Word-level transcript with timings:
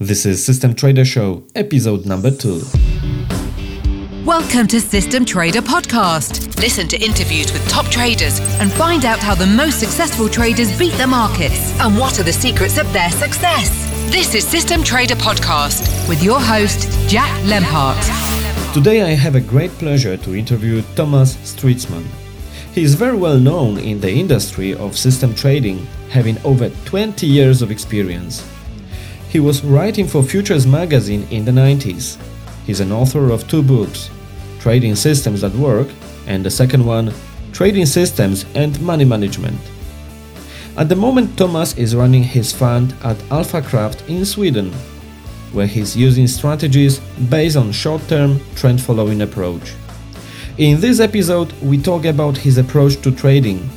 This 0.00 0.26
is 0.26 0.44
System 0.44 0.74
Trader 0.74 1.04
Show, 1.04 1.46
episode 1.54 2.04
number 2.04 2.32
two. 2.32 2.60
Welcome 4.24 4.66
to 4.66 4.80
System 4.80 5.24
Trader 5.24 5.60
Podcast. 5.60 6.58
Listen 6.60 6.88
to 6.88 7.00
interviews 7.00 7.52
with 7.52 7.64
top 7.68 7.86
traders 7.86 8.40
and 8.58 8.72
find 8.72 9.04
out 9.04 9.20
how 9.20 9.36
the 9.36 9.46
most 9.46 9.78
successful 9.78 10.28
traders 10.28 10.76
beat 10.76 10.94
the 10.94 11.06
markets 11.06 11.78
and 11.78 11.96
what 11.96 12.18
are 12.18 12.24
the 12.24 12.32
secrets 12.32 12.76
of 12.76 12.92
their 12.92 13.08
success. 13.08 13.70
This 14.10 14.34
is 14.34 14.44
System 14.44 14.82
Trader 14.82 15.14
Podcast 15.14 16.08
with 16.08 16.24
your 16.24 16.40
host, 16.40 16.88
Jack 17.08 17.30
Lempart. 17.44 18.02
Today 18.74 19.02
I 19.02 19.10
have 19.10 19.36
a 19.36 19.40
great 19.40 19.70
pleasure 19.78 20.16
to 20.16 20.34
interview 20.34 20.82
Thomas 20.96 21.36
Stridsman. 21.36 22.04
He 22.72 22.82
is 22.82 22.96
very 22.96 23.16
well 23.16 23.38
known 23.38 23.78
in 23.78 24.00
the 24.00 24.10
industry 24.10 24.74
of 24.74 24.98
system 24.98 25.36
trading, 25.36 25.86
having 26.10 26.36
over 26.44 26.68
20 26.84 27.28
years 27.28 27.62
of 27.62 27.70
experience. 27.70 28.44
He 29.34 29.40
was 29.40 29.64
writing 29.64 30.06
for 30.06 30.22
Futures 30.22 30.64
magazine 30.64 31.26
in 31.32 31.44
the 31.44 31.50
90s. 31.50 32.18
He's 32.66 32.78
an 32.78 32.92
author 32.92 33.32
of 33.32 33.48
two 33.48 33.64
books, 33.64 34.08
Trading 34.60 34.94
Systems 34.94 35.40
That 35.40 35.52
Work, 35.56 35.88
and 36.28 36.44
the 36.44 36.50
second 36.52 36.86
one, 36.86 37.12
Trading 37.52 37.84
Systems 37.84 38.46
and 38.54 38.80
Money 38.80 39.04
Management. 39.04 39.58
At 40.76 40.88
the 40.88 40.94
moment, 40.94 41.36
Thomas 41.36 41.76
is 41.76 41.96
running 41.96 42.22
his 42.22 42.52
fund 42.52 42.94
at 43.02 43.16
Alfakraft 43.28 44.08
in 44.08 44.24
Sweden, 44.24 44.72
where 45.52 45.66
he's 45.66 45.96
using 45.96 46.28
strategies 46.28 47.00
based 47.28 47.56
on 47.56 47.72
short 47.72 48.06
term, 48.06 48.38
trend 48.54 48.80
following 48.80 49.22
approach. 49.22 49.74
In 50.58 50.80
this 50.80 51.00
episode, 51.00 51.52
we 51.60 51.76
talk 51.76 52.04
about 52.04 52.36
his 52.36 52.56
approach 52.56 53.02
to 53.02 53.10
trading, 53.10 53.68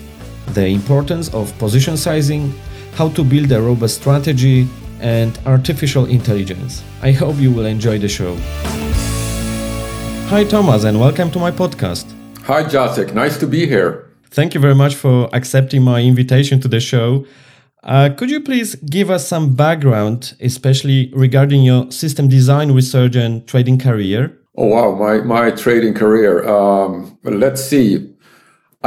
the 0.49 0.67
importance 0.67 1.33
of 1.33 1.57
position 1.57 1.97
sizing, 1.97 2.53
how 2.93 3.09
to 3.09 3.23
build 3.23 3.51
a 3.51 3.59
robust 3.59 4.01
strategy, 4.01 4.67
and 5.01 5.39
artificial 5.45 6.05
intelligence. 6.05 6.83
I 7.01 7.11
hope 7.11 7.37
you 7.37 7.51
will 7.51 7.65
enjoy 7.65 7.99
the 7.99 8.09
show. 8.09 8.35
Hi, 10.29 10.43
Thomas, 10.43 10.83
and 10.83 10.99
welcome 10.99 11.31
to 11.31 11.39
my 11.39 11.51
podcast. 11.51 12.13
Hi, 12.43 12.63
Jacek. 12.63 13.13
Nice 13.13 13.37
to 13.39 13.47
be 13.47 13.65
here. 13.65 14.09
Thank 14.29 14.53
you 14.53 14.59
very 14.59 14.75
much 14.75 14.95
for 14.95 15.29
accepting 15.33 15.83
my 15.83 16.01
invitation 16.01 16.59
to 16.61 16.67
the 16.67 16.79
show. 16.79 17.25
Uh, 17.83 18.09
could 18.17 18.29
you 18.29 18.41
please 18.41 18.75
give 18.75 19.09
us 19.09 19.27
some 19.27 19.55
background, 19.55 20.35
especially 20.41 21.11
regarding 21.15 21.63
your 21.63 21.89
system 21.91 22.27
design 22.27 22.71
research 22.71 23.15
and 23.15 23.47
trading 23.47 23.79
career? 23.79 24.37
Oh, 24.57 24.65
wow, 24.65 24.95
my, 24.95 25.19
my 25.19 25.51
trading 25.51 25.93
career. 25.93 26.47
Um, 26.47 27.17
let's 27.23 27.63
see. 27.63 28.13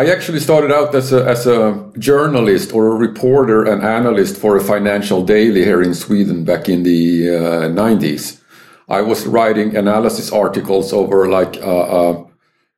I 0.01 0.07
actually 0.07 0.41
started 0.41 0.73
out 0.73 0.95
as 0.95 1.13
a, 1.13 1.27
as 1.27 1.47
a 1.47 1.93
journalist 1.99 2.73
or 2.73 2.87
a 2.87 2.95
reporter 2.95 3.67
and 3.71 3.83
analyst 3.83 4.39
for 4.39 4.57
a 4.57 4.65
financial 4.65 5.23
daily 5.23 5.63
here 5.63 5.83
in 5.83 5.93
Sweden 5.93 6.43
back 6.43 6.71
in 6.71 6.85
the 6.85 7.29
uh, 7.29 7.69
90s. 7.69 8.41
I 8.89 9.03
was 9.03 9.27
writing 9.27 9.77
analysis 9.77 10.33
articles 10.33 10.95
over 10.95 11.29
like 11.29 11.59
uh, 11.59 11.83
uh, 11.99 12.25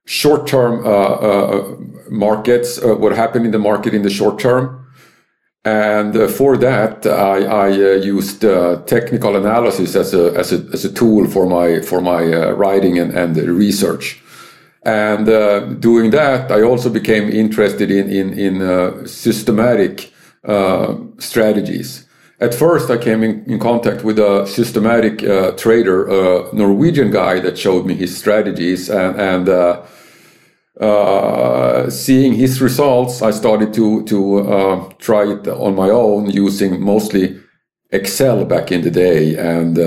short 0.04 0.48
term 0.48 0.84
uh, 0.84 1.14
uh, 1.28 1.76
markets, 2.10 2.82
uh, 2.82 2.96
what 2.96 3.12
happened 3.12 3.44
in 3.44 3.52
the 3.52 3.64
market 3.70 3.94
in 3.94 4.02
the 4.02 4.10
short 4.10 4.40
term. 4.40 4.84
And 5.64 6.28
for 6.28 6.56
that, 6.56 7.06
I, 7.06 7.44
I 7.44 7.68
used 7.98 8.40
technical 8.40 9.36
analysis 9.36 9.94
as 9.94 10.12
a, 10.12 10.34
as 10.36 10.52
a, 10.52 10.58
as 10.72 10.84
a 10.84 10.92
tool 10.92 11.28
for 11.28 11.46
my, 11.46 11.82
for 11.82 12.00
my 12.00 12.24
writing 12.50 12.98
and, 12.98 13.16
and 13.16 13.36
research. 13.36 14.20
And 14.84 15.28
uh, 15.28 15.60
doing 15.78 16.10
that, 16.10 16.50
I 16.50 16.62
also 16.62 16.90
became 16.90 17.30
interested 17.30 17.90
in 17.90 18.10
in, 18.10 18.32
in 18.38 18.62
uh, 18.62 19.06
systematic 19.06 20.12
uh, 20.44 20.96
strategies. 21.18 22.08
At 22.40 22.54
first, 22.54 22.90
I 22.90 22.98
came 22.98 23.22
in, 23.22 23.44
in 23.44 23.60
contact 23.60 24.02
with 24.02 24.18
a 24.18 24.44
systematic 24.46 25.22
uh, 25.22 25.52
trader, 25.52 26.08
a 26.08 26.52
Norwegian 26.52 27.12
guy 27.12 27.38
that 27.38 27.56
showed 27.56 27.86
me 27.86 27.94
his 27.94 28.16
strategies, 28.16 28.90
and, 28.90 29.20
and 29.20 29.48
uh, 29.48 29.82
uh, 30.80 31.88
seeing 31.88 32.34
his 32.34 32.60
results, 32.60 33.22
I 33.22 33.30
started 33.30 33.72
to 33.74 34.02
to 34.06 34.94
try 34.98 35.30
it 35.30 35.46
on 35.46 35.76
my 35.76 35.90
own 35.90 36.28
using 36.30 36.80
mostly 36.82 37.38
Excel 37.92 38.44
back 38.44 38.72
in 38.72 38.80
the 38.82 38.90
day 38.90 39.36
and 39.36 39.78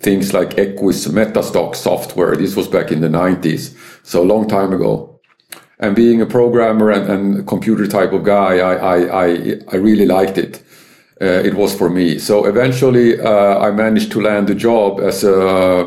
things 0.00 0.32
like 0.32 0.50
Equis 0.56 1.08
Metastock 1.08 1.76
software. 1.76 2.34
This 2.34 2.56
was 2.56 2.66
back 2.66 2.90
in 2.90 3.00
the 3.00 3.08
90s, 3.08 3.76
so 4.02 4.22
a 4.22 4.24
long 4.24 4.48
time 4.48 4.72
ago. 4.72 5.20
And 5.78 5.94
being 5.94 6.20
a 6.20 6.26
programmer 6.26 6.90
and, 6.90 7.08
and 7.10 7.46
computer 7.46 7.86
type 7.86 8.12
of 8.12 8.24
guy, 8.24 8.58
I, 8.58 8.74
I, 8.74 9.24
I, 9.24 9.60
I 9.72 9.76
really 9.76 10.06
liked 10.06 10.36
it. 10.36 10.62
Uh, 11.22 11.42
it 11.44 11.54
was 11.54 11.74
for 11.74 11.90
me. 11.90 12.18
So 12.18 12.46
eventually, 12.46 13.20
uh, 13.20 13.58
I 13.58 13.70
managed 13.70 14.10
to 14.12 14.20
land 14.20 14.48
a 14.48 14.54
job 14.54 15.00
as 15.00 15.22
a 15.22 15.86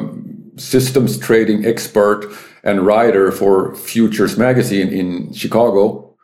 systems 0.57 1.17
trading 1.17 1.65
expert 1.65 2.25
and 2.63 2.85
writer 2.85 3.31
for 3.31 3.75
Futures 3.75 4.37
magazine 4.37 4.89
in 4.89 5.33
Chicago. 5.33 6.15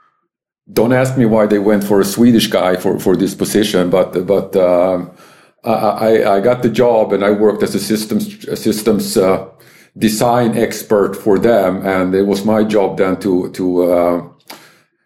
Don't 0.72 0.94
ask 0.94 1.18
me 1.18 1.26
why 1.26 1.48
they 1.48 1.58
went 1.58 1.84
for 1.84 2.00
a 2.00 2.06
Swedish 2.06 2.48
guy 2.48 2.76
for, 2.76 3.00
for 3.00 3.16
this 3.16 3.34
position, 3.34 3.90
but 3.90 4.28
but 4.28 4.56
um, 4.56 5.12
I, 5.64 6.38
I, 6.38 6.40
got 6.40 6.62
the 6.62 6.70
job 6.70 7.12
and 7.12 7.24
I 7.24 7.32
worked 7.32 7.64
as 7.64 7.76
a 7.76 7.80
systems 7.80 8.48
systems 8.60 9.18
uh, 9.18 9.50
design 9.98 10.58
expert 10.58 11.16
for 11.16 11.38
them, 11.38 11.86
and 11.86 12.16
it 12.16 12.26
was 12.26 12.46
my 12.46 12.64
job 12.64 12.98
then 12.98 13.20
to 13.20 13.52
to 13.52 13.84
uh, 13.84 14.30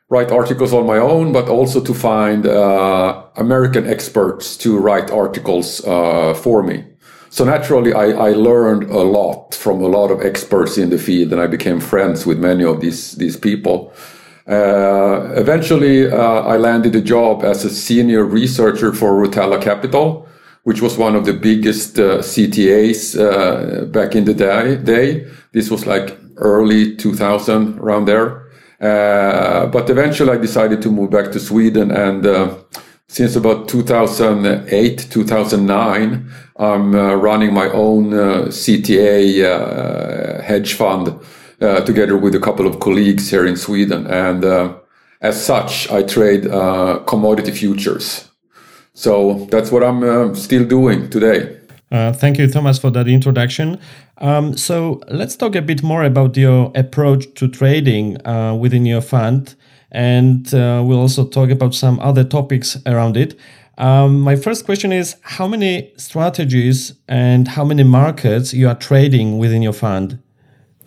write 0.10 0.32
articles 0.32 0.74
on 0.74 0.86
my 0.86 0.98
own, 0.98 1.32
but 1.32 1.50
also 1.50 1.82
to 1.82 1.94
find 1.94 2.46
uh, 2.46 3.24
American 3.36 3.88
experts 3.88 4.56
to 4.58 4.78
write 4.78 5.10
articles 5.10 5.84
uh, 5.86 6.34
for 6.36 6.62
me. 6.62 6.86
So 7.30 7.46
naturally, 7.46 7.94
I, 7.94 8.30
I, 8.30 8.34
learned 8.34 8.84
a 8.92 9.02
lot 9.02 9.56
from 9.56 9.82
a 9.82 9.88
lot 9.88 10.12
of 10.12 10.22
experts 10.22 10.78
in 10.78 10.92
the 10.92 11.00
field, 11.00 11.34
and 11.34 11.42
I 11.42 11.48
became 11.48 11.80
friends 11.80 12.28
with 12.28 12.38
many 12.38 12.64
of 12.64 12.80
these 12.80 13.14
these 13.14 13.38
people. 13.38 13.92
Uh, 14.48 15.34
eventually, 15.36 16.12
uh, 16.12 16.54
I 16.54 16.58
landed 16.58 16.96
a 16.96 17.02
job 17.02 17.44
as 17.44 17.66
a 17.66 17.70
senior 17.70 18.24
researcher 18.24 18.94
for 18.94 19.14
Rotella 19.14 19.60
Capital 19.60 20.28
which 20.64 20.82
was 20.82 20.98
one 20.98 21.16
of 21.16 21.26
the 21.26 21.34
biggest 21.34 22.00
uh, 22.00 22.20
CTAs 22.20 23.20
uh, 23.20 23.86
back 23.86 24.16
in 24.16 24.26
the 24.26 24.34
day, 24.34 24.78
day. 24.78 25.28
This 25.52 25.70
was 25.70 25.86
like 25.86 26.18
early 26.38 26.96
2000, 26.96 27.80
around 27.80 28.06
there. 28.06 28.44
Uh, 28.82 29.68
but 29.68 29.90
eventually 29.90 30.32
I 30.32 30.38
decided 30.38 30.82
to 30.82 30.90
move 30.90 31.12
back 31.12 31.32
to 31.32 31.40
Sweden 31.40 31.92
and 31.92 32.26
uh, 32.26 32.58
since 33.08 33.36
about 33.36 33.68
2008, 33.68 35.08
2009, 35.12 36.32
I'm 36.58 36.96
uh, 36.96 37.14
running 37.14 37.54
my 37.54 37.70
own 37.70 38.14
uh, 38.14 38.46
CTA 38.48 40.42
hedge 40.42 40.74
fund 40.74 41.20
together 41.60 42.18
with 42.18 42.36
a 42.36 42.40
couple 42.40 42.66
of 42.66 42.80
colleagues 42.80 43.30
here 43.30 43.46
in 43.46 43.56
Sweden. 43.56 44.08
And 44.08 44.44
as 45.22 45.46
such, 45.46 45.90
I 45.92 46.04
trade 46.04 46.50
commodity 47.06 47.52
futures. 47.52 48.33
So 48.94 49.46
that's 49.50 49.72
what 49.72 49.84
I'm 49.84 50.04
uh, 50.04 50.36
still 50.36 50.66
doing 50.66 51.10
today. 51.10 51.58
Uh, 51.92 52.12
thank 52.12 52.38
you, 52.38 52.48
Thomas, 52.48 52.80
for 52.80 52.90
that 52.92 53.08
introduction. 53.08 53.80
Um, 54.18 54.58
so 54.58 55.02
let's 55.10 55.36
talk 55.36 55.56
a 55.56 55.62
bit 55.62 55.84
more 55.84 56.04
about 56.04 56.38
your 56.38 56.72
approach 56.76 57.32
to 57.36 57.48
trading 57.48 58.26
uh, 58.26 58.56
within 58.56 58.86
your 58.86 59.02
fund, 59.02 59.56
and 59.92 60.52
uh, 60.54 60.84
we'll 60.86 61.00
also 61.00 61.26
talk 61.26 61.50
about 61.50 61.76
some 61.76 62.00
other 62.00 62.24
topics 62.24 62.78
around 62.86 63.18
it. 63.18 63.38
Um, 63.78 64.22
my 64.22 64.36
first 64.36 64.66
question 64.66 64.92
is: 64.92 65.16
How 65.22 65.48
many 65.48 65.92
strategies 65.98 66.94
and 67.08 67.48
how 67.48 67.64
many 67.64 67.84
markets 67.84 68.54
you 68.54 68.68
are 68.68 68.76
trading 68.76 69.38
within 69.38 69.62
your 69.62 69.74
fund? 69.74 70.20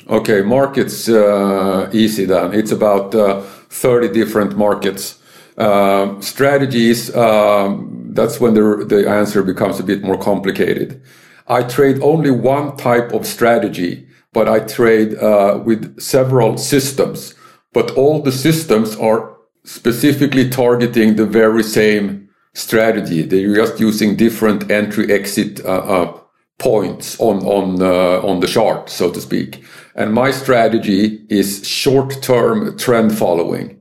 Okay, 0.09 0.43
markets 0.43 1.09
uh, 1.09 1.91
easy 1.93 2.25
then. 2.25 2.53
It's 2.53 2.73
about 2.73 3.15
uh, 3.15 3.41
thirty 3.71 4.09
different 4.09 4.57
markets. 4.57 5.21
Uh, 5.57 6.21
strategies, 6.21 7.15
um, 7.17 8.11
that's 8.13 8.41
when 8.41 8.55
the, 8.55 8.85
the 8.87 9.09
answer 9.09 9.43
becomes 9.43 9.81
a 9.81 9.83
bit 9.83 10.03
more 10.03 10.19
complicated. 10.19 11.03
I 11.49 11.63
trade 11.63 12.01
only 12.03 12.31
one 12.31 12.77
type 12.77 13.13
of 13.13 13.27
strategy, 13.27 14.07
but 14.33 14.49
I 14.49 14.61
trade 14.61 15.17
uh, 15.17 15.63
with 15.65 16.01
several 16.01 16.59
systems. 16.59 17.35
But 17.73 17.93
all 17.93 18.23
the 18.23 18.33
systems 18.33 18.97
are 18.97 19.37
specifically 19.65 20.49
targeting 20.49 21.17
the 21.17 21.27
very 21.27 21.63
same 21.63 22.29
strategy. 22.55 23.23
They're 23.23 23.55
just 23.55 23.81
using 23.81 24.17
different 24.17 24.71
entry 24.71 25.13
exit 25.13 25.65
uh, 25.65 25.69
uh 25.69 26.21
points 26.59 27.21
on 27.21 27.45
on 27.45 27.83
uh, 27.83 28.27
on 28.27 28.41
the 28.41 28.47
chart, 28.47 28.89
so 28.89 29.11
to 29.11 29.21
speak. 29.21 29.63
And 29.95 30.13
my 30.13 30.31
strategy 30.31 31.27
is 31.29 31.67
short-term 31.67 32.77
trend 32.79 33.17
following, 33.17 33.81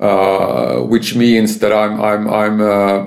uh, 0.00 0.78
which 0.80 1.14
means 1.14 1.58
that 1.58 1.72
I'm 1.72 2.00
I'm 2.00 2.28
I'm 2.28 2.60
uh, 2.60 3.06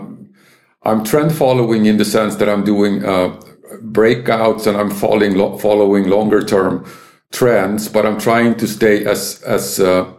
I'm 0.83 1.03
trend 1.03 1.33
following 1.33 1.85
in 1.85 1.97
the 1.97 2.05
sense 2.05 2.37
that 2.37 2.47
I'm 2.47 2.63
doing 2.63 3.03
uh, 3.03 3.37
breakouts 3.81 4.67
and 4.67 4.77
I'm 4.77 4.89
following 4.89 5.35
lo- 5.35 5.57
following 5.57 6.09
longer 6.09 6.41
term 6.43 6.85
trends, 7.31 7.89
but 7.89 8.05
I'm 8.05 8.19
trying 8.19 8.55
to 8.55 8.67
stay 8.67 9.05
as 9.05 9.41
as 9.43 9.79
uh, 9.79 10.11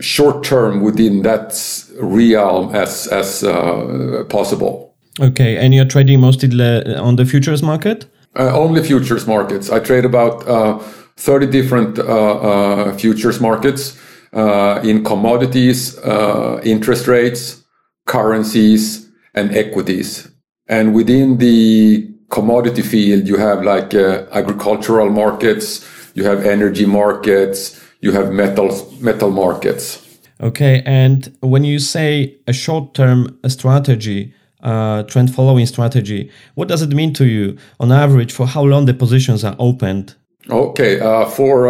short 0.00 0.44
term 0.44 0.82
within 0.82 1.22
that 1.22 1.54
realm 1.98 2.74
as 2.74 3.06
as 3.06 3.42
uh, 3.42 4.24
possible. 4.28 4.94
Okay, 5.18 5.56
and 5.56 5.74
you're 5.74 5.88
trading 5.88 6.20
mostly 6.20 6.48
on 6.96 7.16
the 7.16 7.24
futures 7.24 7.62
market? 7.62 8.06
Uh, 8.38 8.56
only 8.56 8.82
futures 8.82 9.26
markets. 9.26 9.70
I 9.70 9.80
trade 9.80 10.04
about 10.04 10.46
uh, 10.46 10.78
30 11.16 11.46
different 11.46 11.98
uh, 11.98 12.04
uh 12.04 12.96
futures 12.96 13.40
markets 13.40 13.98
uh, 14.32 14.80
in 14.84 15.04
commodities, 15.04 15.98
uh, 15.98 16.60
interest 16.64 17.06
rates, 17.06 17.62
currencies, 18.06 19.08
and 19.34 19.54
equities. 19.54 20.30
And 20.68 20.94
within 20.94 21.38
the 21.38 22.08
commodity 22.30 22.82
field, 22.82 23.26
you 23.26 23.36
have 23.36 23.64
like 23.64 23.94
agricultural 23.94 25.10
markets, 25.10 25.84
you 26.14 26.24
have 26.24 26.44
energy 26.44 26.86
markets, 26.86 27.80
you 28.00 28.12
have 28.12 28.32
metals, 28.32 29.00
metal 29.00 29.30
markets. 29.30 30.06
Okay, 30.40 30.82
and 30.86 31.36
when 31.40 31.64
you 31.64 31.78
say 31.78 32.36
a 32.46 32.52
short-term 32.52 33.38
strategy, 33.48 34.32
uh, 34.62 35.02
trend 35.04 35.34
following 35.34 35.66
strategy. 35.66 36.30
What 36.54 36.68
does 36.68 36.82
it 36.82 36.90
mean 36.90 37.12
to 37.14 37.24
you 37.26 37.56
on 37.78 37.90
average 37.92 38.32
for 38.32 38.46
how 38.46 38.62
long 38.62 38.84
the 38.84 38.94
positions 38.94 39.42
are 39.44 39.56
opened? 39.58 40.14
Okay, 40.50 41.00
uh, 41.00 41.26
for 41.26 41.66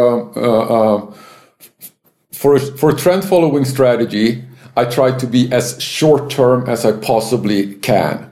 uh, 2.44 2.48
uh, 2.48 2.54
uh 2.54 2.58
for 2.58 2.76
for 2.76 2.92
trend 2.92 3.24
following 3.24 3.64
strategy, 3.64 4.44
I 4.76 4.84
try 4.84 5.16
to 5.18 5.26
be 5.26 5.52
as 5.52 5.80
short 5.82 6.30
term 6.30 6.68
as 6.68 6.84
I 6.84 6.92
possibly 6.92 7.74
can. 7.74 8.30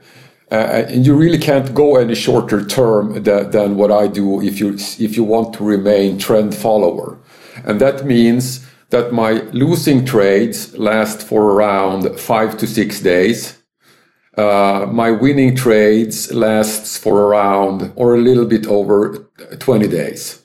Uh, 0.50 0.86
and 0.88 1.06
you 1.06 1.14
really 1.14 1.38
can't 1.38 1.74
go 1.74 1.96
any 1.96 2.14
shorter 2.14 2.64
term 2.64 3.22
than, 3.22 3.50
than 3.50 3.76
what 3.76 3.90
I 3.90 4.08
do 4.08 4.40
if 4.40 4.60
you 4.60 4.74
if 4.98 5.16
you 5.16 5.24
want 5.24 5.54
to 5.54 5.64
remain 5.64 6.18
trend 6.18 6.54
follower, 6.54 7.18
and 7.64 7.80
that 7.80 8.04
means 8.06 8.66
that 8.90 9.12
my 9.12 9.42
losing 9.52 10.06
trades 10.06 10.76
last 10.78 11.22
for 11.22 11.42
around 11.52 12.18
five 12.18 12.56
to 12.58 12.66
six 12.66 13.00
days 13.00 13.58
uh, 14.38 14.86
my 14.90 15.10
winning 15.10 15.56
trades 15.56 16.32
lasts 16.32 16.96
for 16.96 17.22
around 17.22 17.92
or 17.96 18.14
a 18.14 18.20
little 18.20 18.46
bit 18.46 18.66
over 18.66 19.28
20 19.58 19.88
days. 19.88 20.44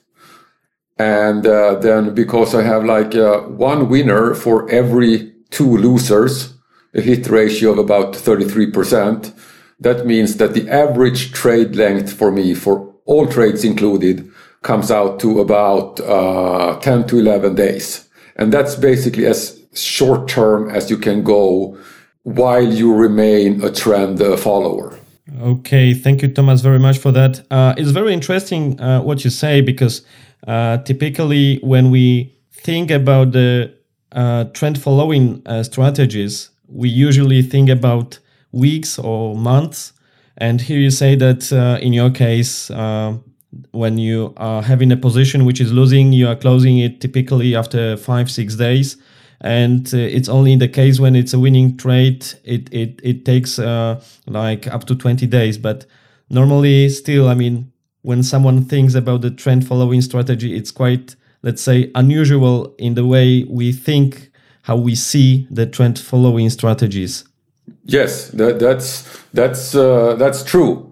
And 0.98 1.46
uh, 1.46 1.76
then 1.76 2.14
because 2.14 2.54
I 2.54 2.62
have 2.62 2.84
like 2.84 3.14
uh, 3.14 3.40
one 3.40 3.88
winner 3.88 4.34
for 4.34 4.68
every 4.70 5.32
two 5.50 5.76
losers, 5.76 6.54
a 6.94 7.00
hit 7.00 7.26
ratio 7.28 7.72
of 7.72 7.78
about 7.78 8.14
33%, 8.14 9.32
that 9.80 10.06
means 10.06 10.36
that 10.36 10.54
the 10.54 10.68
average 10.70 11.32
trade 11.32 11.74
length 11.74 12.12
for 12.12 12.30
me, 12.30 12.54
for 12.54 12.94
all 13.06 13.26
trades 13.26 13.64
included, 13.64 14.30
comes 14.62 14.90
out 14.90 15.20
to 15.20 15.40
about 15.40 16.00
uh, 16.00 16.78
10 16.80 17.06
to 17.08 17.18
11 17.18 17.54
days. 17.54 18.08
And 18.36 18.52
that's 18.52 18.76
basically 18.76 19.26
as 19.26 19.60
short 19.74 20.28
term 20.28 20.70
as 20.70 20.90
you 20.90 20.96
can 20.96 21.22
go 21.22 21.76
while 22.22 22.64
you 22.64 22.94
remain 22.94 23.62
a 23.62 23.70
trend 23.70 24.22
uh, 24.22 24.36
follower. 24.36 24.98
Okay, 25.40 25.94
thank 25.94 26.22
you, 26.22 26.28
Thomas, 26.28 26.60
very 26.60 26.78
much 26.78 26.98
for 26.98 27.10
that. 27.12 27.44
Uh, 27.50 27.74
it's 27.76 27.90
very 27.90 28.12
interesting 28.12 28.80
uh, 28.80 29.00
what 29.02 29.24
you 29.24 29.30
say 29.30 29.60
because 29.60 30.02
uh, 30.46 30.78
typically 30.78 31.58
when 31.62 31.90
we 31.90 32.36
think 32.52 32.90
about 32.90 33.32
the 33.32 33.74
uh, 34.12 34.44
trend 34.52 34.80
following 34.80 35.42
uh, 35.46 35.62
strategies, 35.62 36.50
we 36.68 36.88
usually 36.88 37.42
think 37.42 37.68
about 37.68 38.18
weeks 38.52 38.98
or 38.98 39.36
months. 39.36 39.92
And 40.38 40.60
here 40.60 40.78
you 40.78 40.90
say 40.90 41.14
that 41.16 41.52
in 41.80 41.92
your 41.92 42.10
case, 42.10 42.68
when 43.70 43.98
you 43.98 44.34
are 44.36 44.62
having 44.62 44.90
a 44.90 44.96
position 44.96 45.44
which 45.44 45.60
is 45.60 45.72
losing, 45.72 46.12
you 46.12 46.26
are 46.26 46.34
closing 46.34 46.78
it 46.78 47.00
typically 47.00 47.54
after 47.54 47.96
five, 47.96 48.30
six 48.30 48.56
days 48.56 48.96
and 49.44 49.92
uh, 49.92 49.98
it's 49.98 50.28
only 50.28 50.52
in 50.52 50.58
the 50.58 50.68
case 50.68 50.98
when 50.98 51.14
it's 51.14 51.34
a 51.34 51.38
winning 51.38 51.76
trade 51.76 52.24
it 52.44 52.72
it, 52.72 52.98
it 53.02 53.24
takes 53.24 53.58
uh, 53.58 54.02
like 54.26 54.66
up 54.68 54.84
to 54.84 54.94
20 54.94 55.26
days 55.26 55.58
but 55.58 55.84
normally 56.30 56.88
still 56.88 57.28
i 57.28 57.34
mean 57.34 57.70
when 58.04 58.22
someone 58.22 58.62
thinks 58.62 58.94
about 58.94 59.22
the 59.22 59.30
trend 59.30 59.66
following 59.66 60.02
strategy 60.02 60.54
it's 60.54 60.70
quite 60.70 61.16
let's 61.42 61.62
say 61.62 61.90
unusual 61.94 62.74
in 62.78 62.94
the 62.94 63.04
way 63.04 63.44
we 63.44 63.72
think 63.72 64.30
how 64.62 64.76
we 64.76 64.94
see 64.94 65.46
the 65.50 65.66
trend 65.66 65.98
following 65.98 66.48
strategies. 66.50 67.24
Yes 67.84 68.28
that, 68.28 68.58
that's 68.58 69.04
that's 69.32 69.74
uh, 69.74 70.16
that's 70.16 70.42
true. 70.44 70.90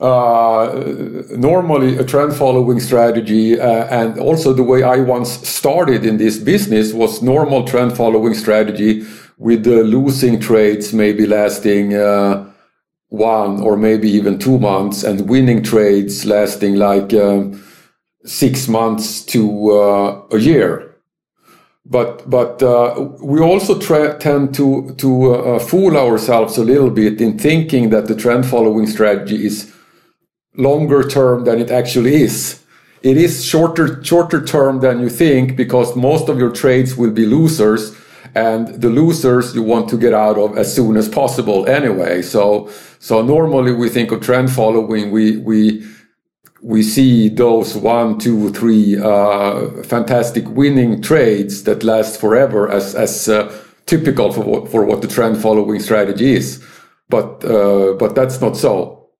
Uh, 0.00 1.22
normally 1.30 1.96
a 1.96 2.04
trend 2.04 2.34
following 2.34 2.80
strategy 2.80 3.58
uh, 3.58 3.86
and 3.86 4.18
also 4.18 4.52
the 4.52 4.62
way 4.62 4.82
I 4.82 4.98
once 4.98 5.30
started 5.48 6.04
in 6.04 6.18
this 6.18 6.36
business 6.36 6.92
was 6.92 7.22
normal 7.22 7.64
trend 7.64 7.96
following 7.96 8.34
strategy 8.34 9.06
with 9.38 9.64
the 9.64 9.82
losing 9.84 10.40
trades 10.40 10.92
maybe 10.92 11.26
lasting 11.26 11.94
uh, 11.94 12.50
one 13.16 13.60
or 13.60 13.76
maybe 13.76 14.08
even 14.08 14.38
two 14.38 14.58
months 14.58 15.02
and 15.02 15.28
winning 15.28 15.62
trades 15.62 16.24
lasting 16.24 16.76
like 16.76 17.12
um, 17.14 17.62
six 18.24 18.68
months 18.68 19.24
to 19.24 19.70
uh, 19.72 20.22
a 20.32 20.38
year 20.38 20.94
but 21.86 22.28
but 22.28 22.62
uh, 22.62 23.10
we 23.20 23.40
also 23.40 23.78
tra- 23.78 24.18
tend 24.18 24.54
to 24.54 24.94
to 24.96 25.34
uh, 25.34 25.58
fool 25.58 25.96
ourselves 25.96 26.56
a 26.56 26.64
little 26.64 26.90
bit 26.90 27.20
in 27.20 27.38
thinking 27.38 27.90
that 27.90 28.06
the 28.06 28.14
trend 28.14 28.46
following 28.46 28.86
strategy 28.86 29.44
is 29.44 29.70
longer 30.56 31.06
term 31.06 31.44
than 31.44 31.60
it 31.60 31.70
actually 31.70 32.22
is. 32.22 32.62
It 33.02 33.18
is 33.18 33.44
shorter 33.44 34.02
shorter 34.02 34.42
term 34.42 34.80
than 34.80 35.00
you 35.00 35.10
think 35.10 35.56
because 35.56 35.94
most 35.94 36.28
of 36.30 36.38
your 36.38 36.50
trades 36.50 36.96
will 36.96 37.10
be 37.10 37.26
losers 37.26 37.94
and 38.34 38.68
the 38.80 38.90
losers 38.90 39.54
you 39.54 39.62
want 39.62 39.88
to 39.88 39.96
get 39.96 40.12
out 40.12 40.38
of 40.38 40.58
as 40.58 40.74
soon 40.74 40.96
as 40.96 41.08
possible 41.08 41.66
anyway. 41.66 42.22
So 42.22 42.70
so 42.98 43.22
normally 43.22 43.72
we 43.72 43.88
think 43.88 44.10
of 44.12 44.20
trend 44.20 44.50
following 44.50 45.10
we 45.10 45.36
we 45.38 45.84
we 46.64 46.82
see 46.82 47.28
those 47.28 47.76
one, 47.76 48.18
two, 48.18 48.50
three 48.50 48.98
uh, 48.98 49.68
fantastic 49.82 50.48
winning 50.48 51.02
trades 51.02 51.64
that 51.64 51.84
last 51.84 52.18
forever 52.18 52.70
as 52.70 52.94
as 52.94 53.28
uh, 53.28 53.54
typical 53.86 54.32
for 54.32 54.44
what, 54.44 54.70
for 54.70 54.84
what 54.84 55.02
the 55.02 55.08
trend 55.08 55.40
following 55.40 55.78
strategy 55.78 56.32
is. 56.32 56.64
But 57.10 57.44
uh, 57.44 57.92
but 57.94 58.14
that's 58.14 58.40
not 58.40 58.56
so. 58.56 59.10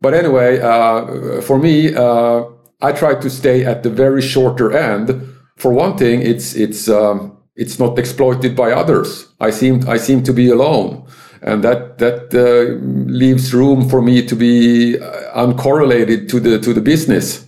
But 0.00 0.14
anyway, 0.14 0.58
uh, 0.60 1.40
for 1.40 1.56
me, 1.56 1.94
uh, 1.94 2.46
I 2.80 2.90
try 2.90 3.14
to 3.14 3.30
stay 3.30 3.64
at 3.64 3.84
the 3.84 3.90
very 3.90 4.20
shorter 4.20 4.76
end. 4.76 5.22
For 5.56 5.72
one 5.72 5.96
thing, 5.96 6.20
it's 6.22 6.56
it's 6.56 6.88
um, 6.88 7.38
it's 7.54 7.78
not 7.78 7.98
exploited 7.98 8.56
by 8.56 8.72
others. 8.72 9.28
I 9.40 9.50
seem 9.50 9.88
I 9.88 9.98
seem 9.98 10.22
to 10.24 10.32
be 10.32 10.48
alone, 10.50 11.06
and 11.42 11.62
that 11.64 11.98
that 11.98 12.32
uh, 12.34 12.78
leaves 13.10 13.52
room 13.52 13.88
for 13.88 14.02
me 14.02 14.26
to 14.26 14.36
be 14.36 14.98
uh, 14.98 15.46
uncorrelated 15.46 16.28
to 16.30 16.40
the 16.40 16.58
to 16.58 16.72
the 16.72 16.80
business. 16.80 17.46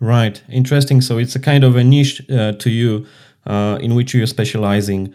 Right, 0.00 0.42
interesting. 0.48 1.00
So 1.00 1.18
it's 1.18 1.36
a 1.36 1.40
kind 1.40 1.62
of 1.62 1.76
a 1.76 1.84
niche 1.84 2.22
uh, 2.28 2.52
to 2.52 2.70
you 2.70 3.06
uh, 3.46 3.78
in 3.80 3.94
which 3.94 4.14
you're 4.14 4.26
specializing. 4.26 5.14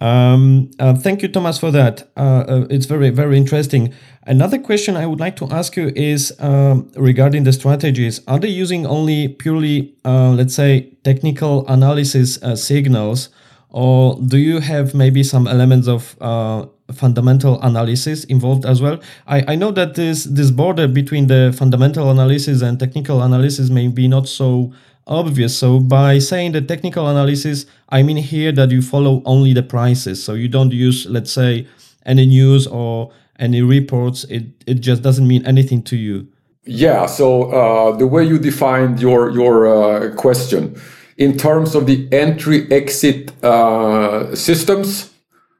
Um, 0.00 0.70
uh, 0.78 0.94
thank 0.94 1.22
you, 1.22 1.28
Thomas, 1.28 1.56
for 1.58 1.70
that. 1.70 2.10
Uh, 2.14 2.66
it's 2.68 2.84
very, 2.84 3.08
very 3.08 3.38
interesting. 3.38 3.94
Another 4.26 4.58
question 4.58 4.96
I 4.96 5.06
would 5.06 5.20
like 5.20 5.36
to 5.36 5.48
ask 5.50 5.76
you 5.76 5.90
is 5.96 6.34
um, 6.40 6.90
regarding 6.96 7.44
the 7.44 7.52
strategies. 7.52 8.20
Are 8.26 8.38
they 8.38 8.48
using 8.48 8.86
only 8.86 9.28
purely, 9.28 9.94
let's 10.04 10.54
say, 10.54 10.90
technical 11.04 11.66
analysis 11.68 12.38
signals, 12.56 13.30
or 13.74 14.16
do 14.20 14.38
you 14.38 14.60
have 14.60 14.94
maybe 14.94 15.24
some 15.24 15.48
elements 15.48 15.88
of 15.88 16.16
uh, 16.20 16.64
fundamental 16.92 17.60
analysis 17.60 18.22
involved 18.22 18.64
as 18.64 18.80
well? 18.80 19.00
I, 19.26 19.42
I 19.48 19.54
know 19.56 19.72
that 19.72 19.96
this 19.96 20.22
this 20.22 20.52
border 20.52 20.86
between 20.86 21.26
the 21.26 21.52
fundamental 21.58 22.08
analysis 22.08 22.62
and 22.62 22.78
technical 22.78 23.20
analysis 23.20 23.70
may 23.70 23.88
be 23.88 24.06
not 24.06 24.28
so 24.28 24.72
obvious. 25.08 25.58
So 25.58 25.80
by 25.80 26.20
saying 26.20 26.52
the 26.52 26.60
technical 26.60 27.08
analysis, 27.08 27.66
I 27.88 28.04
mean 28.04 28.18
here 28.18 28.52
that 28.52 28.70
you 28.70 28.80
follow 28.80 29.22
only 29.24 29.52
the 29.52 29.64
prices. 29.64 30.22
So 30.22 30.34
you 30.34 30.46
don't 30.46 30.72
use, 30.72 31.04
let's 31.06 31.32
say, 31.32 31.66
any 32.06 32.26
news 32.26 32.68
or 32.68 33.10
any 33.40 33.60
reports. 33.60 34.22
It 34.30 34.44
it 34.68 34.74
just 34.74 35.02
doesn't 35.02 35.26
mean 35.26 35.44
anything 35.46 35.82
to 35.90 35.96
you. 35.96 36.28
Yeah. 36.64 37.06
So 37.06 37.50
uh, 37.50 37.96
the 37.96 38.06
way 38.06 38.22
you 38.22 38.38
defined 38.38 39.00
your 39.00 39.30
your 39.30 39.66
uh, 39.66 40.14
question 40.14 40.80
in 41.16 41.36
terms 41.36 41.74
of 41.74 41.86
the 41.86 42.08
entry 42.12 42.70
exit 42.70 43.32
uh, 43.44 44.34
systems, 44.34 45.10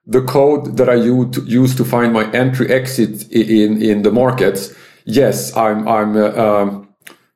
the 0.07 0.23
code 0.23 0.77
that 0.77 0.89
I 0.89 0.95
use 0.95 1.75
to, 1.77 1.85
find 1.85 2.13
my 2.13 2.31
entry 2.33 2.69
exit 2.69 3.31
in 3.33 3.81
in 3.83 4.03
the 4.03 4.11
markets 4.11 4.75
yes, 5.05 5.57
I'm 5.57 5.87
I'm 5.89 6.17
uh, 6.17 6.31
um, 6.31 6.89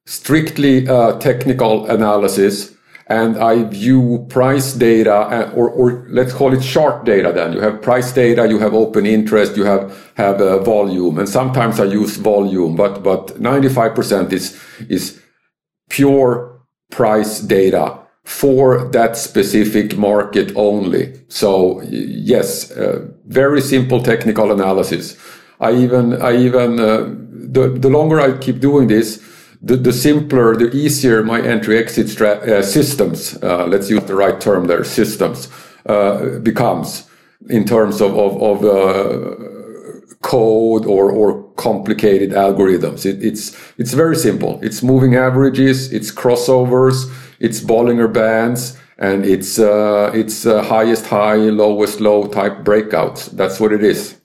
strictly 0.06 0.88
uh, 0.88 1.18
technical 1.18 1.86
analysis, 1.86 2.74
and 3.06 3.36
I 3.36 3.64
view 3.64 4.26
price 4.28 4.72
data 4.72 5.14
uh, 5.14 5.52
or 5.54 5.70
or 5.70 6.06
let's 6.10 6.32
call 6.32 6.52
it 6.52 6.62
chart 6.62 7.04
data. 7.04 7.32
Then 7.32 7.52
you 7.52 7.60
have 7.60 7.82
price 7.82 8.12
data, 8.12 8.46
you 8.48 8.58
have 8.58 8.74
open 8.74 9.06
interest, 9.06 9.56
you 9.56 9.64
have 9.64 10.12
have 10.16 10.40
uh, 10.40 10.58
volume, 10.62 11.18
and 11.18 11.28
sometimes 11.28 11.80
I 11.80 11.84
use 11.84 12.16
volume, 12.16 12.76
but 12.76 13.02
but 13.02 13.40
95% 13.40 14.32
is 14.32 14.58
is 14.88 15.20
pure 15.88 16.60
price 16.90 17.40
data 17.40 18.00
for 18.28 18.84
that 18.90 19.16
specific 19.16 19.96
market 19.96 20.52
only. 20.54 21.18
So 21.28 21.80
yes, 21.88 22.70
uh, 22.70 23.08
very 23.24 23.62
simple 23.62 24.02
technical 24.02 24.52
analysis. 24.52 25.16
I 25.60 25.72
even, 25.72 26.20
I 26.20 26.36
even, 26.36 26.78
uh, 26.78 27.08
the, 27.56 27.70
the 27.70 27.88
longer 27.88 28.20
I 28.20 28.36
keep 28.36 28.60
doing 28.60 28.88
this, 28.88 29.24
the, 29.62 29.76
the 29.76 29.94
simpler, 29.94 30.54
the 30.54 30.70
easier 30.76 31.22
my 31.22 31.40
entry 31.40 31.78
exit 31.78 32.10
stra- 32.10 32.58
uh, 32.58 32.62
systems, 32.62 33.42
uh, 33.42 33.66
let's 33.66 33.88
use 33.88 34.04
the 34.04 34.14
right 34.14 34.38
term 34.38 34.66
there, 34.66 34.84
systems, 34.84 35.48
uh, 35.86 36.38
becomes 36.40 37.08
in 37.48 37.64
terms 37.64 38.02
of, 38.02 38.14
of, 38.14 38.42
of 38.42 38.62
uh, 38.62 39.36
code 40.20 40.84
or, 40.84 41.10
or 41.10 41.44
complicated 41.54 42.32
algorithms. 42.32 43.06
It, 43.06 43.24
it's, 43.24 43.56
it's 43.78 43.94
very 43.94 44.16
simple. 44.16 44.60
It's 44.62 44.82
moving 44.82 45.14
averages, 45.14 45.90
it's 45.94 46.12
crossovers, 46.12 47.10
it's 47.40 47.60
Bollinger 47.60 48.12
Bands, 48.12 48.76
and 48.98 49.24
it's 49.24 49.58
uh, 49.58 50.10
it's 50.14 50.46
uh, 50.46 50.62
highest 50.62 51.06
high, 51.06 51.36
lowest 51.36 52.00
low 52.00 52.26
type 52.26 52.64
breakouts. 52.64 53.30
That's 53.30 53.60
what 53.60 53.72
it 53.72 53.84
is. 53.84 54.16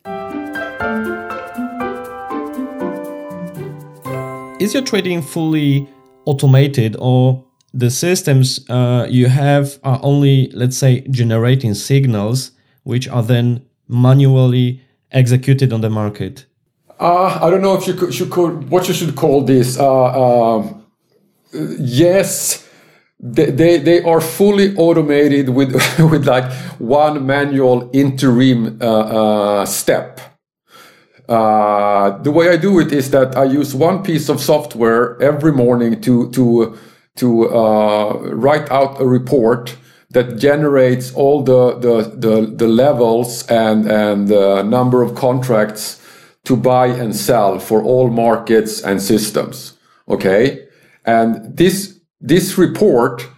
Is 4.59 4.73
your 4.73 4.83
trading 4.83 5.21
fully 5.21 5.87
automated, 6.25 6.95
or 6.99 7.43
the 7.73 7.89
systems 7.89 8.67
uh, 8.69 9.07
you 9.09 9.27
have 9.27 9.79
are 9.83 9.99
only, 10.03 10.49
let's 10.53 10.77
say, 10.77 11.01
generating 11.09 11.73
signals 11.73 12.51
which 12.83 13.07
are 13.09 13.23
then 13.23 13.65
manually 13.87 14.81
executed 15.11 15.73
on 15.73 15.81
the 15.81 15.89
market? 15.89 16.45
Uh, 16.99 17.39
I 17.41 17.49
don't 17.49 17.61
know 17.61 17.75
if 17.75 17.87
you 17.87 17.93
could, 17.93 18.17
you 18.17 18.25
could 18.27 18.69
what 18.69 18.87
you 18.87 18.93
should 18.93 19.15
call 19.15 19.43
this. 19.43 19.77
Uh, 19.77 20.55
um, 20.55 20.85
yes, 21.51 22.62
they, 23.23 23.51
they, 23.51 23.77
they 23.77 24.03
are 24.03 24.19
fully 24.19 24.75
automated 24.75 25.49
with, 25.49 25.73
with 26.11 26.27
like 26.27 26.51
one 26.77 27.25
manual 27.25 27.89
interim 27.93 28.79
uh, 28.81 28.85
uh, 28.85 29.65
step. 29.65 30.19
Uh, 31.29 32.17
the 32.17 32.31
way 32.31 32.49
I 32.49 32.57
do 32.57 32.81
it 32.81 32.91
is 32.91 33.11
that 33.11 33.37
I 33.37 33.45
use 33.45 33.73
one 33.73 34.03
piece 34.03 34.27
of 34.27 34.41
software 34.41 35.21
every 35.21 35.53
morning 35.53 36.01
to, 36.01 36.29
to, 36.31 36.77
to 37.15 37.49
uh, 37.49 38.13
write 38.33 38.69
out 38.69 38.99
a 38.99 39.05
report 39.05 39.77
that 40.09 40.37
generates 40.37 41.13
all 41.13 41.43
the, 41.43 41.79
the, 41.79 42.01
the, 42.15 42.45
the 42.45 42.67
levels 42.67 43.47
and, 43.47 43.89
and 43.89 44.27
the 44.27 44.63
number 44.63 45.01
of 45.01 45.15
contracts 45.15 46.01
to 46.43 46.57
buy 46.57 46.87
and 46.87 47.15
sell 47.15 47.57
for 47.57 47.81
all 47.81 48.09
markets 48.09 48.81
and 48.81 49.01
systems. 49.01 49.77
Okay. 50.09 50.67
And 51.05 51.55
this 51.55 52.01
this 52.23 52.57
report, 52.57 53.29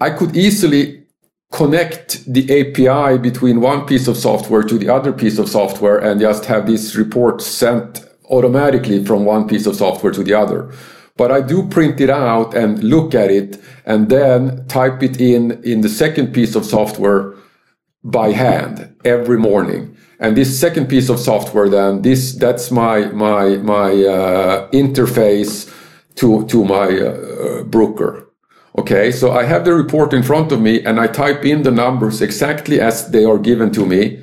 I 0.00 0.10
could 0.10 0.34
easily 0.34 1.04
connect 1.52 2.24
the 2.24 2.44
API 2.60 3.18
between 3.18 3.60
one 3.60 3.86
piece 3.86 4.08
of 4.08 4.16
software 4.16 4.62
to 4.62 4.78
the 4.78 4.88
other 4.88 5.12
piece 5.12 5.38
of 5.38 5.48
software 5.48 5.98
and 5.98 6.20
just 6.20 6.46
have 6.46 6.66
this 6.66 6.96
report 6.96 7.42
sent 7.42 8.04
automatically 8.30 9.04
from 9.04 9.24
one 9.24 9.46
piece 9.46 9.66
of 9.66 9.76
software 9.76 10.12
to 10.12 10.24
the 10.24 10.34
other. 10.34 10.72
But 11.16 11.30
I 11.30 11.42
do 11.42 11.68
print 11.68 12.00
it 12.00 12.10
out 12.10 12.54
and 12.54 12.82
look 12.82 13.14
at 13.14 13.30
it 13.30 13.60
and 13.84 14.08
then 14.08 14.66
type 14.66 15.02
it 15.02 15.20
in 15.20 15.62
in 15.62 15.82
the 15.82 15.88
second 15.88 16.32
piece 16.32 16.56
of 16.56 16.64
software 16.64 17.34
by 18.02 18.32
hand 18.32 18.96
every 19.04 19.38
morning. 19.38 19.96
And 20.18 20.36
this 20.36 20.58
second 20.58 20.88
piece 20.88 21.08
of 21.10 21.20
software, 21.20 21.68
then 21.68 22.02
this 22.02 22.34
that's 22.34 22.70
my 22.70 23.06
my 23.12 23.58
my 23.58 23.90
uh, 24.04 24.70
interface 24.70 25.70
to, 26.16 26.46
to 26.46 26.64
my 26.64 26.88
uh, 26.98 27.62
broker. 27.64 28.30
Okay, 28.76 29.12
so 29.12 29.30
I 29.30 29.44
have 29.44 29.64
the 29.64 29.74
report 29.74 30.12
in 30.12 30.22
front 30.22 30.50
of 30.50 30.60
me 30.60 30.84
and 30.84 30.98
I 30.98 31.06
type 31.06 31.44
in 31.44 31.62
the 31.62 31.70
numbers 31.70 32.20
exactly 32.20 32.80
as 32.80 33.10
they 33.10 33.24
are 33.24 33.38
given 33.38 33.70
to 33.72 33.86
me 33.86 34.20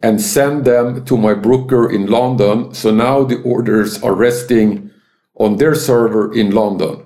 and 0.00 0.20
send 0.20 0.64
them 0.64 1.04
to 1.04 1.16
my 1.16 1.34
broker 1.34 1.90
in 1.90 2.06
London. 2.06 2.72
So 2.72 2.90
now 2.92 3.24
the 3.24 3.42
orders 3.42 4.00
are 4.02 4.14
resting 4.14 4.90
on 5.34 5.56
their 5.56 5.74
server 5.74 6.32
in 6.32 6.52
London. 6.52 7.04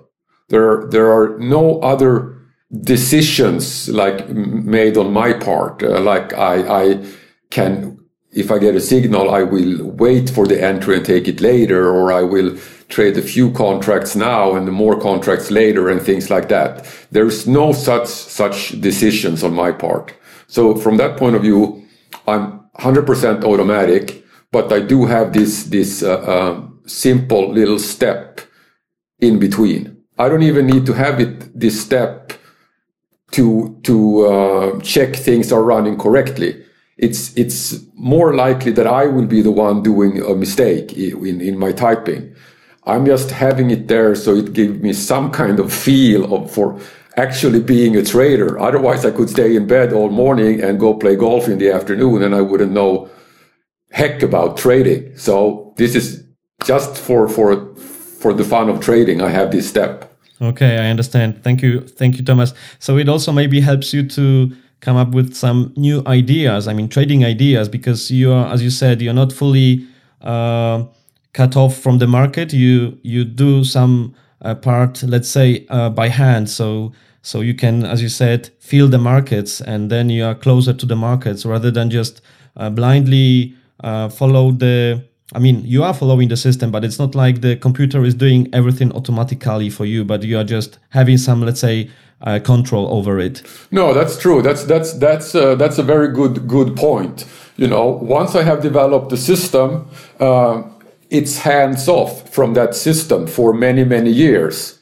There, 0.49 0.87
there 0.91 1.11
are 1.11 1.39
no 1.39 1.81
other 1.81 2.37
decisions 2.83 3.89
like 3.89 4.29
made 4.29 4.97
on 4.97 5.13
my 5.13 5.33
part. 5.33 5.83
Uh, 5.83 6.01
like 6.01 6.35
I, 6.35 6.83
I 6.83 7.05
can, 7.51 7.99
if 8.31 8.51
I 8.51 8.59
get 8.59 8.75
a 8.75 8.81
signal, 8.81 9.31
I 9.31 9.43
will 9.43 9.89
wait 9.91 10.29
for 10.29 10.47
the 10.47 10.63
entry 10.63 10.97
and 10.97 11.07
take 11.07 11.29
it 11.29 11.41
later, 11.41 11.89
or 11.89 12.13
I 12.13 12.23
will 12.23 12.59
trade 12.89 13.17
a 13.17 13.23
few 13.23 13.51
contracts 13.53 14.15
now 14.15 14.55
and 14.55 14.71
more 14.71 14.99
contracts 14.99 15.51
later 15.51 15.89
and 15.89 16.01
things 16.01 16.31
like 16.31 16.49
that. 16.49 16.87
There's 17.11 17.47
no 17.47 17.73
such 17.73 18.09
such 18.09 18.81
decisions 18.81 19.43
on 19.43 19.55
my 19.55 19.73
part. 19.73 20.15
So 20.47 20.75
from 20.75 20.97
that 20.99 21.17
point 21.17 21.37
of 21.37 21.43
view, 21.43 21.85
I'm 22.27 22.61
100% 22.79 23.45
automatic, 23.45 24.25
but 24.51 24.73
I 24.73 24.81
do 24.81 25.07
have 25.07 25.33
this 25.33 25.65
this 25.65 26.03
uh, 26.03 26.15
uh, 26.15 26.63
simple 26.87 27.51
little 27.53 27.79
step 27.79 28.41
in 29.21 29.39
between. 29.39 29.97
I 30.19 30.29
don't 30.29 30.43
even 30.43 30.67
need 30.67 30.87
to 30.87 30.93
have 30.93 31.21
it 31.21 31.59
this 31.59 31.81
step 31.81 32.33
to 33.33 33.79
to 33.83 34.27
uh, 34.27 34.81
check 34.81 35.17
things 35.17 35.53
are 35.53 35.63
running 35.63 35.99
correctly. 35.99 36.65
It's 36.97 37.37
it's 37.37 37.81
more 37.95 38.35
likely 38.35 38.73
that 38.73 38.87
I 38.87 39.07
will 39.07 39.27
be 39.27 39.43
the 39.43 39.51
one 39.51 39.83
doing 39.83 40.23
a 40.23 40.35
mistake 40.35 40.93
in, 40.93 41.41
in 41.41 41.59
my 41.59 41.73
typing. 41.73 42.35
I'm 42.87 43.07
just 43.07 43.31
having 43.31 43.71
it 43.71 43.89
there 43.89 44.15
so 44.15 44.35
it 44.35 44.53
gives 44.53 44.81
me 44.83 44.93
some 44.93 45.31
kind 45.31 45.59
of 45.59 45.73
feel 45.73 46.35
of 46.35 46.51
for 46.51 46.79
actually 47.17 47.61
being 47.61 47.97
a 47.97 48.05
trader. 48.05 48.59
Otherwise, 48.59 49.05
I 49.05 49.11
could 49.11 49.31
stay 49.31 49.57
in 49.57 49.67
bed 49.67 49.93
all 49.93 50.11
morning 50.11 50.63
and 50.63 50.79
go 50.79 50.95
play 50.95 51.17
golf 51.17 51.49
in 51.49 51.59
the 51.59 51.71
afternoon, 51.71 52.23
and 52.23 52.35
I 52.35 52.41
wouldn't 52.41 52.73
know 52.73 53.09
heck 53.91 54.23
about 54.23 54.57
trading. 54.57 55.17
So 55.17 55.73
this 55.77 55.95
is 55.95 56.25
just 56.65 56.99
for 56.99 57.29
for 57.29 57.75
for 57.77 58.33
the 58.35 58.45
fun 58.45 58.69
of 58.69 58.81
trading. 58.81 59.23
I 59.23 59.31
have 59.31 59.51
this 59.51 59.69
step. 59.69 60.11
Okay, 60.43 60.79
I 60.79 60.91
understand. 60.91 61.43
Thank 61.43 61.63
you, 61.63 61.81
thank 61.81 62.19
you, 62.19 62.25
Thomas. 62.25 62.53
So 62.81 62.99
it 62.99 63.09
also 63.09 63.33
maybe 63.33 63.61
helps 63.61 63.95
you 63.95 64.07
to 64.09 64.53
come 64.81 64.97
up 64.97 65.13
with 65.13 65.35
some 65.35 65.73
new 65.77 66.03
ideas. 66.07 66.69
I 66.69 66.75
mean, 66.75 66.89
trading 66.89 67.25
ideas 67.25 67.69
because 67.69 68.11
you 68.11 68.33
are, 68.33 68.53
as 68.53 68.63
you 68.63 68.71
said, 68.71 69.01
you're 69.01 69.15
not 69.15 69.33
fully. 69.33 69.87
Uh, 70.21 70.85
cut 71.35 71.57
off 71.57 71.77
from 71.77 71.99
the 71.99 72.07
market. 72.07 72.55
You 72.55 72.99
you 73.03 73.25
do 73.25 73.63
some 73.65 74.15
uh, 74.41 74.55
part, 74.55 75.03
let's 75.03 75.29
say, 75.29 75.67
uh, 75.69 75.91
by 75.91 76.09
hand. 76.09 76.49
So 76.49 76.93
so 77.25 77.41
you 77.41 77.55
can, 77.55 77.85
as 77.85 78.03
you 78.03 78.09
said, 78.09 78.51
feel 78.59 78.89
the 78.89 78.99
markets, 78.99 79.61
and 79.61 79.91
then 79.91 80.11
you 80.11 80.25
are 80.25 80.35
closer 80.35 80.73
to 80.73 80.87
the 80.87 80.97
markets 80.97 81.45
rather 81.47 81.71
than 81.71 81.91
just 81.91 82.21
uh, 82.57 82.71
blindly 82.71 83.55
uh, 83.81 84.09
follow 84.09 84.53
the. 84.53 85.05
I 85.35 85.39
mean, 85.39 85.63
you 85.65 85.83
are 85.83 85.95
following 85.95 86.29
the 86.29 86.37
system, 86.37 86.71
but 86.71 86.85
it's 86.85 86.99
not 86.99 87.15
like 87.15 87.41
the 87.41 87.57
computer 87.57 88.05
is 88.05 88.15
doing 88.15 88.49
everything 88.53 88.93
automatically 88.93 89.71
for 89.71 89.87
you, 89.87 90.05
but 90.05 90.23
you 90.23 90.39
are 90.39 90.45
just 90.45 90.79
having 90.91 91.17
some, 91.17 91.41
let's 91.41 91.61
say, 91.61 91.91
uh, 92.21 92.39
control 92.45 92.93
over 92.95 93.19
it. 93.19 93.43
No, 93.71 93.95
that's 93.95 94.19
true. 94.19 94.43
That's 94.43 94.65
that's 94.65 94.93
that's 94.93 95.35
uh, 95.35 95.55
that's 95.55 95.79
a 95.79 95.83
very 95.83 96.13
good 96.13 96.47
good 96.47 96.77
point. 96.77 97.25
You 97.57 97.69
know, 97.69 97.87
once 97.89 98.35
I 98.35 98.43
have 98.43 98.61
developed 98.63 99.09
the 99.09 99.17
system, 99.17 99.89
it's 101.15 101.39
hands 101.39 101.87
off 101.89 102.29
from 102.29 102.55
that 102.55 102.75
system 102.75 103.27
for 103.27 103.55
many, 103.55 103.85
many 103.85 104.11
years. 104.11 104.81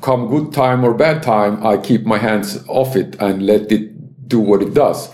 Come 0.00 0.28
good 0.28 0.52
time 0.52 0.82
or 0.82 0.94
bad 0.94 1.22
time, 1.22 1.64
I 1.64 1.76
keep 1.76 2.06
my 2.06 2.18
hands 2.18 2.64
off 2.66 2.96
it 2.96 3.14
and 3.20 3.46
let 3.46 3.70
it 3.70 4.26
do 4.26 4.40
what 4.40 4.62
it 4.62 4.72
does. 4.72 5.12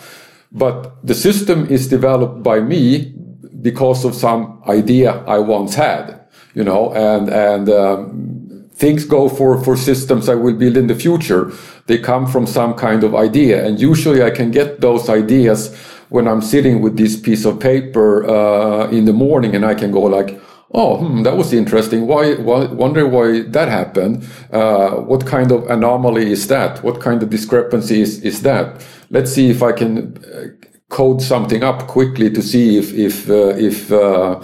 But 0.53 1.05
the 1.05 1.15
system 1.15 1.67
is 1.67 1.89
developed 1.89 2.43
by 2.43 2.61
me 2.61 3.13
because 3.61 4.05
of 4.05 4.15
some 4.15 4.63
idea 4.69 5.25
I 5.27 5.39
once 5.39 5.75
had, 5.75 6.21
you 6.55 6.63
know, 6.63 6.93
and, 6.95 7.29
and, 7.29 7.69
um, 7.69 8.69
things 8.75 9.05
go 9.05 9.29
for, 9.29 9.63
for 9.63 9.77
systems 9.77 10.29
I 10.29 10.35
will 10.35 10.55
build 10.55 10.77
in 10.77 10.87
the 10.87 10.95
future. 10.95 11.53
They 11.87 11.99
come 11.99 12.27
from 12.27 12.47
some 12.47 12.75
kind 12.75 13.05
of 13.05 13.15
idea. 13.15 13.65
And 13.67 13.81
usually 13.81 14.23
I 14.23 14.31
can 14.31 14.51
get 14.51 14.81
those 14.81 15.09
ideas 15.09 15.77
when 16.09 16.27
I'm 16.27 16.43
sitting 16.43 16.83
with 16.83 16.97
this 16.97 17.19
piece 17.19 17.45
of 17.45 17.61
paper 17.61 18.25
uh, 18.29 18.89
in 18.91 19.05
the 19.05 19.13
morning 19.13 19.55
and 19.55 19.65
I 19.65 19.75
can 19.75 19.91
go 19.91 20.03
like, 20.03 20.41
oh, 20.75 20.97
hmm, 20.99 21.23
that 21.23 21.37
was 21.37 21.53
interesting. 21.53 22.07
Why, 22.07 22.35
why, 22.35 22.65
wonder 22.65 23.07
why 23.07 23.43
that 23.43 23.69
happened. 23.69 24.27
Uh, 24.51 24.97
what 24.97 25.27
kind 25.27 25.53
of 25.53 25.69
anomaly 25.71 26.31
is 26.31 26.47
that? 26.49 26.83
What 26.83 27.01
kind 27.01 27.23
of 27.23 27.31
discrepancy 27.31 28.01
is, 28.01 28.21
is 28.23 28.43
that? 28.43 28.85
Let's 29.11 29.33
see 29.33 29.51
if 29.51 29.63
I 29.63 29.73
can 29.73 30.17
uh, 30.25 30.49
code 30.89 31.23
something 31.23 31.63
up 31.63 31.87
quickly 31.87 32.31
to 32.31 32.43
see 32.43 32.79
if, 32.79 32.93
if, 32.95 33.29
uh, 33.29 33.55
if, 33.57 33.93
uh, 33.93 34.43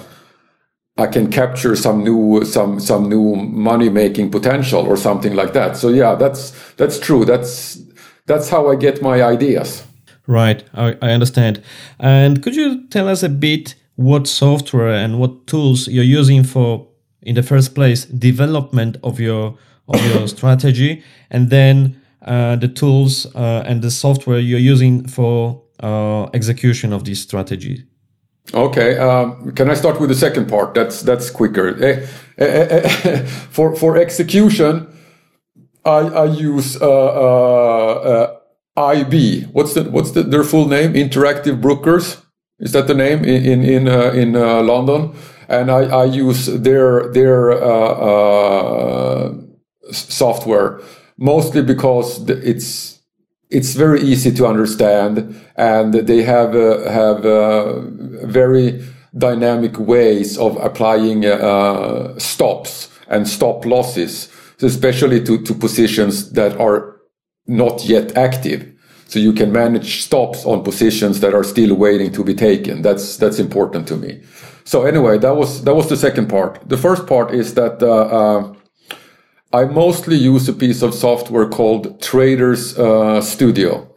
I 0.98 1.06
can 1.06 1.30
capture 1.30 1.76
some 1.76 2.02
new 2.02 2.44
some 2.44 2.80
some 2.80 3.08
new 3.08 3.36
money 3.36 3.88
making 3.88 4.32
potential 4.32 4.84
or 4.84 4.96
something 4.96 5.32
like 5.36 5.52
that. 5.52 5.76
So 5.76 5.90
yeah, 5.90 6.16
that's 6.16 6.50
that's 6.74 6.98
true. 6.98 7.24
That's 7.24 7.78
that's 8.26 8.48
how 8.48 8.68
I 8.68 8.74
get 8.74 9.00
my 9.00 9.22
ideas. 9.22 9.84
Right, 10.26 10.62
I, 10.74 10.96
I 11.00 11.12
understand. 11.12 11.62
And 12.00 12.42
could 12.42 12.56
you 12.56 12.86
tell 12.88 13.08
us 13.08 13.22
a 13.22 13.28
bit 13.28 13.76
what 13.98 14.28
software 14.28 14.94
and 14.94 15.18
what 15.18 15.48
tools 15.48 15.88
you're 15.88 16.04
using 16.04 16.44
for, 16.44 16.86
in 17.22 17.34
the 17.34 17.42
first 17.42 17.74
place, 17.74 18.04
development 18.04 18.96
of 19.02 19.18
your 19.18 19.58
of 19.88 20.00
your 20.06 20.28
strategy, 20.36 21.02
and 21.30 21.50
then 21.50 22.00
uh, 22.22 22.54
the 22.54 22.68
tools 22.68 23.26
uh, 23.34 23.64
and 23.66 23.82
the 23.82 23.90
software 23.90 24.38
you're 24.38 24.72
using 24.72 25.08
for 25.08 25.60
uh, 25.82 26.26
execution 26.32 26.92
of 26.92 27.04
this 27.04 27.20
strategy? 27.20 27.84
Okay, 28.54 28.96
um, 28.98 29.50
can 29.52 29.68
I 29.68 29.74
start 29.74 30.00
with 30.00 30.10
the 30.10 30.14
second 30.14 30.48
part? 30.48 30.74
That's 30.74 31.02
that's 31.02 31.28
quicker. 31.28 31.76
Eh, 31.82 32.06
eh, 32.38 32.80
eh, 33.04 33.26
for 33.50 33.74
for 33.74 33.96
execution, 33.96 34.86
I, 35.84 35.98
I 35.98 36.24
use 36.26 36.80
uh, 36.80 36.86
uh, 36.86 38.36
IB. 38.76 39.42
What's 39.52 39.74
the 39.74 39.90
what's 39.90 40.12
the, 40.12 40.22
their 40.22 40.44
full 40.44 40.68
name? 40.68 40.94
Interactive 40.94 41.60
Brokers. 41.60 42.22
Is 42.60 42.72
that 42.72 42.88
the 42.88 42.94
name 42.94 43.24
in 43.24 43.62
in 43.62 43.88
uh, 43.88 44.10
in 44.10 44.34
uh, 44.34 44.62
London? 44.62 45.14
And 45.48 45.70
I, 45.70 45.84
I 45.84 46.04
use 46.04 46.46
their 46.46 47.08
their 47.12 47.52
uh, 47.52 47.92
uh, 48.10 49.34
software 49.92 50.80
mostly 51.16 51.62
because 51.62 52.28
it's 52.28 52.98
it's 53.50 53.74
very 53.74 54.00
easy 54.02 54.30
to 54.32 54.46
understand, 54.46 55.40
and 55.56 55.94
they 55.94 56.22
have 56.22 56.52
have 56.52 57.22
very 58.24 58.84
dynamic 59.16 59.78
ways 59.78 60.36
of 60.36 60.56
applying 60.56 61.22
stops 62.18 62.90
and 63.08 63.26
stop 63.26 63.64
losses, 63.64 64.28
especially 64.60 65.24
to, 65.24 65.42
to 65.44 65.54
positions 65.54 66.32
that 66.32 66.60
are 66.60 66.96
not 67.46 67.84
yet 67.84 68.16
active. 68.16 68.77
So 69.08 69.18
you 69.18 69.32
can 69.32 69.50
manage 69.52 70.02
stops 70.02 70.44
on 70.44 70.62
positions 70.62 71.20
that 71.20 71.32
are 71.32 71.42
still 71.42 71.74
waiting 71.74 72.12
to 72.12 72.22
be 72.22 72.34
taken. 72.34 72.82
That's 72.82 73.16
that's 73.16 73.38
important 73.38 73.88
to 73.88 73.96
me. 73.96 74.20
So 74.64 74.84
anyway, 74.84 75.16
that 75.18 75.34
was 75.34 75.64
that 75.64 75.74
was 75.74 75.88
the 75.88 75.96
second 75.96 76.28
part. 76.28 76.60
The 76.68 76.76
first 76.76 77.06
part 77.06 77.32
is 77.32 77.54
that 77.54 77.82
uh, 77.82 78.02
uh, 78.18 78.52
I 79.50 79.64
mostly 79.64 80.16
use 80.16 80.46
a 80.46 80.52
piece 80.52 80.82
of 80.82 80.92
software 80.92 81.48
called 81.48 82.02
Traders 82.02 82.78
uh, 82.78 83.22
Studio, 83.22 83.88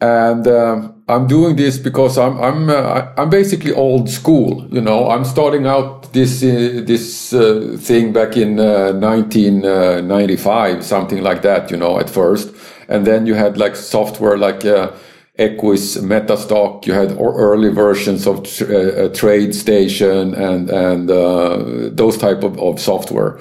and 0.00 0.48
um, 0.48 1.04
I'm 1.08 1.28
doing 1.28 1.54
this 1.54 1.78
because 1.78 2.18
I'm 2.18 2.40
I'm 2.40 2.70
uh, 2.70 3.06
I'm 3.16 3.30
basically 3.30 3.72
old 3.72 4.10
school. 4.10 4.66
You 4.68 4.80
know, 4.80 5.10
I'm 5.10 5.24
starting 5.24 5.68
out 5.68 6.12
this 6.12 6.42
uh, 6.42 6.82
this 6.84 7.32
uh, 7.32 7.76
thing 7.78 8.12
back 8.12 8.36
in 8.36 8.56
1995, 8.56 10.84
something 10.84 11.22
like 11.22 11.42
that. 11.42 11.70
You 11.70 11.76
know, 11.76 12.00
at 12.00 12.10
first 12.10 12.52
and 12.90 13.06
then 13.06 13.24
you 13.24 13.34
had 13.34 13.56
like 13.56 13.76
software 13.76 14.36
like 14.36 14.64
uh, 14.64 14.90
Equis, 15.38 15.96
Metastock. 16.02 16.84
You 16.86 16.92
had 16.92 17.16
early 17.18 17.70
versions 17.70 18.26
of 18.26 18.38
uh, 18.38 18.40
uh, 18.40 19.08
TradeStation 19.20 20.36
and 20.36 20.68
and 20.70 21.10
uh, 21.10 21.88
those 21.94 22.18
type 22.18 22.42
of, 22.42 22.58
of 22.58 22.78
software. 22.80 23.38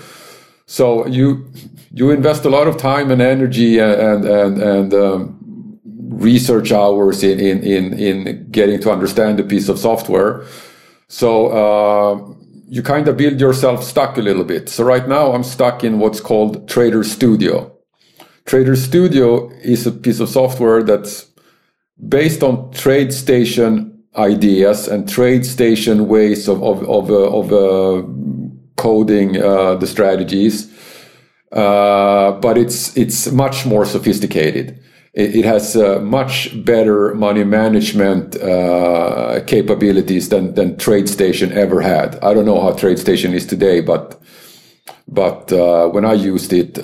So 0.67 1.05
you 1.07 1.51
you 1.91 2.11
invest 2.11 2.45
a 2.45 2.49
lot 2.49 2.67
of 2.67 2.77
time 2.77 3.11
and 3.11 3.21
energy 3.21 3.79
and 3.79 4.23
and 4.23 4.61
and 4.61 4.93
um, 4.93 5.79
research 6.09 6.71
hours 6.71 7.23
in, 7.23 7.39
in 7.39 7.63
in 7.63 7.93
in 7.93 8.51
getting 8.51 8.79
to 8.81 8.91
understand 8.91 9.39
a 9.39 9.43
piece 9.43 9.67
of 9.67 9.79
software. 9.79 10.45
So 11.07 11.47
uh, 11.47 12.33
you 12.69 12.83
kind 12.83 13.07
of 13.07 13.17
build 13.17 13.41
yourself 13.41 13.83
stuck 13.83 14.17
a 14.17 14.21
little 14.21 14.43
bit. 14.43 14.69
So 14.69 14.83
right 14.83 15.07
now 15.07 15.33
I'm 15.33 15.43
stuck 15.43 15.83
in 15.83 15.99
what's 15.99 16.21
called 16.21 16.69
Trader 16.69 17.03
Studio. 17.03 17.78
Trader 18.49 18.75
Studio 18.75 19.51
is 19.61 19.85
a 19.85 19.91
piece 19.91 20.19
of 20.19 20.27
software 20.27 20.81
that's 20.81 21.27
based 22.07 22.41
on 22.41 22.71
TradeStation 22.71 23.95
ideas 24.15 24.87
and 24.87 25.07
TradeStation 25.07 26.07
ways 26.07 26.49
of 26.49 26.63
of 26.63 26.81
of, 26.89 27.11
uh, 27.11 27.37
of 27.39 27.53
uh, 27.53 28.07
coding 28.75 29.37
uh, 29.37 29.75
the 29.75 29.85
strategies, 29.85 30.67
uh, 31.51 32.31
but 32.41 32.57
it's 32.57 32.97
it's 32.97 33.31
much 33.31 33.67
more 33.67 33.85
sophisticated. 33.85 34.79
It, 35.13 35.35
it 35.35 35.45
has 35.45 35.75
uh, 35.75 35.99
much 35.99 36.49
better 36.65 37.13
money 37.13 37.43
management 37.43 38.35
uh, 38.37 39.41
capabilities 39.45 40.29
than 40.29 40.55
than 40.55 40.75
TradeStation 40.75 41.51
ever 41.51 41.81
had. 41.81 42.15
I 42.23 42.33
don't 42.33 42.45
know 42.45 42.59
how 42.59 42.71
TradeStation 42.71 43.35
is 43.35 43.45
today, 43.45 43.79
but 43.79 44.19
but 45.07 45.51
when 45.93 46.03
I 46.03 46.13
used 46.13 46.51
it 46.51 46.79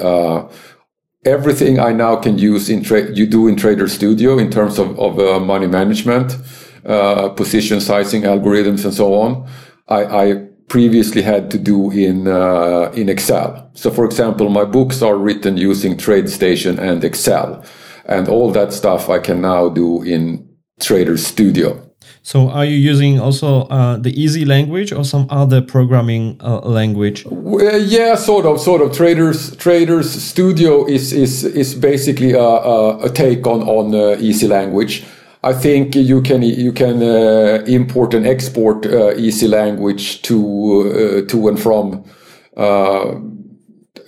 everything 1.26 1.80
I 1.80 1.92
now 1.92 2.16
can 2.16 2.38
use 2.38 2.70
in 2.70 2.84
trade 2.84 3.18
you 3.18 3.26
do 3.26 3.48
in 3.48 3.56
Trader 3.56 3.88
Studio 3.88 4.38
in 4.38 4.52
terms 4.52 4.80
of, 4.80 4.98
of 5.00 5.20
uh, 5.20 5.40
money 5.40 5.68
management, 5.68 6.38
uh, 6.86 7.30
position 7.30 7.82
sizing 7.82 8.24
algorithms, 8.24 8.86
and 8.86 8.94
so 8.94 9.14
on. 9.16 9.50
I, 9.88 10.04
I 10.06 10.48
previously 10.68 11.22
had 11.22 11.52
to 11.52 11.58
do 11.58 11.92
in 11.92 12.28
uh, 12.28 12.92
in 12.96 13.10
Excel. 13.10 13.70
So, 13.74 13.92
for 13.92 14.06
example, 14.06 14.50
my 14.50 14.66
books 14.66 15.02
are 15.02 15.18
written 15.18 15.58
using 15.58 15.98
TradeStation 15.98 16.78
and 16.80 17.04
Excel, 17.04 17.64
and 18.06 18.28
all 18.28 18.52
that 18.52 18.74
stuff 18.74 19.10
I 19.10 19.20
can 19.20 19.42
now 19.42 19.70
do 19.70 20.04
in 20.04 20.48
Trader 20.80 21.18
Studio. 21.18 21.85
So, 22.26 22.50
are 22.50 22.66
you 22.66 22.76
using 22.76 23.20
also 23.20 23.68
uh, 23.68 23.98
the 23.98 24.10
easy 24.10 24.46
language 24.46 24.92
or 24.92 25.04
some 25.04 25.28
other 25.30 25.62
programming 25.62 26.38
uh, 26.44 26.58
language? 26.62 27.24
Well, 27.30 27.80
yeah, 27.80 28.16
sort 28.16 28.48
of, 28.48 28.60
sort 28.60 28.82
of. 28.82 28.94
Traders 28.94 29.56
Traders 29.58 30.10
Studio 30.10 30.88
is 30.88 31.14
is 31.14 31.44
is 31.44 31.76
basically 31.76 32.32
a, 32.32 32.40
a, 32.40 33.06
a 33.06 33.10
take 33.12 33.46
on 33.46 33.62
on 33.62 33.94
uh, 33.94 34.18
easy 34.20 34.48
language. 34.48 35.04
I 35.44 35.54
think 35.54 35.96
you 35.96 36.20
can 36.24 36.42
you 36.42 36.72
can 36.74 37.04
uh, 37.04 37.64
import 37.68 38.16
and 38.16 38.26
export 38.26 38.88
uh, 38.88 39.14
easy 39.18 39.48
language 39.48 40.24
to 40.24 40.40
uh, 40.40 41.30
to 41.30 41.48
and 41.48 41.60
from 41.60 42.06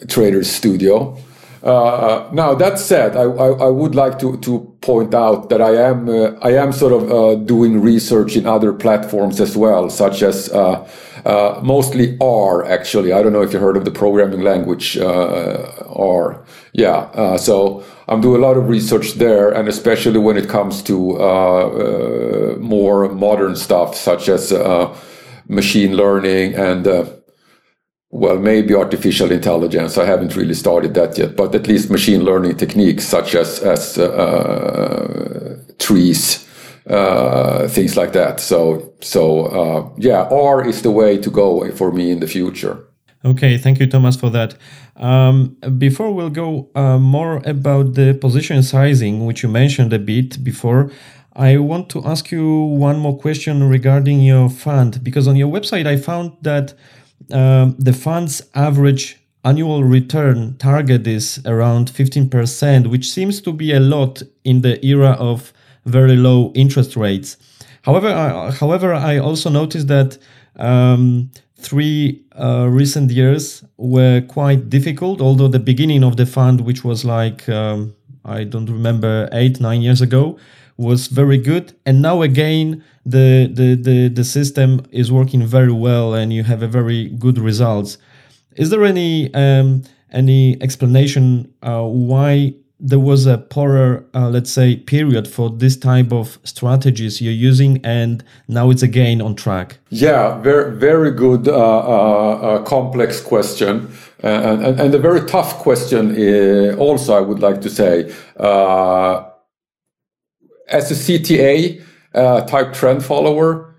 Traders 0.07 0.49
Studio. 0.49 1.15
Uh, 1.63 2.29
now 2.31 2.53
that 2.55 2.79
said, 2.79 3.15
I, 3.15 3.23
I, 3.23 3.47
I, 3.65 3.67
would 3.67 3.95
like 3.95 4.19
to, 4.19 4.37
to 4.37 4.76
point 4.87 5.13
out 5.13 5.49
that 5.49 5.61
I 5.61 5.73
am 5.89 6.07
uh, 6.07 6.49
I 6.49 6.51
am 6.63 6.71
sort 6.71 6.93
of 6.97 7.01
uh, 7.11 7.35
doing 7.53 7.81
research 7.81 8.37
in 8.39 8.45
other 8.45 8.71
platforms 8.71 9.41
as 9.41 9.57
well, 9.57 9.89
such 9.89 10.23
as 10.23 10.49
uh, 10.51 10.87
uh 11.25 11.59
mostly 11.61 12.17
R. 12.21 12.63
Actually, 12.77 13.11
I 13.11 13.21
don't 13.21 13.33
know 13.33 13.43
if 13.47 13.51
you 13.53 13.59
heard 13.59 13.77
of 13.77 13.83
the 13.83 13.95
programming 14.03 14.43
language 14.51 14.97
uh, 14.97 15.67
R. 16.17 16.25
Yeah, 16.71 16.97
uh, 17.21 17.37
so 17.37 17.83
I'm 18.07 18.21
doing 18.21 18.41
a 18.41 18.47
lot 18.47 18.55
of 18.57 18.69
research 18.69 19.07
there, 19.25 19.47
and 19.57 19.67
especially 19.67 20.19
when 20.27 20.37
it 20.37 20.47
comes 20.47 20.81
to 20.83 20.95
more 22.59 23.09
modern 23.09 23.55
stuff, 23.55 23.89
such 23.95 24.29
as 24.29 24.51
machine 25.49 25.91
learning 26.01 26.55
and 26.55 26.83
well, 28.17 28.39
maybe 28.39 28.73
artificial 28.73 29.31
intelligence. 29.31 29.95
I 29.97 30.05
haven't 30.05 30.35
really 30.35 30.55
started 30.55 30.95
that 30.95 31.17
yet, 31.19 31.35
but 31.35 31.53
at 31.53 31.67
least 31.67 31.91
machine 31.91 32.23
learning 32.23 32.57
techniques 32.57 33.05
such 33.05 33.35
as 33.35 33.59
as 33.59 33.97
uh, 33.97 34.05
uh, 34.05 35.55
trees, 35.77 36.47
uh, 36.89 37.67
things 37.67 37.95
like 37.95 38.13
that. 38.13 38.39
So 38.39 38.93
so 39.01 39.21
uh, 39.45 39.89
yeah, 39.97 40.27
R 40.31 40.67
is 40.67 40.81
the 40.81 40.89
way 40.91 41.19
to 41.19 41.29
go 41.29 41.71
for 41.71 41.91
me 41.91 42.11
in 42.11 42.19
the 42.19 42.27
future. 42.27 42.75
Okay, 43.23 43.57
thank 43.57 43.79
you, 43.79 43.87
Thomas, 43.87 44.15
for 44.15 44.31
that. 44.31 44.55
Um, 44.95 45.57
before 45.77 46.11
we'll 46.11 46.31
go 46.43 46.69
uh, 46.73 46.97
more 46.97 47.41
about 47.45 47.93
the 47.93 48.13
position 48.13 48.63
sizing, 48.63 49.25
which 49.27 49.43
you 49.43 49.49
mentioned 49.49 49.93
a 49.93 49.99
bit 49.99 50.43
before. 50.43 50.89
I 51.39 51.57
want 51.57 51.89
to 51.89 52.03
ask 52.03 52.31
you 52.31 52.47
one 52.79 52.97
more 52.97 53.15
question 53.15 53.63
regarding 53.69 54.21
your 54.21 54.49
fund 54.49 55.03
because 55.03 55.27
on 55.27 55.35
your 55.35 55.51
website 55.51 55.85
I 55.85 55.95
found 55.95 56.31
that 56.41 56.73
um, 57.31 57.75
the 57.77 57.93
fund's 57.93 58.41
average 58.55 59.19
annual 59.43 59.83
return 59.83 60.57
target 60.57 61.07
is 61.07 61.39
around 61.45 61.89
15%, 61.89 62.87
which 62.87 63.09
seems 63.09 63.41
to 63.41 63.53
be 63.53 63.71
a 63.71 63.79
lot 63.79 64.21
in 64.43 64.61
the 64.61 64.83
era 64.85 65.11
of 65.11 65.53
very 65.85 66.15
low 66.17 66.51
interest 66.53 66.95
rates. 66.95 67.37
However, 67.83 68.09
I, 68.09 68.51
however, 68.51 68.93
I 68.93 69.17
also 69.17 69.49
noticed 69.49 69.87
that 69.87 70.17
um, 70.57 71.31
three 71.57 72.23
uh, 72.33 72.67
recent 72.69 73.11
years 73.11 73.63
were 73.77 74.21
quite 74.21 74.69
difficult. 74.69 75.21
Although 75.21 75.47
the 75.47 75.59
beginning 75.59 76.03
of 76.03 76.17
the 76.17 76.25
fund, 76.25 76.61
which 76.61 76.83
was 76.83 77.05
like 77.05 77.47
um, 77.47 77.95
I 78.25 78.43
don't 78.43 78.69
remember 78.69 79.29
eight 79.31 79.59
nine 79.61 79.81
years 79.81 80.01
ago, 80.01 80.37
was 80.77 81.07
very 81.07 81.37
good, 81.37 81.73
and 81.85 82.01
now 82.01 82.21
again 82.21 82.83
the, 83.05 83.49
the, 83.51 83.75
the, 83.75 84.09
the 84.09 84.23
system 84.23 84.85
is 84.91 85.11
working 85.11 85.45
very 85.45 85.71
well 85.71 86.13
and 86.13 86.31
you 86.33 86.43
have 86.43 86.61
a 86.61 86.67
very 86.67 87.09
good 87.09 87.39
results. 87.39 87.97
Is 88.55 88.69
there 88.69 88.83
any 88.83 89.33
um, 89.33 89.83
any 90.11 90.61
explanation 90.61 91.53
uh, 91.61 91.83
why 91.83 92.53
there 92.79 92.99
was 92.99 93.25
a 93.25 93.39
poorer, 93.39 94.05
uh, 94.13 94.29
let's 94.29 94.51
say, 94.51 94.75
period 94.75 95.27
for 95.27 95.49
this 95.49 95.75
type 95.75 96.11
of 96.11 96.37
strategies 96.43 97.21
you're 97.21 97.33
using, 97.33 97.83
and 97.83 98.23
now 98.47 98.69
it's 98.69 98.83
again 98.83 99.19
on 99.19 99.35
track? 99.35 99.79
Yeah, 99.89 100.39
very, 100.41 100.75
very 100.75 101.11
good, 101.11 101.47
uh, 101.47 101.53
uh, 101.53 102.39
uh 102.41 102.63
complex 102.63 103.19
question, 103.19 103.91
and, 104.19 104.63
and, 104.63 104.79
and, 104.79 104.93
a 104.93 104.99
very 104.99 105.21
tough 105.25 105.55
question. 105.55 106.11
Uh, 106.11 106.75
also, 106.77 107.15
I 107.15 107.21
would 107.21 107.39
like 107.39 107.61
to 107.61 107.69
say, 107.69 108.13
uh, 108.39 109.23
as 110.69 110.91
a 110.91 110.95
CTA 110.95 111.81
type 112.47 112.73
trend 112.73 113.03
follower, 113.03 113.75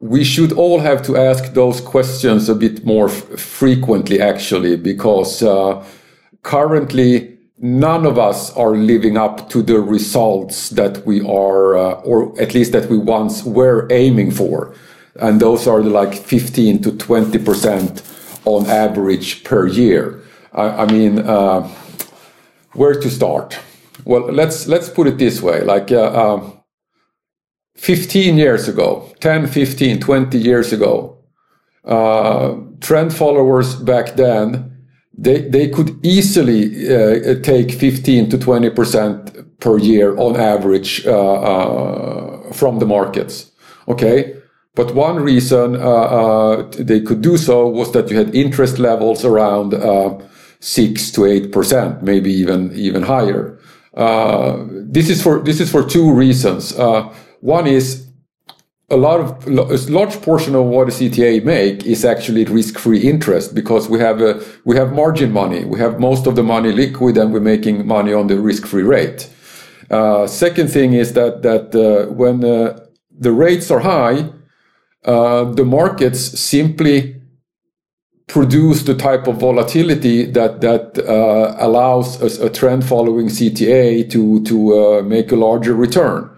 we 0.00 0.24
should 0.24 0.52
all 0.52 0.80
have 0.80 1.02
to 1.02 1.16
ask 1.16 1.52
those 1.54 1.80
questions 1.80 2.48
a 2.48 2.54
bit 2.54 2.84
more 2.84 3.08
f- 3.08 3.38
frequently, 3.38 4.20
actually, 4.20 4.76
because 4.76 5.42
currently 6.42 7.32
none 7.62 8.04
of 8.04 8.18
us 8.18 8.54
are 8.56 8.74
living 8.74 9.16
up 9.16 9.48
to 9.48 9.62
the 9.62 9.80
results 9.80 10.70
that 10.70 11.06
we 11.06 11.20
are, 11.20 11.76
uh, 11.76 11.92
or 12.02 12.38
at 12.40 12.54
least 12.54 12.72
that 12.72 12.90
we 12.90 12.98
once 12.98 13.44
were 13.44 13.86
aiming 13.90 14.32
for. 14.32 14.74
And 15.16 15.40
those 15.40 15.66
are 15.68 15.80
like 15.80 16.14
15 16.14 16.82
to 16.82 16.90
20% 16.90 18.02
on 18.44 18.66
average 18.66 19.44
per 19.44 19.68
year. 19.68 20.20
I, 20.52 20.68
I 20.68 20.86
mean, 20.86 21.20
uh, 21.20 21.68
where 22.72 22.94
to 22.94 23.08
start? 23.08 23.58
Well, 24.04 24.32
let's, 24.32 24.66
let's 24.66 24.88
put 24.88 25.06
it 25.06 25.18
this 25.18 25.40
way. 25.42 25.62
Like, 25.62 25.92
uh, 25.92 26.02
uh 26.02 26.50
15 27.76 28.36
years 28.36 28.68
ago, 28.68 29.10
10, 29.20 29.46
15, 29.46 30.00
20 30.00 30.38
years 30.38 30.72
ago, 30.72 31.18
uh, 31.84 32.54
trend 32.80 33.14
followers 33.14 33.74
back 33.74 34.14
then 34.14 34.72
they, 35.16 35.42
they 35.48 35.68
could 35.68 36.04
easily 36.04 36.88
uh, 36.88 37.40
take 37.42 37.70
15 37.72 38.30
to 38.30 38.38
20% 38.38 39.60
per 39.60 39.78
year 39.78 40.16
on 40.16 40.36
average 40.36 41.06
uh, 41.06 41.34
uh, 41.34 42.52
from 42.52 42.78
the 42.78 42.86
markets. 42.86 43.50
Okay. 43.88 44.36
But 44.74 44.94
one 44.94 45.16
reason 45.16 45.76
uh, 45.76 46.62
they 46.78 47.00
could 47.00 47.20
do 47.20 47.36
so 47.36 47.68
was 47.68 47.92
that 47.92 48.10
you 48.10 48.16
had 48.16 48.34
interest 48.34 48.78
levels 48.78 49.22
around 49.22 49.74
six 50.60 51.10
to 51.10 51.26
eight 51.26 51.52
percent, 51.52 52.02
maybe 52.02 52.32
even 52.32 52.72
even 52.74 53.02
higher. 53.02 53.58
This 53.94 55.08
is 55.10 55.22
for 55.22 55.40
this 55.40 55.60
is 55.60 55.70
for 55.70 55.84
two 55.84 56.12
reasons. 56.12 56.74
one 57.40 57.66
is 57.66 58.06
a 58.92 58.96
lot 58.96 59.20
of 59.20 59.46
a 59.46 59.90
large 59.90 60.20
portion 60.20 60.54
of 60.54 60.66
what 60.66 60.88
a 60.88 60.90
CTA 60.90 61.42
make 61.44 61.86
is 61.86 62.04
actually 62.04 62.44
risk-free 62.44 63.00
interest 63.00 63.54
because 63.54 63.88
we 63.88 63.98
have 63.98 64.20
a, 64.20 64.44
we 64.66 64.76
have 64.76 64.92
margin 64.92 65.32
money. 65.32 65.64
We 65.64 65.78
have 65.78 65.98
most 65.98 66.26
of 66.26 66.36
the 66.36 66.42
money 66.42 66.72
liquid, 66.72 67.16
and 67.16 67.32
we're 67.32 67.40
making 67.40 67.86
money 67.86 68.12
on 68.12 68.26
the 68.26 68.38
risk-free 68.38 68.82
rate. 68.82 69.30
Uh, 69.90 70.26
second 70.26 70.68
thing 70.68 70.92
is 70.92 71.14
that 71.14 71.42
that 71.42 71.74
uh, 71.74 72.12
when 72.12 72.44
uh, 72.44 72.80
the 73.18 73.32
rates 73.32 73.70
are 73.70 73.80
high, 73.80 74.30
uh, 75.04 75.44
the 75.44 75.64
markets 75.64 76.38
simply 76.38 77.21
produce 78.32 78.82
the 78.84 78.94
type 78.94 79.26
of 79.26 79.36
volatility 79.36 80.24
that 80.24 80.62
that 80.62 80.98
uh, 80.98 81.54
allows 81.58 82.08
a, 82.22 82.46
a 82.46 82.50
trend-following 82.50 83.26
CTA 83.28 84.10
to 84.10 84.42
to 84.44 84.56
uh, 84.78 85.02
make 85.02 85.30
a 85.30 85.36
larger 85.36 85.74
return. 85.74 86.30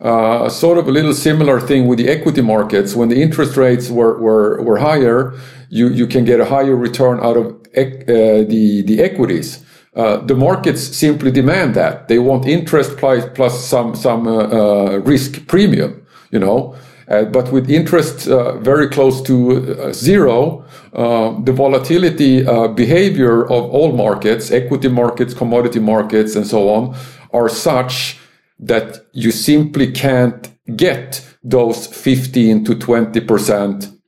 Uh, 0.00 0.48
sort 0.48 0.78
of 0.78 0.88
a 0.88 0.90
little 0.90 1.12
similar 1.12 1.60
thing 1.60 1.86
with 1.86 1.98
the 1.98 2.08
equity 2.08 2.40
markets. 2.40 2.94
When 2.94 3.08
the 3.10 3.20
interest 3.20 3.56
rates 3.56 3.90
were, 3.90 4.18
were, 4.18 4.62
were 4.62 4.78
higher, 4.78 5.34
you, 5.68 5.88
you 5.88 6.06
can 6.06 6.24
get 6.24 6.40
a 6.40 6.46
higher 6.46 6.74
return 6.74 7.20
out 7.20 7.36
of 7.36 7.46
uh, 7.46 8.48
the, 8.52 8.82
the 8.86 9.02
equities. 9.02 9.62
Uh, 9.94 10.16
the 10.24 10.34
markets 10.34 10.82
simply 10.96 11.30
demand 11.30 11.74
that. 11.74 12.08
They 12.08 12.18
want 12.18 12.46
interest 12.46 12.96
plus, 12.96 13.26
plus 13.34 13.62
some, 13.62 13.94
some 13.94 14.26
uh, 14.26 15.00
risk 15.00 15.46
premium, 15.46 16.06
you 16.30 16.38
know. 16.38 16.76
Uh, 17.10 17.24
but 17.24 17.50
with 17.50 17.68
interest 17.68 18.26
very 18.62 18.88
close 18.88 19.20
to 19.20 19.92
zero, 19.92 20.64
the 20.92 21.52
volatility 21.52 22.42
behavior 22.74 23.42
of 23.44 23.64
all 23.74 23.92
markets, 23.92 24.50
equity 24.52 24.88
markets, 24.88 25.34
commodity 25.34 25.80
markets, 25.80 26.36
and 26.36 26.46
so 26.46 26.68
on, 26.68 26.96
are 27.32 27.48
such 27.48 28.18
that 28.60 29.06
you 29.12 29.30
simply 29.30 29.90
can't 29.90 30.50
get 30.76 31.26
those 31.42 31.86
15 31.86 32.64
to 32.64 32.74
20% 32.74 33.98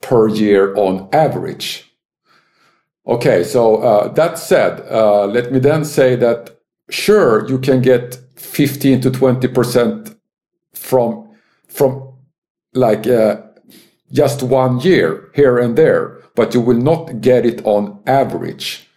per 0.00 0.28
year 0.28 0.74
on 0.76 1.08
average. 1.12 1.92
Okay, 3.06 3.42
so 3.42 3.76
uh, 3.76 4.08
that 4.12 4.38
said, 4.38 4.80
uh, 4.90 5.26
let 5.26 5.50
me 5.50 5.58
then 5.58 5.84
say 5.84 6.14
that 6.16 6.60
sure, 6.90 7.48
you 7.48 7.58
can 7.58 7.80
get 7.80 8.18
15 8.36 9.00
to 9.00 9.10
20% 9.10 10.16
from, 10.74 11.28
from 11.66 12.07
like 12.78 13.06
uh, 13.06 13.42
just 14.12 14.42
one 14.42 14.80
year 14.80 15.30
here 15.34 15.58
and 15.58 15.76
there, 15.76 16.18
but 16.34 16.54
you 16.54 16.60
will 16.60 16.78
not 16.78 17.20
get 17.20 17.44
it 17.44 17.64
on 17.64 18.00
average. 18.06 18.88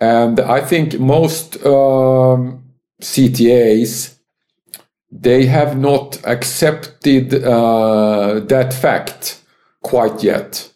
And 0.00 0.40
I 0.40 0.60
think 0.60 0.98
most 0.98 1.56
um, 1.64 2.64
CTAs 3.02 4.16
they 5.10 5.46
have 5.46 5.78
not 5.78 6.20
accepted 6.24 7.32
uh, 7.32 8.40
that 8.40 8.74
fact 8.74 9.40
quite 9.82 10.22
yet. 10.22 10.70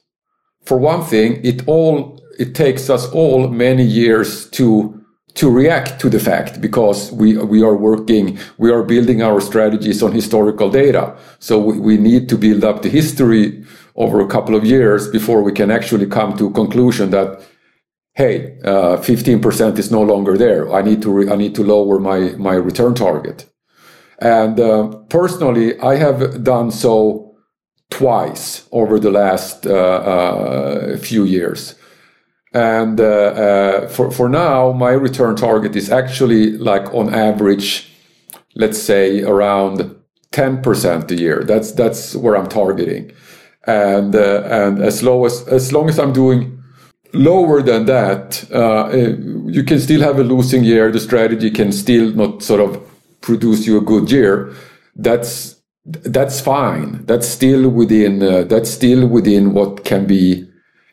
For 0.65 0.79
one 0.79 1.03
thing, 1.03 1.45
it 1.45 1.67
all 1.67 2.21
it 2.39 2.55
takes 2.55 2.89
us 2.89 3.11
all 3.13 3.49
many 3.49 3.83
years 3.83 4.49
to 4.51 5.00
to 5.35 5.51
react 5.51 6.01
to 6.01 6.09
the 6.09 6.19
fact 6.19 6.61
because 6.61 7.13
we 7.13 7.37
we 7.37 7.63
are 7.63 7.77
working 7.77 8.39
we 8.59 8.71
are 8.71 8.83
building 8.83 9.23
our 9.23 9.41
strategies 9.41 10.03
on 10.03 10.13
historical 10.13 10.71
data. 10.71 11.17
So 11.39 11.59
we, 11.59 11.79
we 11.79 11.97
need 11.97 12.29
to 12.31 12.37
build 12.37 12.65
up 12.65 12.83
the 12.83 12.89
history 12.89 13.65
over 13.97 14.21
a 14.21 14.27
couple 14.27 14.55
of 14.55 14.65
years 14.65 15.09
before 15.09 15.43
we 15.43 15.53
can 15.53 15.71
actually 15.71 16.07
come 16.07 16.37
to 16.37 16.47
a 16.47 16.53
conclusion 16.53 17.11
that 17.11 17.43
hey 18.15 18.59
uh, 18.65 18.97
15% 18.97 19.79
is 19.79 19.91
no 19.91 20.03
longer 20.03 20.37
there. 20.37 20.73
I 20.73 20.83
need 20.83 21.03
to 21.03 21.11
re- 21.13 21.31
i 21.31 21.37
need 21.37 21.55
to 21.55 21.65
lower 21.65 21.99
my 21.99 22.35
my 22.37 22.55
return 22.55 22.95
target. 22.95 23.47
And 24.21 24.61
uh, 24.61 24.89
personally, 25.09 25.79
I 25.81 25.97
have 25.97 26.45
done 26.45 26.71
so 26.71 27.31
twice 27.91 28.69
over 28.71 28.99
the 28.99 29.11
last 29.11 29.67
uh, 29.67 29.73
uh, 29.73 30.97
few 30.99 31.25
years. 31.25 31.75
And 32.53 33.01
uh, 33.01 33.05
uh, 33.05 33.89
for, 33.89 34.11
for 34.11 34.29
now, 34.29 34.73
my 34.73 34.91
return 34.91 35.37
target 35.37 35.77
is 35.77 35.91
actually 35.91 36.53
like 36.53 36.93
on 36.93 37.15
average, 37.15 37.89
let's 38.57 38.81
say 38.81 39.23
around 39.23 39.97
10% 40.33 41.11
a 41.11 41.15
year. 41.15 41.45
That's, 41.45 41.73
that's 41.73 42.17
where 42.17 42.37
I'm 42.37 42.49
targeting. 42.49 43.13
And, 43.67 44.15
uh, 44.15 44.43
and 44.45 44.83
as 44.83 45.03
low 45.03 45.27
as, 45.27 45.47
as 45.49 45.73
long 45.73 45.89
as 45.89 45.99
I'm 45.99 46.13
doing 46.13 46.63
lower 47.13 47.63
than 47.63 47.87
that, 47.87 48.45
you 49.47 49.63
can 49.63 49.79
still 49.79 50.01
have 50.01 50.19
a 50.19 50.25
losing 50.25 50.65
year. 50.65 50.91
The 50.91 51.01
strategy 51.01 51.51
can 51.51 51.71
still 51.71 52.13
not 52.13 52.43
sort 52.43 52.61
of 52.61 52.91
produce 53.21 53.67
you 53.67 53.79
a 53.79 53.81
good 53.81 54.11
year, 54.11 54.53
that's 54.97 55.57
that's 55.85 56.41
fine. 56.41 57.05
That's 57.07 57.29
still 57.29 57.69
within 57.69 58.23
uh, 58.23 58.45
that's 58.45 58.71
still 58.71 59.07
within 59.07 59.53
what 59.53 59.85
can 59.85 60.07
be 60.07 60.50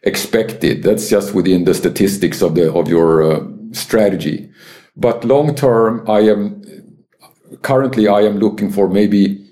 expected. 0.08 0.84
That's 0.84 1.10
just 1.10 1.34
within 1.36 1.66
the 1.66 1.74
statistics 1.74 2.42
of 2.42 2.56
the 2.56 2.72
of 2.74 2.88
your 2.88 3.22
uh, 3.22 3.44
strategy. 3.72 4.50
But 4.96 5.24
long 5.24 5.56
term, 5.56 6.04
I 6.08 6.22
am 6.34 6.62
currently 7.62 8.08
I 8.08 8.22
am 8.22 8.38
looking 8.40 8.72
for 8.72 8.90
maybe 8.90 9.46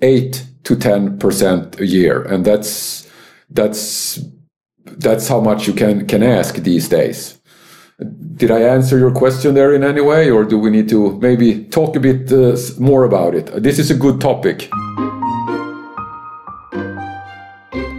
eight 0.00 0.46
to 0.64 0.76
ten 0.76 1.18
percent 1.18 1.80
a 1.80 1.86
year, 1.86 2.22
and 2.22 2.44
that's 2.44 3.10
that's 3.50 4.20
that's 4.98 5.28
how 5.28 5.40
much 5.40 5.66
you 5.66 5.74
can 5.74 6.06
can 6.06 6.22
ask 6.22 6.54
these 6.56 6.88
days. 6.88 7.40
Did 8.36 8.50
I 8.50 8.60
answer 8.60 8.98
your 8.98 9.12
question 9.12 9.54
there 9.54 9.74
in 9.74 9.84
any 9.84 10.00
way, 10.00 10.30
or 10.30 10.44
do 10.44 10.58
we 10.58 10.70
need 10.70 10.88
to 10.88 11.18
maybe 11.20 11.64
talk 11.70 11.96
a 11.96 12.00
bit 12.00 12.32
uh, 12.32 12.56
more 12.78 13.04
about 13.04 13.34
it? 13.34 13.62
This 13.62 13.78
is 13.78 13.90
a 13.90 13.94
good 13.94 14.20
topic. 14.20 14.68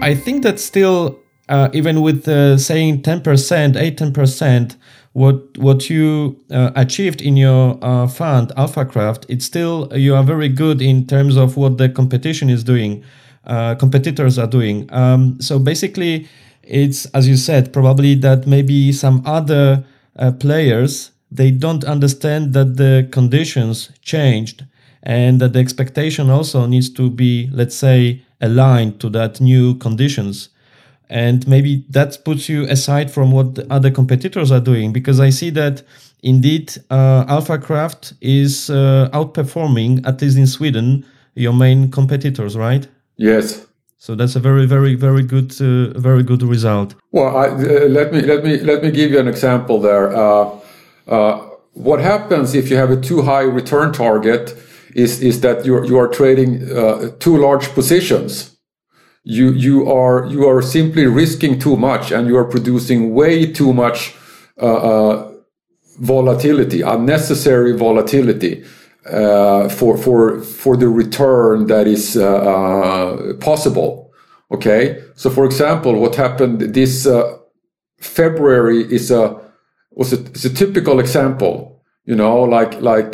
I 0.01 0.13
think 0.13 0.43
that 0.43 0.59
still, 0.59 1.17
uh, 1.49 1.69
even 1.73 2.01
with 2.01 2.27
uh, 2.27 2.58
saying 2.58 3.01
10%, 3.01 3.75
8 3.75 3.97
10%, 3.97 4.75
what 5.13 5.58
what 5.58 5.89
you 5.89 6.38
uh, 6.51 6.71
achieved 6.75 7.21
in 7.21 7.38
your 7.38 7.79
uh, 7.81 8.05
fund 8.05 8.49
Alfakraft, 8.58 9.25
it's 9.29 9.45
still 9.45 9.89
you 9.95 10.13
are 10.13 10.23
very 10.23 10.49
good 10.49 10.81
in 10.81 11.08
terms 11.08 11.38
of 11.38 11.55
what 11.55 11.77
the 11.77 11.88
competition 11.88 12.49
is 12.49 12.65
doing, 12.65 13.01
uh, 13.45 13.75
competitors 13.75 14.38
are 14.38 14.47
doing. 14.47 14.91
Um, 14.91 15.39
so 15.39 15.58
basically, 15.58 16.27
it's 16.63 17.05
as 17.08 17.29
you 17.29 17.38
said 17.38 17.71
probably 17.71 18.15
that 18.15 18.45
maybe 18.45 18.91
some 18.91 19.21
other 19.25 19.86
uh, 20.17 20.31
players 20.34 21.12
they 21.31 21.51
don't 21.51 21.84
understand 21.84 22.53
that 22.53 22.77
the 22.77 23.08
conditions 23.12 23.91
changed 24.01 24.65
and 25.03 25.39
that 25.39 25.53
the 25.53 25.60
expectation 25.60 26.29
also 26.29 26.65
needs 26.65 26.89
to 26.89 27.10
be 27.10 27.49
let's 27.53 27.75
say 27.75 28.21
aligned 28.41 28.99
to 28.99 29.10
that 29.10 29.39
new 29.39 29.75
conditions 29.75 30.49
and 31.09 31.47
maybe 31.47 31.85
that 31.89 32.23
puts 32.25 32.49
you 32.49 32.63
aside 32.65 33.11
from 33.11 33.31
what 33.31 33.55
the 33.55 33.71
other 33.71 33.91
competitors 33.91 34.51
are 34.51 34.59
doing 34.59 34.91
because 34.91 35.19
I 35.19 35.29
see 35.29 35.49
that 35.51 35.83
indeed 36.23 36.75
uh, 36.89 37.25
Alfakraft 37.25 38.13
is 38.21 38.69
uh, 38.69 39.09
outperforming 39.13 40.05
at 40.07 40.21
least 40.21 40.37
in 40.37 40.47
Sweden 40.47 41.05
your 41.35 41.53
main 41.53 41.91
competitors, 41.91 42.55
right? 42.55 42.87
Yes. 43.17 43.65
So 43.97 44.15
that's 44.15 44.35
a 44.35 44.39
very, 44.39 44.65
very, 44.65 44.95
very 44.95 45.23
good, 45.23 45.51
uh, 45.59 45.97
very 45.99 46.23
good 46.23 46.43
result. 46.43 46.95
Well, 47.11 47.35
I, 47.35 47.47
uh, 47.47 47.87
let 47.87 48.13
me 48.13 48.21
let 48.21 48.43
me 48.43 48.57
let 48.59 48.83
me 48.83 48.91
give 48.91 49.11
you 49.11 49.19
an 49.19 49.27
example 49.27 49.79
there. 49.79 50.15
Uh, 50.15 50.51
uh, 51.07 51.49
what 51.73 51.99
happens 51.99 52.53
if 52.53 52.69
you 52.69 52.77
have 52.77 52.91
a 52.91 52.99
too 53.01 53.23
high 53.23 53.41
return 53.41 53.91
target 53.93 54.55
is 54.93 55.21
is 55.21 55.41
that 55.41 55.65
you 55.65 55.83
you 55.85 55.97
are 55.97 56.07
trading 56.07 56.59
too 57.19 57.37
large 57.37 57.69
positions 57.73 58.54
you 59.25 59.51
you 59.53 59.91
are 59.91 60.27
you 60.27 60.47
are 60.47 60.61
simply 60.61 61.07
risking 61.07 61.59
too 61.59 61.75
much 61.75 62.11
and 62.11 62.27
you 62.27 62.38
are 62.38 62.45
producing 62.45 63.13
way 63.13 63.51
too 63.51 63.73
much 63.73 64.15
uh, 64.61 64.75
uh, 64.75 65.31
volatility 65.99 66.81
unnecessary 66.81 67.75
volatility 67.75 68.63
uh, 69.11 69.67
for 69.67 69.97
for 69.97 70.41
for 70.41 70.77
the 70.77 70.88
return 70.88 71.65
that 71.65 71.88
is 71.88 72.15
uh, 72.15 72.23
uh, 72.23 73.33
possible. 73.38 74.13
Okay? 74.51 75.01
So 75.15 75.31
for 75.31 75.43
example 75.45 75.99
what 75.99 76.15
happened 76.15 76.61
this 76.61 77.07
uh, 77.07 77.38
february 77.97 78.83
is 78.93 79.09
a 79.09 79.41
was 79.91 80.13
a, 80.13 80.19
a 80.19 80.53
typical 80.53 80.99
example. 80.99 81.83
You 82.05 82.15
know 82.15 82.43
like 82.43 82.79
like 82.79 83.13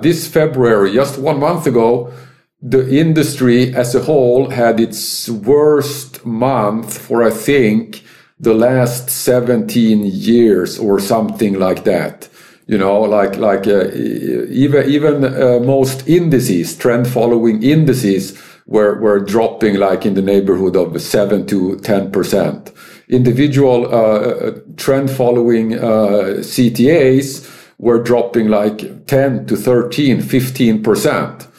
this 0.00 0.28
february 0.28 0.92
just 0.92 1.18
one 1.18 1.40
month 1.40 1.66
ago 1.66 2.12
the 2.62 2.94
industry 2.94 3.74
as 3.74 3.94
a 3.94 4.00
whole 4.00 4.50
had 4.50 4.78
its 4.78 5.28
worst 5.28 6.24
month 6.26 6.98
for, 6.98 7.22
I 7.22 7.30
think, 7.30 8.04
the 8.38 8.54
last 8.54 9.08
17 9.08 10.04
years 10.04 10.78
or 10.78 11.00
something 11.00 11.58
like 11.58 11.84
that. 11.84 12.28
You 12.66 12.78
know, 12.78 13.00
like, 13.00 13.36
like, 13.36 13.66
uh, 13.66 13.90
even, 13.92 14.88
even 14.88 15.24
uh, 15.24 15.60
most 15.60 16.06
indices, 16.06 16.76
trend 16.76 17.08
following 17.08 17.62
indices 17.62 18.40
were, 18.66 19.00
were 19.00 19.18
dropping 19.18 19.76
like 19.76 20.06
in 20.06 20.14
the 20.14 20.22
neighborhood 20.22 20.76
of 20.76 21.00
7 21.00 21.46
to 21.46 21.76
10%. 21.76 22.72
Individual, 23.08 23.86
uh, 23.86 24.20
uh 24.20 24.58
trend 24.76 25.10
following, 25.10 25.74
uh, 25.74 26.38
CTAs 26.40 27.50
were 27.78 28.00
dropping 28.00 28.48
like 28.48 29.06
10 29.06 29.46
to 29.46 29.56
13, 29.56 30.18
15% 30.18 31.49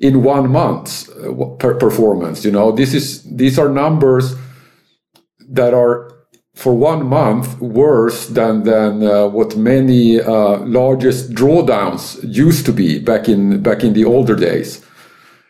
in 0.00 0.22
one 0.22 0.50
month 0.50 1.08
uh, 1.10 1.44
per 1.58 1.74
performance. 1.74 2.44
You 2.44 2.50
know, 2.50 2.72
this 2.72 2.94
is 2.94 3.22
these 3.22 3.58
are 3.58 3.68
numbers 3.68 4.34
that 5.48 5.74
are 5.74 6.10
for 6.54 6.74
one 6.74 7.06
month 7.06 7.60
worse 7.60 8.26
than 8.28 8.64
than 8.64 9.02
uh, 9.02 9.28
what 9.28 9.56
many 9.56 10.20
uh, 10.20 10.58
largest 10.60 11.32
drawdowns 11.32 12.18
used 12.22 12.66
to 12.66 12.72
be 12.72 12.98
back 12.98 13.28
in 13.28 13.62
back 13.62 13.84
in 13.84 13.92
the 13.92 14.04
older 14.04 14.34
days. 14.34 14.84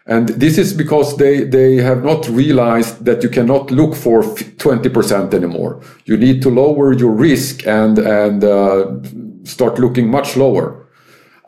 And 0.06 0.28
this 0.28 0.58
is 0.58 0.72
because 0.72 1.18
they, 1.18 1.44
they 1.44 1.76
have 1.76 2.02
not 2.02 2.28
realized 2.28 3.04
that 3.04 3.22
you 3.22 3.28
cannot 3.28 3.70
look 3.70 3.94
for 3.94 4.22
20% 4.22 5.32
anymore. 5.32 5.80
You 6.04 6.16
need 6.16 6.42
to 6.42 6.50
lower 6.50 6.92
your 6.92 7.12
risk 7.12 7.64
and, 7.64 7.96
and 7.98 8.42
uh, 8.42 8.96
start 9.44 9.78
looking 9.78 10.10
much 10.10 10.36
lower. 10.36 10.88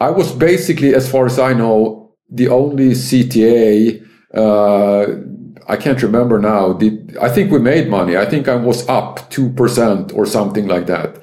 I 0.00 0.10
was 0.10 0.30
basically, 0.30 0.94
as 0.94 1.10
far 1.10 1.26
as 1.26 1.40
I 1.40 1.54
know, 1.54 2.01
the 2.32 2.48
only 2.48 2.90
CTA, 2.90 4.06
uh, 4.34 5.06
I 5.68 5.76
can't 5.76 6.02
remember 6.02 6.38
now. 6.38 6.72
Did, 6.72 7.16
I 7.18 7.28
think 7.28 7.52
we 7.52 7.58
made 7.58 7.88
money. 7.88 8.16
I 8.16 8.24
think 8.24 8.48
I 8.48 8.56
was 8.56 8.88
up 8.88 9.30
2% 9.30 10.14
or 10.14 10.26
something 10.26 10.66
like 10.66 10.86
that. 10.86 11.22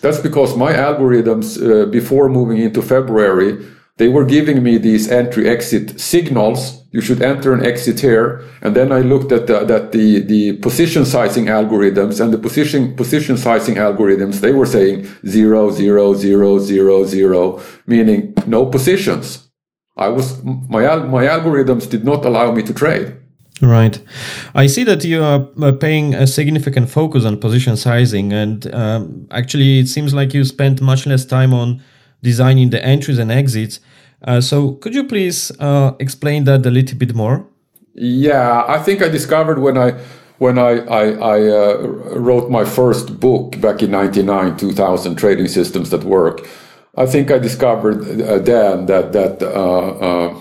That's 0.00 0.20
because 0.20 0.56
my 0.56 0.72
algorithms, 0.72 1.58
uh, 1.60 1.86
before 1.86 2.28
moving 2.28 2.58
into 2.58 2.82
February, 2.82 3.64
they 3.98 4.08
were 4.08 4.24
giving 4.24 4.62
me 4.62 4.78
these 4.78 5.10
entry 5.10 5.48
exit 5.48 6.00
signals. 6.00 6.84
You 6.92 7.00
should 7.00 7.20
enter 7.20 7.52
and 7.52 7.66
exit 7.66 8.00
here. 8.00 8.44
And 8.62 8.74
then 8.74 8.92
I 8.92 9.00
looked 9.00 9.32
at 9.32 9.48
the, 9.48 9.64
that 9.64 9.92
the, 9.92 10.20
the 10.20 10.56
position 10.58 11.04
sizing 11.04 11.46
algorithms 11.46 12.20
and 12.20 12.32
the 12.32 12.38
position, 12.38 12.94
position 12.94 13.36
sizing 13.36 13.74
algorithms, 13.74 14.40
they 14.40 14.52
were 14.52 14.66
saying 14.66 15.08
zero, 15.26 15.70
zero, 15.70 16.14
zero, 16.14 16.58
zero, 16.58 17.04
zero, 17.04 17.60
meaning 17.86 18.34
no 18.46 18.66
positions. 18.66 19.47
I 19.98 20.08
was 20.08 20.42
my 20.44 20.96
my 20.96 21.24
algorithms 21.26 21.90
did 21.90 22.04
not 22.04 22.24
allow 22.24 22.52
me 22.52 22.62
to 22.62 22.72
trade. 22.72 23.16
Right. 23.60 24.00
I 24.54 24.68
see 24.68 24.84
that 24.84 25.04
you 25.04 25.22
are 25.22 25.48
uh, 25.60 25.72
paying 25.72 26.14
a 26.14 26.26
significant 26.26 26.88
focus 26.88 27.24
on 27.24 27.38
position 27.38 27.76
sizing, 27.76 28.32
and 28.32 28.72
um, 28.72 29.26
actually, 29.32 29.80
it 29.80 29.88
seems 29.88 30.14
like 30.14 30.32
you 30.32 30.44
spent 30.44 30.80
much 30.80 31.06
less 31.06 31.24
time 31.24 31.52
on 31.52 31.82
designing 32.22 32.70
the 32.70 32.84
entries 32.84 33.18
and 33.18 33.32
exits. 33.32 33.80
Uh, 34.22 34.40
so, 34.40 34.72
could 34.74 34.94
you 34.94 35.04
please 35.04 35.50
uh, 35.58 35.92
explain 35.98 36.44
that 36.44 36.64
a 36.66 36.70
little 36.70 36.96
bit 36.96 37.14
more? 37.14 37.46
Yeah, 37.94 38.64
I 38.68 38.78
think 38.78 39.02
I 39.02 39.08
discovered 39.08 39.58
when 39.58 39.76
I 39.76 39.98
when 40.38 40.56
I 40.56 40.78
I, 40.86 41.04
I 41.10 41.48
uh, 41.48 41.78
wrote 42.14 42.48
my 42.50 42.64
first 42.64 43.18
book 43.18 43.60
back 43.60 43.82
in 43.82 43.90
'99, 43.90 44.56
2000, 44.56 45.16
trading 45.16 45.48
systems 45.48 45.90
that 45.90 46.04
work 46.04 46.46
I 46.98 47.06
think 47.06 47.30
I 47.30 47.38
discovered 47.38 48.00
uh, 48.02 48.38
then 48.38 48.86
that 48.86 49.12
that 49.12 49.40
uh, 49.40 49.90
uh, 50.08 50.40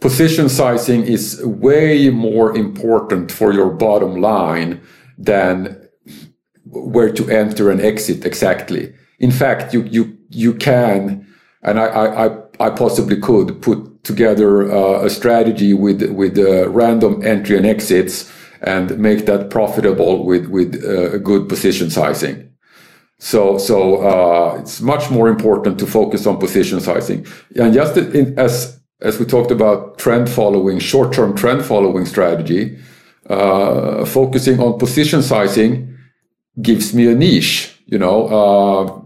position 0.00 0.48
sizing 0.48 1.02
is 1.04 1.40
way 1.44 2.10
more 2.10 2.56
important 2.56 3.30
for 3.30 3.52
your 3.52 3.70
bottom 3.70 4.20
line 4.20 4.80
than 5.16 5.80
where 6.64 7.12
to 7.12 7.30
enter 7.30 7.70
and 7.70 7.80
exit 7.80 8.26
exactly. 8.26 8.92
In 9.20 9.30
fact, 9.30 9.72
you 9.72 9.82
you 9.84 10.18
you 10.28 10.54
can, 10.54 11.24
and 11.62 11.78
I 11.78 11.86
I, 11.86 12.26
I 12.66 12.70
possibly 12.70 13.20
could 13.20 13.62
put 13.62 14.02
together 14.02 14.70
uh, 14.70 15.04
a 15.04 15.10
strategy 15.10 15.72
with 15.72 16.02
with 16.10 16.36
uh, 16.36 16.68
random 16.70 17.22
entry 17.24 17.56
and 17.56 17.66
exits 17.66 18.30
and 18.60 18.98
make 18.98 19.26
that 19.26 19.50
profitable 19.50 20.24
with 20.24 20.46
with 20.46 20.84
uh, 20.84 21.18
good 21.18 21.48
position 21.48 21.90
sizing. 21.90 22.53
So, 23.18 23.58
so 23.58 24.02
uh, 24.02 24.58
it's 24.60 24.80
much 24.80 25.10
more 25.10 25.28
important 25.28 25.78
to 25.78 25.86
focus 25.86 26.26
on 26.26 26.38
position 26.38 26.80
sizing. 26.80 27.26
And 27.56 27.72
just 27.72 27.96
in, 27.96 28.38
as 28.38 28.80
as 29.00 29.18
we 29.18 29.26
talked 29.26 29.50
about 29.50 29.98
trend 29.98 30.28
following, 30.30 30.78
short 30.78 31.12
term 31.12 31.36
trend 31.36 31.64
following 31.64 32.06
strategy, 32.06 32.78
uh, 33.28 34.04
focusing 34.04 34.60
on 34.60 34.78
position 34.78 35.22
sizing 35.22 35.96
gives 36.60 36.94
me 36.94 37.06
a 37.06 37.14
niche. 37.14 37.78
You 37.86 37.98
know, 37.98 38.26
uh, 38.26 39.00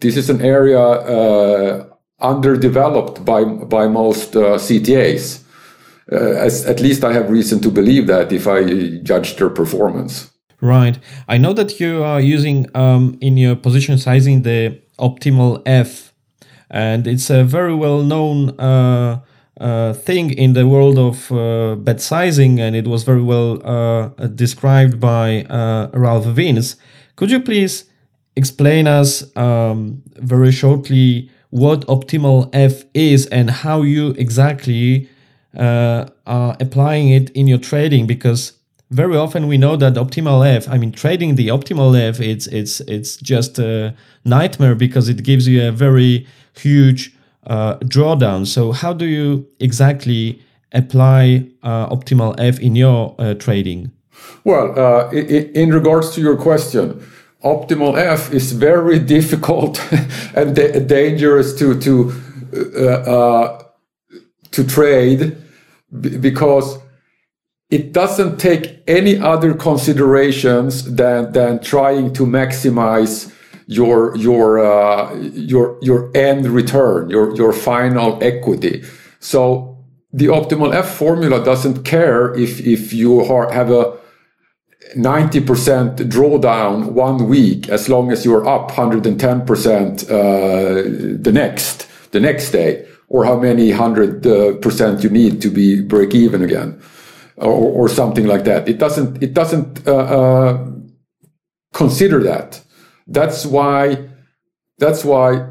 this 0.00 0.16
is 0.16 0.30
an 0.30 0.40
area 0.42 0.80
uh, 0.80 1.88
underdeveloped 2.20 3.24
by 3.24 3.44
by 3.44 3.88
most 3.88 4.36
uh, 4.36 4.56
CTAs. 4.56 5.42
Uh, 6.12 6.16
as, 6.16 6.66
at 6.66 6.80
least 6.80 7.04
I 7.04 7.12
have 7.12 7.30
reason 7.30 7.60
to 7.60 7.70
believe 7.70 8.08
that 8.08 8.32
if 8.32 8.48
I 8.48 8.98
judge 9.02 9.36
their 9.36 9.50
performance. 9.50 10.29
Right. 10.60 10.98
I 11.26 11.38
know 11.38 11.54
that 11.54 11.80
you 11.80 12.02
are 12.04 12.20
using 12.20 12.66
um, 12.76 13.16
in 13.20 13.36
your 13.38 13.56
position 13.56 13.96
sizing 13.96 14.42
the 14.42 14.78
optimal 14.98 15.62
F, 15.64 16.12
and 16.70 17.06
it's 17.06 17.30
a 17.30 17.44
very 17.44 17.74
well 17.74 18.02
known 18.02 18.50
uh, 18.60 19.20
uh, 19.58 19.94
thing 19.94 20.30
in 20.32 20.52
the 20.52 20.66
world 20.66 20.98
of 20.98 21.32
uh, 21.32 21.76
bet 21.76 22.00
sizing, 22.00 22.60
and 22.60 22.76
it 22.76 22.86
was 22.86 23.04
very 23.04 23.22
well 23.22 23.60
uh, 23.66 24.08
described 24.26 25.00
by 25.00 25.44
uh, 25.44 25.88
Ralph 25.94 26.26
Vince. 26.26 26.76
Could 27.16 27.30
you 27.30 27.40
please 27.40 27.84
explain 28.36 28.86
us 28.86 29.34
um, 29.36 30.02
very 30.16 30.52
shortly 30.52 31.30
what 31.50 31.86
optimal 31.86 32.50
F 32.52 32.84
is 32.94 33.26
and 33.26 33.50
how 33.50 33.82
you 33.82 34.10
exactly 34.10 35.08
uh, 35.56 36.06
are 36.26 36.56
applying 36.60 37.08
it 37.08 37.30
in 37.30 37.46
your 37.48 37.58
trading? 37.58 38.06
Because 38.06 38.59
very 38.90 39.16
often 39.16 39.46
we 39.46 39.56
know 39.56 39.76
that 39.76 39.94
optimal 39.94 40.44
F, 40.44 40.68
I 40.68 40.76
mean, 40.76 40.92
trading 40.92 41.36
the 41.36 41.48
optimal 41.48 41.96
F, 41.96 42.20
it's 42.20 42.46
it's 42.48 42.80
it's 42.80 43.16
just 43.16 43.58
a 43.58 43.94
nightmare 44.24 44.74
because 44.74 45.08
it 45.08 45.22
gives 45.22 45.46
you 45.46 45.68
a 45.68 45.72
very 45.72 46.26
huge 46.54 47.14
uh, 47.46 47.76
drawdown. 47.78 48.46
So 48.46 48.72
how 48.72 48.92
do 48.92 49.06
you 49.06 49.46
exactly 49.60 50.42
apply 50.72 51.46
uh, 51.62 51.88
optimal 51.88 52.34
F 52.38 52.58
in 52.58 52.74
your 52.74 53.14
uh, 53.18 53.34
trading? 53.34 53.92
Well, 54.44 54.78
uh, 54.78 55.10
in, 55.10 55.52
in 55.54 55.70
regards 55.70 56.10
to 56.14 56.20
your 56.20 56.36
question, 56.36 57.00
optimal 57.44 57.96
F 57.96 58.32
is 58.32 58.52
very 58.52 58.98
difficult 59.16 59.80
and 60.34 60.56
da 60.56 60.80
dangerous 60.80 61.54
to 61.58 61.78
to 61.80 62.12
uh, 62.76 62.86
uh, 63.14 63.62
to 64.50 64.64
trade 64.64 65.36
because 66.20 66.78
it 67.70 67.92
doesn't 67.92 68.38
take 68.38 68.82
any 68.86 69.18
other 69.18 69.54
considerations 69.54 70.94
than 70.94 71.32
than 71.32 71.60
trying 71.60 72.12
to 72.14 72.26
maximize 72.26 73.32
your 73.66 74.16
your 74.16 74.58
uh, 74.58 75.14
your 75.14 75.78
your 75.80 76.10
end 76.16 76.46
return, 76.48 77.08
your 77.10 77.34
your 77.36 77.52
final 77.52 78.18
equity. 78.22 78.82
So 79.20 79.78
the 80.12 80.26
optimal 80.26 80.74
F 80.74 80.96
formula 80.96 81.44
doesn't 81.44 81.84
care 81.84 82.34
if 82.34 82.60
if 82.66 82.92
you 82.92 83.20
are, 83.20 83.52
have 83.52 83.70
a 83.70 83.96
90% 84.96 85.96
drawdown 86.08 86.92
one 86.92 87.28
week 87.28 87.68
as 87.68 87.88
long 87.88 88.10
as 88.10 88.24
you're 88.24 88.46
up 88.48 88.72
110% 88.72 90.02
uh, 90.02 90.12
the 91.22 91.32
next 91.32 91.86
the 92.10 92.18
next 92.18 92.50
day 92.50 92.84
or 93.08 93.24
how 93.24 93.36
many 93.36 93.70
hundred 93.70 94.26
uh, 94.26 94.54
percent 94.54 95.04
you 95.04 95.10
need 95.10 95.40
to 95.42 95.48
be 95.48 95.80
break 95.80 96.12
even 96.12 96.42
again 96.42 96.80
or, 97.40 97.84
or 97.84 97.88
something 97.88 98.26
like 98.26 98.44
that. 98.44 98.68
It 98.68 98.78
doesn't 98.78 99.22
it 99.22 99.34
doesn't 99.34 99.86
uh, 99.86 99.94
uh 99.94 100.66
consider 101.72 102.22
that. 102.22 102.62
That's 103.06 103.46
why 103.46 104.08
that's 104.78 105.04
why 105.04 105.50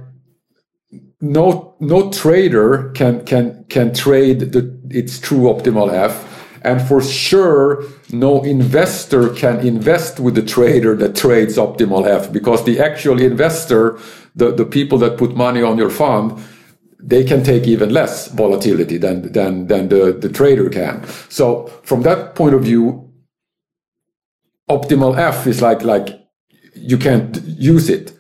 no 1.22 1.76
no 1.80 2.12
trader 2.12 2.92
can 2.92 3.26
can 3.26 3.66
can 3.70 3.94
trade 3.94 4.40
the 4.54 4.80
its 4.90 5.20
true 5.20 5.44
optimal 5.54 5.92
f 5.92 6.26
and 6.62 6.82
for 6.82 7.02
sure, 7.02 7.84
no 8.12 8.44
investor 8.44 9.30
can 9.30 9.60
invest 9.66 10.20
with 10.20 10.36
the 10.36 10.42
trader 10.42 10.96
that 10.96 11.16
trades 11.16 11.58
optimal 11.58 12.06
F 12.06 12.32
because 12.32 12.66
the 12.66 12.80
actual 12.80 13.22
investor, 13.22 13.98
the, 14.36 14.52
the 14.52 14.66
people 14.66 14.98
that 15.00 15.18
put 15.18 15.36
money 15.36 15.62
on 15.62 15.78
your 15.78 15.90
fund, 15.90 16.42
they 17.02 17.24
can 17.24 17.44
take 17.44 17.66
even 17.68 17.90
less 17.94 18.28
volatility 18.28 18.98
than, 18.98 19.32
than, 19.32 19.68
than 19.68 19.90
the, 19.90 20.12
the 20.12 20.30
trader 20.30 20.70
can. 20.70 21.06
So 21.30 21.68
from 21.84 22.02
that 22.04 22.36
point 22.36 22.54
of 22.56 22.64
view, 22.64 23.12
optimal 24.70 25.18
F 25.18 25.48
is 25.48 25.62
like, 25.62 25.82
like 25.84 26.10
you 26.76 26.98
can't 26.98 27.42
use 27.44 27.90
it. 27.90 28.14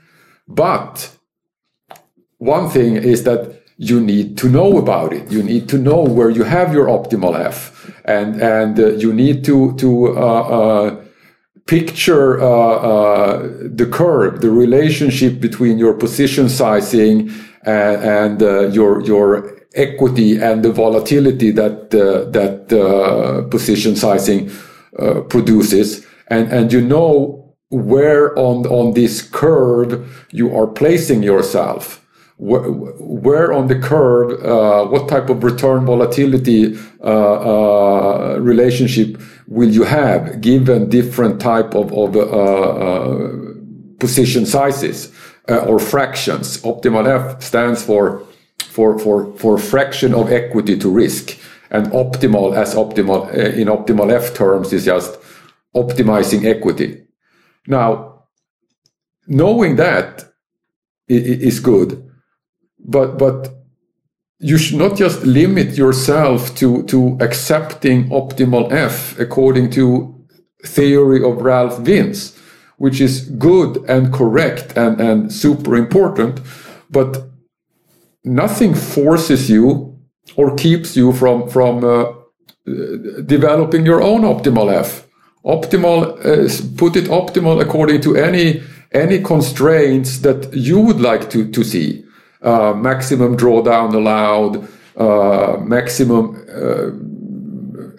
But 0.47 1.15
one 2.37 2.69
thing 2.69 2.95
is 2.95 3.23
that 3.23 3.59
you 3.77 4.01
need 4.01 4.37
to 4.37 4.49
know 4.49 4.77
about 4.77 5.13
it. 5.13 5.31
You 5.31 5.43
need 5.43 5.69
to 5.69 5.77
know 5.77 6.03
where 6.03 6.29
you 6.29 6.43
have 6.43 6.73
your 6.73 6.87
optimal 6.87 7.39
F, 7.39 7.93
and 8.03 8.41
and 8.41 8.77
uh, 8.77 8.87
you 8.87 9.13
need 9.13 9.45
to 9.45 9.73
to 9.77 10.17
uh, 10.17 10.41
uh, 10.57 11.03
picture 11.65 12.41
uh, 12.41 12.45
uh, 12.45 13.37
the 13.61 13.87
curve, 13.89 14.41
the 14.41 14.51
relationship 14.51 15.39
between 15.39 15.77
your 15.77 15.93
position 15.93 16.49
sizing 16.49 17.31
and, 17.63 18.03
and 18.03 18.43
uh, 18.43 18.67
your 18.67 19.01
your 19.01 19.59
equity 19.75 20.41
and 20.41 20.63
the 20.63 20.71
volatility 20.71 21.51
that 21.51 21.91
that 21.91 23.47
position 23.51 23.95
sizing 23.95 24.49
produces, 25.29 26.05
and 26.27 26.51
and 26.51 26.73
you 26.73 26.81
know 26.81 27.39
where 27.69 28.37
on 28.37 28.65
on 28.67 28.93
this 28.93 29.21
curve 29.21 30.25
you 30.31 30.55
are 30.55 30.67
placing 30.67 31.23
yourself. 31.23 32.05
Where 32.37 32.71
where 32.71 33.51
on 33.51 33.67
the 33.67 33.77
curve, 33.77 34.43
uh, 34.43 34.85
what 34.85 35.09
type 35.09 35.29
of 35.29 35.43
return 35.43 35.85
volatility 35.85 36.77
uh, 37.03 38.33
uh, 38.33 38.37
relationship 38.39 39.21
will 39.47 39.69
you 39.69 39.83
have 39.83 40.39
given 40.39 40.89
different 40.89 41.41
type 41.41 41.75
of, 41.75 41.91
of 41.91 42.15
uh, 42.15 42.21
uh, 42.21 43.53
position 43.99 44.45
sizes 44.45 45.11
uh, 45.49 45.65
or 45.65 45.79
fractions? 45.79 46.61
Optimal 46.61 47.07
F 47.07 47.41
stands 47.41 47.83
for, 47.83 48.25
for, 48.57 48.99
for, 48.99 49.33
for 49.37 49.57
fraction 49.57 50.13
of 50.13 50.31
equity 50.31 50.77
to 50.77 50.89
risk. 50.89 51.37
And 51.71 51.87
optimal 51.87 52.55
as 52.55 52.73
optimal 52.73 53.31
in 53.33 53.67
optimal 53.67 54.11
F 54.11 54.33
terms 54.33 54.73
is 54.73 54.85
just 54.85 55.19
optimizing 55.75 56.45
equity. 56.45 57.05
Now, 57.67 58.23
knowing 59.27 59.75
that 59.75 60.25
is 61.07 61.59
good 61.59 62.09
but 62.79 63.17
but 63.17 63.49
you 64.39 64.57
should 64.57 64.77
not 64.77 64.95
just 64.97 65.23
limit 65.23 65.77
yourself 65.77 66.55
to 66.55 66.83
to 66.83 67.17
accepting 67.19 68.09
optimal 68.09 68.71
f 68.71 69.19
according 69.19 69.69
to 69.71 70.15
theory 70.65 71.23
of 71.23 71.41
Ralph 71.41 71.79
Vince 71.79 72.38
which 72.79 72.99
is 72.99 73.21
good 73.37 73.77
and 73.87 74.11
correct 74.11 74.75
and 74.75 74.99
and 74.99 75.31
super 75.31 75.75
important 75.75 76.41
but 76.89 77.29
nothing 78.23 78.73
forces 78.73 79.49
you 79.49 79.97
or 80.35 80.55
keeps 80.55 80.95
you 80.95 81.11
from 81.11 81.47
from 81.49 81.83
uh, 81.83 82.05
developing 83.25 83.85
your 83.85 84.01
own 84.01 84.21
optimal 84.21 84.71
f. 84.71 85.07
Optimal 85.45 86.17
uh, 86.19 86.77
put 86.77 86.95
it 86.95 87.05
optimal 87.05 87.61
according 87.61 88.01
to 88.01 88.15
any 88.15 88.61
any 88.91 89.21
constraints 89.21 90.19
that 90.19 90.53
you 90.53 90.79
would 90.79 90.99
like 90.99 91.29
to 91.29 91.49
to 91.51 91.63
see. 91.63 92.03
Uh, 92.41 92.73
maximum 92.73 93.35
drawdown 93.35 93.93
allowed, 93.93 94.67
uh, 94.95 95.57
maximum 95.61 96.35
uh, 96.49 96.91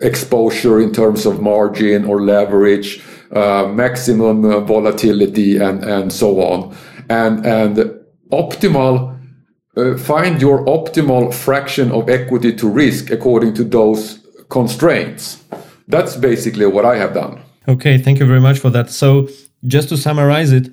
exposure 0.06 0.80
in 0.80 0.92
terms 0.92 1.26
of 1.26 1.42
margin 1.42 2.06
or 2.06 2.22
leverage, 2.22 3.02
maximum 3.32 4.44
uh, 4.44 4.60
volatility, 4.60 5.56
and 5.56 5.84
and 5.84 6.12
so 6.12 6.40
on, 6.40 6.74
and 7.08 7.46
and 7.46 7.76
optimal. 8.30 9.16
find 9.98 10.42
your 10.42 10.64
optimal 10.66 11.32
fraction 11.32 11.92
of 11.92 12.08
equity 12.08 12.52
to 12.52 12.68
risk 12.68 13.10
according 13.10 13.54
to 13.54 13.64
those 13.64 14.18
constraints. 14.48 15.42
That's 15.88 16.16
basically 16.16 16.66
what 16.66 16.84
I 16.84 16.96
have 16.96 17.14
done. 17.14 17.40
Okay, 17.68 17.98
thank 17.98 18.18
you 18.18 18.26
very 18.26 18.40
much 18.40 18.58
for 18.58 18.70
that. 18.70 18.90
So, 18.90 19.28
just 19.64 19.88
to 19.88 19.96
summarize 19.96 20.52
it, 20.52 20.70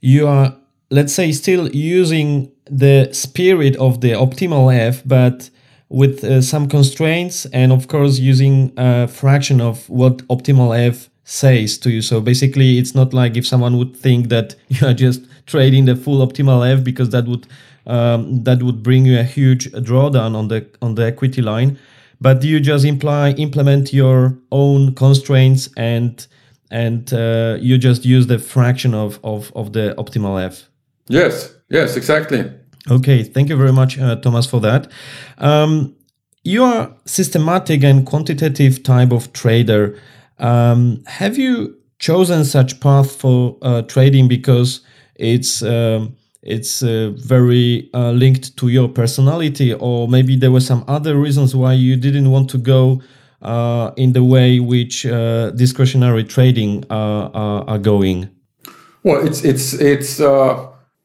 you 0.00 0.26
are, 0.26 0.56
let's 0.90 1.14
say, 1.14 1.32
still 1.32 1.68
using 1.70 2.50
the 2.70 3.08
spirit 3.12 3.76
of 3.76 4.00
the 4.00 4.12
optimal 4.12 4.74
f, 4.74 5.02
but 5.06 5.50
with 5.88 6.24
uh, 6.24 6.40
some 6.42 6.68
constraints 6.68 7.46
and 7.46 7.70
of 7.72 7.88
course 7.88 8.18
using 8.18 8.72
a 8.76 9.06
fraction 9.06 9.60
of 9.60 9.88
what 9.88 10.18
optimal 10.28 10.76
f 10.76 11.08
says 11.24 11.78
to 11.78 11.90
you. 11.90 12.02
So 12.02 12.20
basically, 12.20 12.78
it's 12.78 12.94
not 12.94 13.12
like 13.12 13.36
if 13.36 13.46
someone 13.46 13.76
would 13.78 13.96
think 13.96 14.28
that 14.28 14.54
you 14.68 14.86
are 14.86 14.94
just 14.94 15.22
trading 15.46 15.86
the 15.86 15.96
full 15.96 16.26
optimal 16.26 16.70
f 16.70 16.84
because 16.84 17.10
that 17.10 17.26
would 17.26 17.46
um, 17.86 18.42
that 18.44 18.62
would 18.62 18.82
bring 18.82 19.04
you 19.04 19.18
a 19.18 19.24
huge 19.24 19.70
drawdown 19.72 20.34
on 20.34 20.48
the 20.48 20.66
on 20.80 20.94
the 20.94 21.04
equity 21.04 21.42
line, 21.42 21.78
but 22.20 22.42
you 22.42 22.60
just 22.60 22.84
imply 22.84 23.30
implement 23.32 23.92
your 23.92 24.38
own 24.52 24.94
constraints 24.94 25.68
and 25.76 26.26
and 26.70 27.12
uh, 27.12 27.58
you 27.60 27.76
just 27.78 28.04
use 28.04 28.26
the 28.26 28.38
fraction 28.38 28.94
of, 28.94 29.20
of 29.22 29.52
of 29.54 29.72
the 29.72 29.94
optimal 29.98 30.42
f. 30.42 30.68
Yes, 31.08 31.54
yes, 31.68 31.96
exactly. 31.96 32.50
Okay, 32.90 33.22
thank 33.22 33.48
you 33.48 33.56
very 33.56 33.72
much, 33.72 33.98
uh, 33.98 34.16
Thomas, 34.16 34.46
for 34.46 34.60
that. 34.60 34.90
Um, 35.38 35.94
you 36.42 36.62
are 36.62 36.94
systematic 37.06 37.82
and 37.82 38.04
quantitative 38.06 38.82
type 38.82 39.10
of 39.10 39.32
trader. 39.32 39.98
Um, 40.38 41.02
have 41.06 41.38
you 41.38 41.76
chosen 41.98 42.44
such 42.44 42.80
path 42.80 43.10
for 43.12 43.56
uh, 43.62 43.82
trading 43.82 44.28
because 44.28 44.80
it's 45.14 45.62
um, 45.62 46.16
it's 46.42 46.82
uh, 46.82 47.12
very 47.16 47.88
uh, 47.94 48.10
linked 48.10 48.56
to 48.58 48.68
your 48.68 48.88
personality, 48.88 49.72
or 49.72 50.08
maybe 50.08 50.36
there 50.36 50.50
were 50.50 50.60
some 50.60 50.84
other 50.86 51.16
reasons 51.16 51.56
why 51.56 51.72
you 51.72 51.96
didn't 51.96 52.30
want 52.30 52.50
to 52.50 52.58
go 52.58 53.00
uh, 53.40 53.92
in 53.96 54.12
the 54.12 54.22
way 54.22 54.60
which 54.60 55.06
uh, 55.06 55.50
discretionary 55.52 56.24
trading 56.24 56.84
are 56.90 57.78
going? 57.78 58.28
Well, 59.02 59.26
it's 59.26 59.42
it's 59.44 59.72
it's 59.74 60.20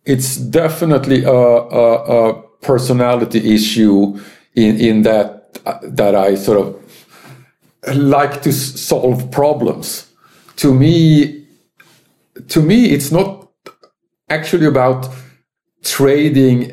it's 0.05 0.37
definitely 0.37 1.23
a, 1.23 1.31
a, 1.31 2.29
a 2.29 2.41
personality 2.61 3.55
issue 3.55 4.19
in, 4.55 4.77
in 4.77 5.01
that 5.03 5.59
that 5.83 6.15
I 6.15 6.35
sort 6.35 6.59
of 6.59 6.78
like 7.87 8.41
to 8.43 8.51
solve 8.51 9.31
problems. 9.31 10.11
To 10.57 10.73
me, 10.73 11.45
to 12.49 12.61
me, 12.61 12.91
it's 12.91 13.11
not 13.11 13.49
actually 14.29 14.65
about 14.65 15.09
trading 15.83 16.71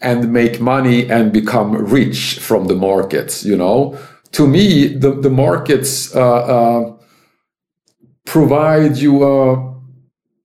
and 0.00 0.32
make 0.32 0.60
money 0.60 1.10
and 1.10 1.32
become 1.32 1.72
rich 1.72 2.38
from 2.38 2.66
the 2.66 2.74
markets. 2.74 3.44
You 3.44 3.56
know, 3.56 3.98
to 4.32 4.46
me, 4.46 4.88
the 4.88 5.12
the 5.12 5.30
markets 5.30 6.14
uh, 6.14 6.20
uh, 6.20 6.96
provide 8.26 8.96
you 8.96 9.24
a 9.24 9.74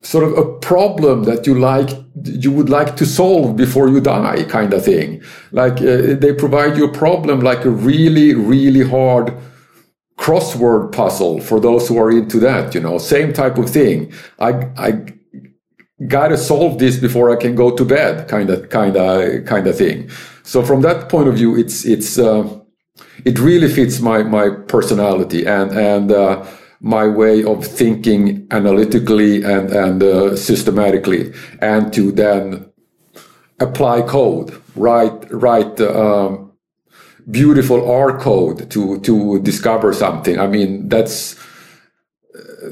sort 0.02 0.24
of 0.24 0.38
a 0.38 0.60
problem 0.60 1.24
that 1.24 1.46
you 1.46 1.54
like 1.54 1.90
you 2.24 2.52
would 2.52 2.70
like 2.70 2.96
to 2.96 3.06
solve 3.06 3.56
before 3.56 3.88
you 3.88 4.02
die 4.02 4.44
kind 4.44 4.74
of 4.74 4.84
thing 4.84 5.22
like 5.52 5.74
uh, 5.74 6.16
they 6.16 6.34
provide 6.34 6.76
you 6.76 6.86
a 6.86 6.92
problem 6.92 7.40
like 7.40 7.64
a 7.66 7.70
really 7.70 8.34
really 8.34 8.88
hard 8.88 9.32
crossword 10.22 10.92
puzzle 10.92 11.42
for 11.42 11.60
those 11.60 11.88
who 11.88 11.98
are 11.98 12.12
into 12.12 12.38
that 12.40 12.76
you 12.76 12.82
know 12.86 12.98
same 12.98 13.34
type 13.34 13.58
of 13.58 13.68
thing. 13.70 13.98
I 14.40 14.52
i 14.88 14.90
gotta 16.08 16.38
solve 16.38 16.80
this 16.80 16.98
before 16.98 17.28
i 17.36 17.38
can 17.44 17.54
go 17.54 17.68
to 17.80 17.86
bed 17.86 18.28
kind 18.28 18.50
of 18.50 18.70
kind 18.70 18.96
of 18.96 19.46
kind 19.46 19.66
of 19.68 19.76
thing. 19.78 20.10
So 20.44 20.58
from 20.70 20.82
that 20.82 21.10
point 21.10 21.28
of 21.28 21.36
view 21.36 21.52
it's 21.58 21.86
it's 21.86 22.20
uh, 22.20 22.44
it 23.26 23.40
really 23.40 23.70
fits 23.78 24.00
my 24.00 24.24
my 24.38 24.50
personality 24.76 25.42
and 25.46 25.72
and 25.72 26.12
uh, 26.12 26.46
my 26.82 27.08
way 27.08 27.44
of 27.44 27.66
thinking 27.66 28.48
analytically 28.52 29.44
and 29.44 29.72
and 29.72 30.04
uh, 30.04 30.36
systematically, 30.36 31.34
and 31.62 31.94
to 31.94 32.12
then 32.12 32.72
apply 33.60 34.02
code, 34.02 34.50
write 34.76 35.32
write 35.32 35.80
um, 35.82 36.51
beautiful 37.30 37.90
R 37.90 38.18
code 38.18 38.70
to 38.72 39.00
to 39.02 39.40
discover 39.42 39.94
something. 39.94 40.40
I 40.40 40.48
mean, 40.48 40.90
that's 40.90 41.36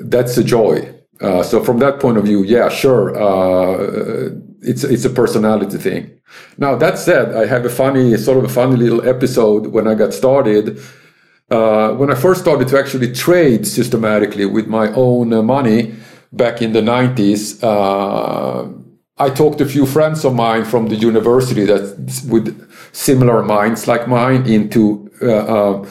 that's 0.02 0.38
a 0.38 0.44
joy. 0.44 0.96
Uh, 1.22 1.44
so 1.44 1.62
from 1.62 1.80
that 1.80 2.00
point 2.00 2.18
of 2.18 2.24
view, 2.24 2.44
yeah, 2.44 2.70
sure, 2.70 3.16
uh, 3.16 4.30
it's 4.62 4.84
it's 4.84 5.06
a 5.06 5.10
personality 5.10 5.78
thing. 5.78 6.20
Now 6.58 6.76
that 6.76 6.98
said, 6.98 7.36
I 7.36 7.46
have 7.46 7.66
a 7.66 7.70
funny 7.70 8.16
sort 8.18 8.38
of 8.38 8.46
a 8.46 8.50
funny 8.50 8.78
little 8.78 9.08
episode 9.08 9.68
when 9.68 9.88
I 9.88 9.96
got 9.96 10.14
started. 10.14 10.80
Uh, 11.50 11.94
when 11.94 12.12
I 12.12 12.16
first 12.16 12.42
started 12.42 12.68
to 12.68 12.78
actually 12.78 13.12
trade 13.12 13.66
systematically 13.66 14.46
with 14.46 14.68
my 14.68 14.88
own 14.94 15.30
money 15.46 15.96
back 16.32 16.62
in 16.62 16.74
the 16.74 16.82
90s, 16.82 17.58
uh, 17.64 18.72
I 19.20 19.30
talked 19.30 19.58
to 19.58 19.66
a 19.66 19.68
few 19.68 19.86
friends 19.86 20.24
of 20.24 20.34
mine 20.34 20.64
from 20.64 20.88
the 20.88 20.96
university 20.96 21.66
that 21.66 21.82
with 22.30 22.48
similar 22.94 23.44
minds 23.44 23.88
like 23.88 24.08
mine 24.08 24.46
into 24.46 25.12
uh, 25.22 25.28
uh, 25.28 25.90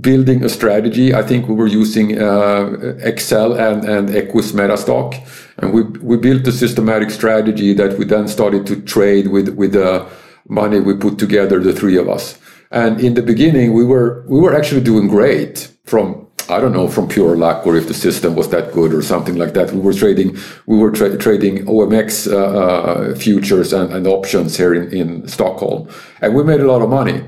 building 0.00 0.44
a 0.44 0.48
strategy. 0.48 1.14
I 1.14 1.22
think 1.22 1.48
we 1.48 1.54
were 1.54 1.66
using 1.66 2.20
uh, 2.20 2.96
Excel 3.00 3.54
and, 3.54 3.84
and 3.88 4.10
Equis 4.10 4.52
Metastock. 4.52 5.14
And 5.58 5.72
we, 5.72 5.82
we 5.82 6.18
built 6.18 6.46
a 6.46 6.52
systematic 6.52 7.10
strategy 7.10 7.72
that 7.72 7.96
we 7.98 8.04
then 8.04 8.28
started 8.28 8.66
to 8.66 8.82
trade 8.82 9.28
with, 9.28 9.48
with 9.50 9.72
the 9.72 10.06
money 10.48 10.80
we 10.80 10.94
put 10.94 11.18
together, 11.18 11.58
the 11.60 11.72
three 11.72 11.96
of 11.96 12.10
us. 12.10 12.38
And 12.70 13.00
in 13.00 13.14
the 13.14 13.22
beginning, 13.22 13.72
we 13.72 13.84
were, 13.84 14.24
we 14.28 14.38
were 14.38 14.54
actually 14.54 14.82
doing 14.82 15.08
great 15.08 15.72
from, 15.84 16.25
I 16.48 16.60
don't 16.60 16.72
know, 16.72 16.88
from 16.88 17.08
pure 17.08 17.36
luck 17.36 17.66
or 17.66 17.76
if 17.76 17.88
the 17.88 17.94
system 17.94 18.34
was 18.34 18.48
that 18.50 18.72
good 18.72 18.94
or 18.94 19.02
something 19.02 19.36
like 19.36 19.54
that. 19.54 19.72
We 19.72 19.80
were 19.80 19.92
trading, 19.92 20.36
we 20.66 20.78
were 20.78 20.90
tra- 20.90 21.18
trading 21.18 21.66
OMX 21.66 22.30
uh, 22.30 22.36
uh, 22.36 23.14
futures 23.16 23.72
and, 23.72 23.92
and 23.92 24.06
options 24.06 24.56
here 24.56 24.74
in, 24.74 24.92
in 24.92 25.28
Stockholm. 25.28 25.88
And 26.20 26.34
we 26.34 26.44
made 26.44 26.60
a 26.60 26.70
lot 26.70 26.82
of 26.82 26.88
money 26.88 27.22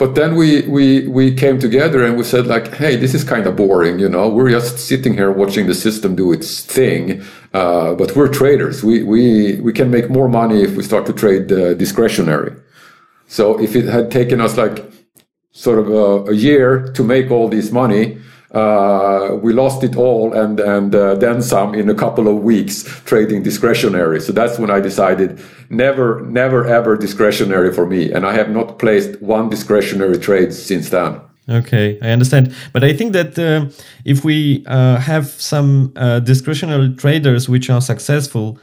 but 0.00 0.14
then 0.14 0.34
we 0.34 0.62
we 0.62 1.06
we 1.08 1.32
came 1.34 1.58
together 1.60 2.02
and 2.02 2.16
we 2.16 2.24
said 2.24 2.46
like 2.46 2.74
hey 2.74 2.96
this 2.96 3.14
is 3.14 3.22
kind 3.22 3.46
of 3.46 3.54
boring 3.54 3.98
you 3.98 4.08
know 4.08 4.28
we're 4.28 4.50
just 4.50 4.78
sitting 4.78 5.12
here 5.12 5.30
watching 5.30 5.66
the 5.66 5.74
system 5.74 6.16
do 6.16 6.32
its 6.32 6.64
thing 6.64 7.22
uh, 7.52 7.94
but 7.94 8.16
we're 8.16 8.32
traders 8.40 8.82
we 8.82 9.02
we 9.02 9.60
we 9.60 9.72
can 9.72 9.90
make 9.90 10.08
more 10.08 10.28
money 10.28 10.62
if 10.62 10.74
we 10.74 10.82
start 10.82 11.04
to 11.04 11.12
trade 11.12 11.52
uh, 11.52 11.74
discretionary 11.74 12.52
so 13.28 13.60
if 13.60 13.76
it 13.76 13.84
had 13.84 14.10
taken 14.10 14.40
us 14.40 14.56
like 14.56 14.89
sort 15.52 15.78
of 15.78 15.88
a, 15.88 16.30
a 16.30 16.34
year 16.34 16.90
to 16.92 17.02
make 17.02 17.30
all 17.30 17.48
this 17.48 17.70
money 17.72 18.18
uh, 18.52 19.38
we 19.40 19.52
lost 19.52 19.84
it 19.84 19.96
all 19.96 20.32
and 20.32 20.58
and 20.58 20.94
uh, 20.94 21.14
then 21.14 21.40
some 21.40 21.74
in 21.74 21.88
a 21.88 21.94
couple 21.94 22.26
of 22.26 22.42
weeks 22.42 22.82
trading 23.04 23.42
discretionary. 23.42 24.20
So 24.20 24.32
that's 24.32 24.58
when 24.58 24.70
I 24.70 24.80
decided 24.80 25.40
never, 25.68 26.20
never, 26.22 26.66
ever 26.66 26.96
discretionary 26.96 27.72
for 27.72 27.86
me, 27.86 28.10
and 28.10 28.26
I 28.26 28.34
have 28.34 28.50
not 28.50 28.78
placed 28.78 29.22
one 29.22 29.50
discretionary 29.50 30.18
trade 30.18 30.52
since 30.52 30.90
then. 30.90 31.20
Okay, 31.48 31.98
I 32.02 32.10
understand, 32.10 32.54
but 32.72 32.84
I 32.84 32.92
think 32.92 33.12
that 33.12 33.38
uh, 33.38 33.66
if 34.04 34.24
we 34.24 34.64
uh, 34.66 34.98
have 34.98 35.26
some 35.26 35.92
uh, 35.96 36.20
discretionary 36.20 36.94
traders 36.94 37.48
which 37.48 37.70
are 37.70 37.80
successful, 37.80 38.58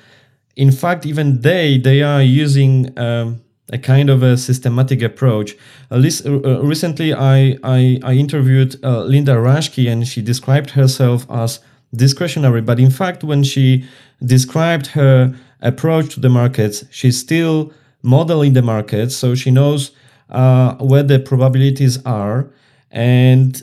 in 0.56 0.72
fact, 0.72 1.06
even 1.06 1.42
they 1.42 1.78
they 1.78 2.02
are 2.04 2.22
using. 2.22 2.98
Um, 3.00 3.42
a 3.72 3.78
kind 3.78 4.10
of 4.10 4.24
a 4.24 4.38
systematic 4.38 5.02
approach. 5.02 5.56
Uh, 5.92 5.96
uh, 5.96 6.62
recently, 6.64 7.14
I, 7.14 7.58
I, 7.64 8.00
I 8.04 8.14
interviewed 8.14 8.82
uh, 8.84 9.04
Linda 9.04 9.34
Raschke 9.34 9.92
and 9.92 10.08
she 10.08 10.22
described 10.22 10.72
herself 10.72 11.30
as 11.30 11.60
discretionary. 11.94 12.62
But 12.62 12.80
in 12.80 12.90
fact, 12.90 13.24
when 13.24 13.44
she 13.44 13.86
described 14.24 14.88
her 14.88 15.36
approach 15.62 16.14
to 16.16 16.20
the 16.20 16.30
markets, 16.30 16.86
she's 16.92 17.20
still 17.20 17.74
modeling 18.02 18.54
the 18.54 18.62
markets. 18.62 19.16
So 19.16 19.36
she 19.36 19.52
knows 19.52 19.92
uh, 20.30 20.76
where 20.76 21.04
the 21.04 21.20
probabilities 21.20 22.04
are. 22.06 22.50
And 22.90 23.62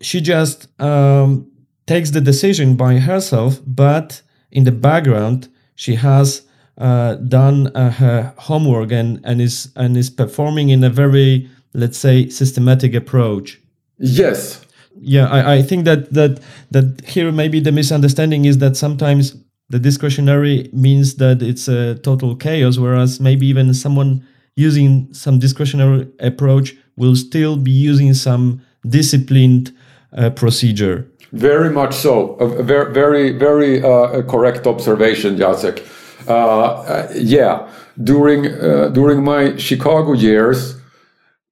she 0.00 0.20
just 0.20 0.68
um, 0.80 1.50
takes 1.86 2.10
the 2.10 2.20
decision 2.20 2.76
by 2.76 2.98
herself. 2.98 3.60
But 3.66 4.22
in 4.50 4.64
the 4.64 4.72
background, 4.72 5.48
she 5.74 5.96
has 5.96 6.45
uh, 6.78 7.14
done 7.14 7.68
uh, 7.68 7.90
her 7.90 8.34
homework 8.38 8.92
and, 8.92 9.20
and 9.24 9.40
is 9.40 9.72
and 9.76 9.96
is 9.96 10.10
performing 10.10 10.68
in 10.68 10.84
a 10.84 10.90
very 10.90 11.48
let's 11.74 11.98
say 11.98 12.28
systematic 12.28 12.94
approach. 12.94 13.60
Yes. 13.98 14.64
Yeah, 14.98 15.26
I, 15.28 15.56
I 15.56 15.62
think 15.62 15.84
that 15.84 16.12
that 16.14 16.40
that 16.70 17.02
here 17.06 17.30
maybe 17.32 17.60
the 17.60 17.72
misunderstanding 17.72 18.44
is 18.44 18.58
that 18.58 18.76
sometimes 18.76 19.36
the 19.68 19.78
discretionary 19.78 20.70
means 20.72 21.16
that 21.16 21.42
it's 21.42 21.68
a 21.68 21.96
total 21.96 22.36
chaos, 22.36 22.78
whereas 22.78 23.20
maybe 23.20 23.46
even 23.46 23.74
someone 23.74 24.24
using 24.54 25.12
some 25.12 25.38
discretionary 25.38 26.08
approach 26.20 26.74
will 26.96 27.16
still 27.16 27.56
be 27.56 27.70
using 27.70 28.14
some 28.14 28.62
disciplined 28.88 29.74
uh, 30.16 30.30
procedure. 30.30 31.06
Very 31.32 31.68
much 31.68 31.94
so. 31.94 32.36
A 32.36 32.62
very, 32.62 32.92
very, 32.92 33.32
very 33.32 33.82
uh, 33.82 34.22
correct 34.22 34.66
observation, 34.66 35.36
Jacek. 35.36 35.84
Uh, 36.28 36.32
uh, 36.32 37.12
yeah, 37.14 37.68
during 38.02 38.46
uh, 38.46 38.88
during 38.88 39.22
my 39.22 39.56
Chicago 39.56 40.12
years, 40.12 40.76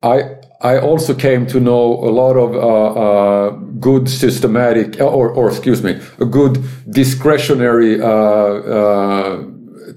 I 0.03 0.37
I 0.61 0.79
also 0.79 1.15
came 1.15 1.47
to 1.47 1.61
know 1.61 1.95
a 1.95 2.11
lot 2.11 2.37
of 2.37 2.55
uh, 2.55 2.61
uh, 2.61 3.51
good 3.81 4.09
systematic, 4.09 5.01
or, 5.01 5.29
or 5.31 5.49
excuse 5.49 5.83
me, 5.83 6.01
a 6.19 6.25
good 6.25 6.65
discretionary 6.89 8.01
uh, 8.01 9.43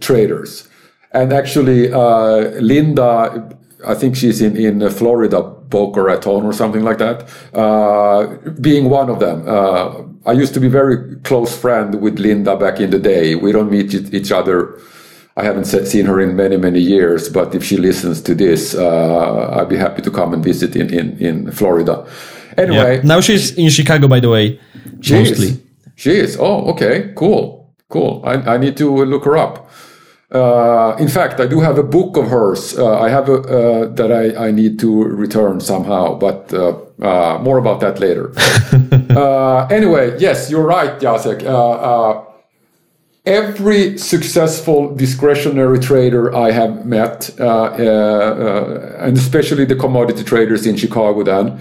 traders. 0.02 0.68
And 1.14 1.32
actually, 1.32 1.88
Linda, 2.60 3.50
I 3.88 3.96
think 3.96 4.18
she's 4.18 4.42
in, 4.42 4.58
in 4.58 4.90
Florida, 4.90 5.42
Boca 5.42 6.02
Raton 6.02 6.44
or 6.46 6.54
something 6.54 6.84
like 6.84 6.98
that, 6.98 7.28
being 8.62 8.90
one 8.90 9.10
of 9.10 9.20
them. 9.20 10.16
I 10.28 10.34
used 10.34 10.54
to 10.56 10.60
be 10.60 10.68
very 10.68 11.16
close 11.22 11.58
friend 11.58 12.02
with 12.02 12.20
Linda 12.20 12.58
back 12.58 12.82
in 12.82 12.90
the 12.90 13.00
day. 13.00 13.36
We 13.36 13.54
don't 13.54 13.72
meet 13.72 13.94
each 14.14 14.32
other. 14.32 14.78
I 15.38 15.44
haven't 15.44 15.66
seen 15.66 16.06
her 16.06 16.20
in 16.20 16.36
many, 16.36 16.58
many 16.58 16.82
years, 16.82 17.30
but 17.30 17.56
if 17.56 17.64
she 17.64 17.78
listens 17.78 18.22
to 18.24 18.36
this, 18.36 18.76
uh, 18.76 19.56
I'd 19.56 19.70
be 19.70 19.78
happy 19.78 20.02
to 20.02 20.12
come 20.12 20.34
and 20.34 20.44
visit 20.44 20.76
in, 20.76 20.94
in, 20.94 21.18
in 21.20 21.52
Florida. 21.52 22.06
Anyway. 22.58 22.98
Yeah. 22.98 23.02
Now 23.04 23.22
she's 23.22 23.56
in 23.56 23.70
Chicago, 23.70 24.08
by 24.08 24.20
the 24.20 24.30
way. 24.30 24.60
She 25.02 25.14
mostly. 25.14 25.48
Is. 25.48 25.60
She 25.96 26.12
is. 26.12 26.38
Oh, 26.40 26.72
okay. 26.72 27.14
Cool. 27.16 27.74
Cool. 27.90 28.22
I, 28.26 28.56
I 28.56 28.58
need 28.58 28.76
to 28.78 29.06
look 29.06 29.24
her 29.26 29.38
up. 29.38 29.70
Uh, 30.30 30.98
in 31.00 31.08
fact, 31.08 31.40
I 31.40 31.48
do 31.48 31.62
have 31.62 31.78
a 31.78 31.84
book 31.84 32.18
of 32.18 32.28
hers. 32.28 32.78
Uh, 32.78 33.00
I 33.00 33.10
have 33.10 33.30
a, 33.30 33.36
uh, 33.36 33.86
that 33.94 34.12
I, 34.12 34.48
I 34.48 34.52
need 34.52 34.78
to 34.80 35.04
return 35.04 35.62
somehow, 35.62 36.16
but 36.16 36.54
uh, 36.54 36.76
uh, 37.02 37.40
more 37.42 37.58
about 37.58 37.80
that 37.80 38.00
later. 38.00 38.34
Uh, 39.18 39.65
anyway, 39.72 40.15
yes, 40.20 40.51
you're 40.51 40.70
right, 40.78 40.99
Jacek. 40.99 41.43
Uh, 41.43 41.72
uh, 41.72 42.24
every 43.26 43.97
successful 43.97 44.93
discretionary 44.95 45.80
trader 45.80 46.36
I 46.36 46.51
have 46.51 46.86
met, 46.86 47.32
uh, 47.39 47.72
and 48.99 49.18
especially 49.18 49.65
the 49.65 49.76
commodity 49.76 50.24
traders 50.24 50.68
in 50.68 50.76
Chicago, 50.76 51.24
then 51.24 51.59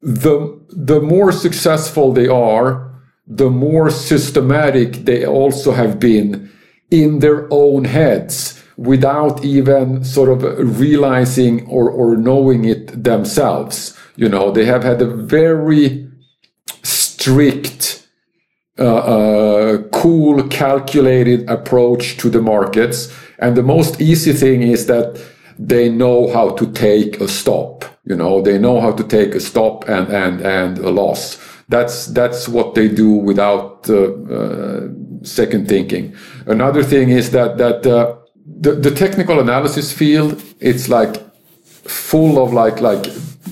the 0.00 0.58
the 0.70 1.00
more 1.00 1.32
successful 1.32 2.12
they 2.12 2.28
are, 2.28 2.70
the 3.26 3.50
more 3.50 3.90
systematic 3.90 5.04
they 5.04 5.26
also 5.26 5.72
have 5.72 6.00
been 6.00 6.50
in 6.90 7.18
their 7.18 7.46
own 7.50 7.84
heads 7.84 8.58
without 8.78 9.44
even 9.44 10.02
sort 10.02 10.30
of 10.30 10.40
realizing 10.80 11.66
or, 11.66 11.90
or 11.90 12.16
knowing 12.16 12.64
it 12.64 13.04
themselves. 13.04 13.94
You 14.20 14.28
know, 14.28 14.50
they 14.50 14.66
have 14.66 14.84
had 14.84 15.00
a 15.00 15.06
very 15.06 16.06
strict, 16.82 18.06
uh, 18.78 18.98
uh, 19.16 19.78
cool, 19.92 20.46
calculated 20.48 21.48
approach 21.48 22.18
to 22.18 22.28
the 22.28 22.42
markets. 22.42 23.10
And 23.38 23.56
the 23.56 23.62
most 23.62 23.98
easy 23.98 24.34
thing 24.34 24.60
is 24.60 24.84
that 24.86 25.18
they 25.58 25.88
know 25.88 26.30
how 26.34 26.50
to 26.50 26.70
take 26.72 27.18
a 27.22 27.28
stop. 27.28 27.86
You 28.04 28.14
know, 28.14 28.42
they 28.42 28.58
know 28.58 28.78
how 28.82 28.92
to 28.92 29.04
take 29.04 29.34
a 29.34 29.40
stop 29.40 29.88
and, 29.88 30.06
and, 30.08 30.42
and 30.42 30.76
a 30.78 30.90
loss. 30.90 31.38
That's, 31.70 32.06
that's 32.08 32.46
what 32.46 32.74
they 32.74 32.88
do 32.88 33.10
without 33.12 33.88
uh, 33.88 34.12
uh 34.36 34.88
second 35.22 35.66
thinking. 35.66 36.14
Another 36.46 36.82
thing 36.82 37.08
is 37.08 37.30
that 37.30 37.56
that 37.58 37.86
uh, 37.86 38.16
the 38.60 38.72
the 38.72 38.90
technical 38.90 39.38
analysis 39.38 39.92
field 39.92 40.42
it's 40.60 40.88
like 40.88 41.14
full 41.84 42.42
of 42.42 42.52
like 42.52 42.80
like 42.80 43.06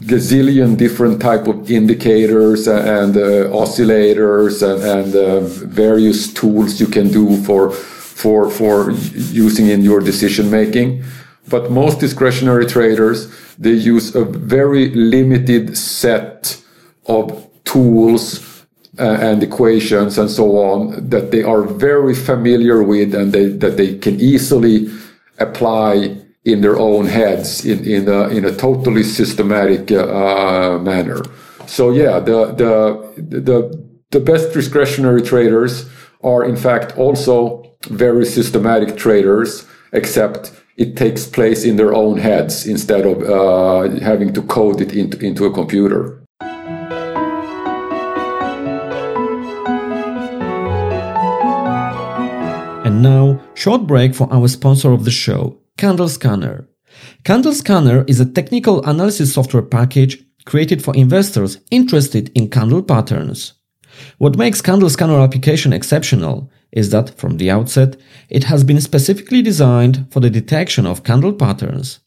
gazillion 0.08 0.76
different 0.76 1.20
type 1.20 1.46
of 1.46 1.70
indicators 1.70 2.66
and 2.66 3.16
uh, 3.16 3.50
oscillators 3.62 4.62
and, 4.62 4.82
and 4.82 5.14
uh, 5.14 5.40
various 5.66 6.32
tools 6.32 6.80
you 6.80 6.86
can 6.86 7.08
do 7.08 7.36
for 7.44 7.70
for 7.70 8.50
for 8.50 8.90
using 9.44 9.68
in 9.68 9.82
your 9.82 10.00
decision 10.00 10.50
making. 10.50 11.04
But 11.48 11.70
most 11.70 12.00
discretionary 12.00 12.66
traders 12.66 13.18
they 13.58 13.72
use 13.72 14.14
a 14.14 14.24
very 14.24 14.90
limited 14.90 15.76
set 15.76 16.62
of 17.06 17.48
tools 17.64 18.64
uh, 18.98 19.02
and 19.20 19.42
equations 19.42 20.18
and 20.18 20.30
so 20.30 20.56
on 20.56 21.08
that 21.10 21.30
they 21.30 21.42
are 21.42 21.62
very 21.62 22.14
familiar 22.14 22.82
with 22.82 23.14
and 23.14 23.32
they, 23.32 23.48
that 23.48 23.76
they 23.76 23.98
can 23.98 24.20
easily 24.20 24.88
apply 25.38 26.17
in 26.48 26.62
their 26.62 26.78
own 26.78 27.06
heads 27.06 27.64
in, 27.64 27.84
in, 27.84 28.08
a, 28.08 28.28
in 28.28 28.44
a 28.44 28.52
totally 28.52 29.02
systematic 29.02 29.92
uh, 29.92 30.78
manner. 30.78 31.22
So 31.66 31.90
yeah, 31.90 32.18
the, 32.18 32.46
the, 32.62 33.40
the, 33.48 33.58
the 34.10 34.20
best 34.20 34.54
discretionary 34.54 35.22
traders 35.22 35.88
are 36.22 36.44
in 36.44 36.56
fact 36.56 36.96
also 36.96 37.64
very 37.90 38.24
systematic 38.24 38.96
traders, 38.96 39.66
except 39.92 40.52
it 40.76 40.96
takes 40.96 41.26
place 41.26 41.64
in 41.64 41.76
their 41.76 41.92
own 41.92 42.18
heads 42.18 42.66
instead 42.66 43.04
of 43.04 43.22
uh, 43.22 44.00
having 44.00 44.32
to 44.32 44.42
code 44.42 44.80
it 44.80 44.92
into, 44.94 45.18
into 45.18 45.44
a 45.44 45.52
computer. 45.52 46.22
And 52.86 53.02
now, 53.02 53.38
short 53.54 53.86
break 53.86 54.14
for 54.14 54.32
our 54.32 54.48
sponsor 54.48 54.92
of 54.92 55.04
the 55.04 55.10
show, 55.10 55.58
Candle 55.78 56.08
Scanner. 56.08 56.68
Candle 57.22 57.54
Scanner 57.54 58.04
is 58.08 58.18
a 58.18 58.26
technical 58.26 58.84
analysis 58.84 59.32
software 59.32 59.62
package 59.62 60.20
created 60.44 60.82
for 60.82 60.92
investors 60.96 61.60
interested 61.70 62.32
in 62.34 62.50
candle 62.50 62.82
patterns. 62.82 63.52
What 64.18 64.36
makes 64.36 64.60
Candle 64.60 64.90
Scanner 64.90 65.20
application 65.20 65.72
exceptional 65.72 66.50
is 66.72 66.90
that 66.90 67.16
from 67.16 67.36
the 67.36 67.52
outset, 67.52 67.96
it 68.28 68.42
has 68.44 68.64
been 68.64 68.80
specifically 68.80 69.40
designed 69.40 70.04
for 70.10 70.18
the 70.18 70.30
detection 70.30 70.84
of 70.84 71.04
candle 71.04 71.32
patterns. 71.32 72.00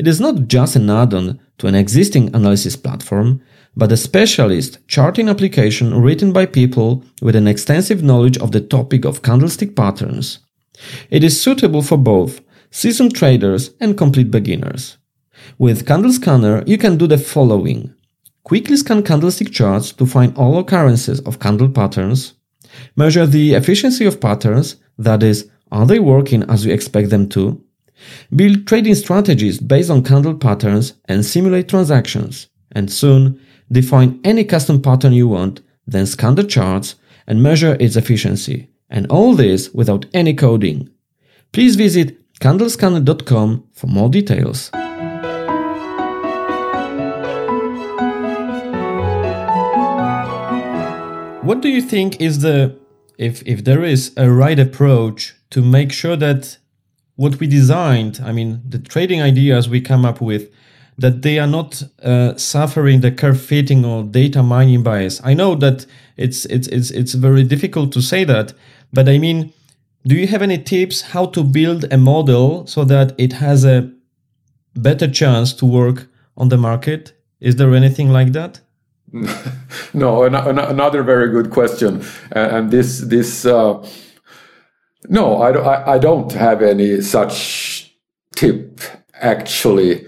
It 0.00 0.08
is 0.08 0.20
not 0.20 0.48
just 0.48 0.74
an 0.74 0.90
add-on 0.90 1.38
to 1.58 1.68
an 1.68 1.76
existing 1.76 2.34
analysis 2.34 2.74
platform, 2.74 3.40
but 3.76 3.92
a 3.92 3.96
specialist 3.96 4.80
charting 4.88 5.28
application 5.28 5.94
written 6.02 6.32
by 6.32 6.46
people 6.46 7.04
with 7.22 7.36
an 7.36 7.46
extensive 7.46 8.02
knowledge 8.02 8.36
of 8.38 8.50
the 8.50 8.60
topic 8.60 9.04
of 9.04 9.22
candlestick 9.22 9.76
patterns. 9.76 10.40
It 11.08 11.22
is 11.22 11.40
suitable 11.40 11.82
for 11.82 11.96
both 11.96 12.40
seasoned 12.70 13.14
traders 13.14 13.70
and 13.80 13.96
complete 13.96 14.30
beginners. 14.30 14.98
With 15.58 15.86
Candle 15.86 16.12
Scanner, 16.12 16.62
you 16.66 16.78
can 16.78 16.96
do 16.96 17.06
the 17.06 17.18
following. 17.18 17.94
Quickly 18.44 18.76
scan 18.76 19.02
candlestick 19.02 19.50
charts 19.50 19.92
to 19.92 20.06
find 20.06 20.36
all 20.36 20.58
occurrences 20.58 21.20
of 21.20 21.40
candle 21.40 21.68
patterns. 21.68 22.34
Measure 22.94 23.26
the 23.26 23.54
efficiency 23.54 24.04
of 24.04 24.20
patterns, 24.20 24.76
that 24.98 25.22
is, 25.22 25.50
are 25.72 25.86
they 25.86 25.98
working 25.98 26.42
as 26.44 26.64
you 26.64 26.72
expect 26.72 27.10
them 27.10 27.28
to? 27.30 27.62
Build 28.34 28.66
trading 28.66 28.94
strategies 28.94 29.58
based 29.58 29.90
on 29.90 30.04
candle 30.04 30.34
patterns 30.34 30.94
and 31.06 31.24
simulate 31.24 31.68
transactions. 31.68 32.48
And 32.72 32.92
soon, 32.92 33.40
define 33.72 34.20
any 34.22 34.44
custom 34.44 34.80
pattern 34.80 35.12
you 35.12 35.28
want, 35.28 35.60
then 35.86 36.06
scan 36.06 36.34
the 36.34 36.44
charts 36.44 36.94
and 37.26 37.42
measure 37.42 37.76
its 37.80 37.96
efficiency. 37.96 38.68
And 38.88 39.06
all 39.08 39.34
this 39.34 39.70
without 39.74 40.06
any 40.14 40.34
coding. 40.34 40.88
Please 41.52 41.74
visit 41.74 42.15
candlescanner.com 42.40 43.64
for 43.72 43.86
more 43.86 44.08
details. 44.08 44.70
What 51.42 51.60
do 51.60 51.68
you 51.68 51.80
think 51.80 52.20
is 52.20 52.40
the 52.40 52.76
if 53.18 53.42
if 53.46 53.64
there 53.64 53.84
is 53.84 54.12
a 54.16 54.28
right 54.30 54.58
approach 54.58 55.34
to 55.50 55.62
make 55.62 55.92
sure 55.92 56.16
that 56.16 56.58
what 57.14 57.38
we 57.40 57.46
designed, 57.46 58.20
I 58.22 58.32
mean 58.32 58.62
the 58.68 58.78
trading 58.78 59.22
ideas 59.22 59.68
we 59.68 59.80
come 59.80 60.04
up 60.04 60.20
with 60.20 60.50
that 60.98 61.22
they 61.22 61.38
are 61.38 61.46
not 61.46 61.82
uh, 62.02 62.36
suffering 62.36 63.00
the 63.00 63.12
curve 63.12 63.40
fitting 63.40 63.84
or 63.84 64.02
data 64.02 64.42
mining 64.42 64.82
bias. 64.82 65.20
I 65.22 65.34
know 65.34 65.54
that 65.56 65.86
it's 66.16 66.46
it's 66.46 66.68
it's 66.68 66.90
it's 66.90 67.14
very 67.14 67.44
difficult 67.44 67.92
to 67.92 68.02
say 68.02 68.24
that, 68.24 68.52
but 68.92 69.08
I 69.08 69.18
mean 69.18 69.52
do 70.06 70.14
you 70.14 70.28
have 70.28 70.42
any 70.42 70.58
tips 70.58 71.00
how 71.12 71.26
to 71.26 71.42
build 71.42 71.84
a 71.92 71.96
model 71.96 72.66
so 72.66 72.84
that 72.84 73.14
it 73.18 73.32
has 73.34 73.64
a 73.64 73.90
better 74.74 75.08
chance 75.10 75.52
to 75.54 75.66
work 75.66 76.06
on 76.36 76.48
the 76.48 76.56
market? 76.56 77.12
Is 77.40 77.56
there 77.56 77.74
anything 77.74 78.10
like 78.10 78.32
that? 78.32 78.60
no, 79.94 80.24
an- 80.24 80.34
an- 80.34 80.58
another 80.58 81.02
very 81.02 81.30
good 81.30 81.50
question, 81.50 82.04
and 82.32 82.70
this 82.70 83.00
this 83.00 83.46
uh, 83.46 83.84
no, 85.08 85.40
I, 85.42 85.50
I, 85.52 85.94
I 85.94 85.98
don't 85.98 86.32
have 86.32 86.62
any 86.62 87.00
such 87.00 87.94
tip 88.34 88.80
actually. 89.14 90.06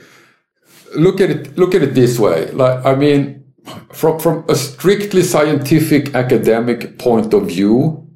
Look 0.97 1.21
at 1.21 1.31
it. 1.31 1.59
Look 1.59 1.75
at 1.75 1.83
it 1.83 1.95
this 1.95 2.19
way. 2.19 2.51
Like 2.51 2.85
I 2.85 2.95
mean, 2.95 3.45
from 3.93 4.19
from 4.19 4.45
a 4.49 4.55
strictly 4.55 5.23
scientific 5.23 6.15
academic 6.15 6.99
point 6.99 7.33
of 7.35 7.47
view, 7.47 8.08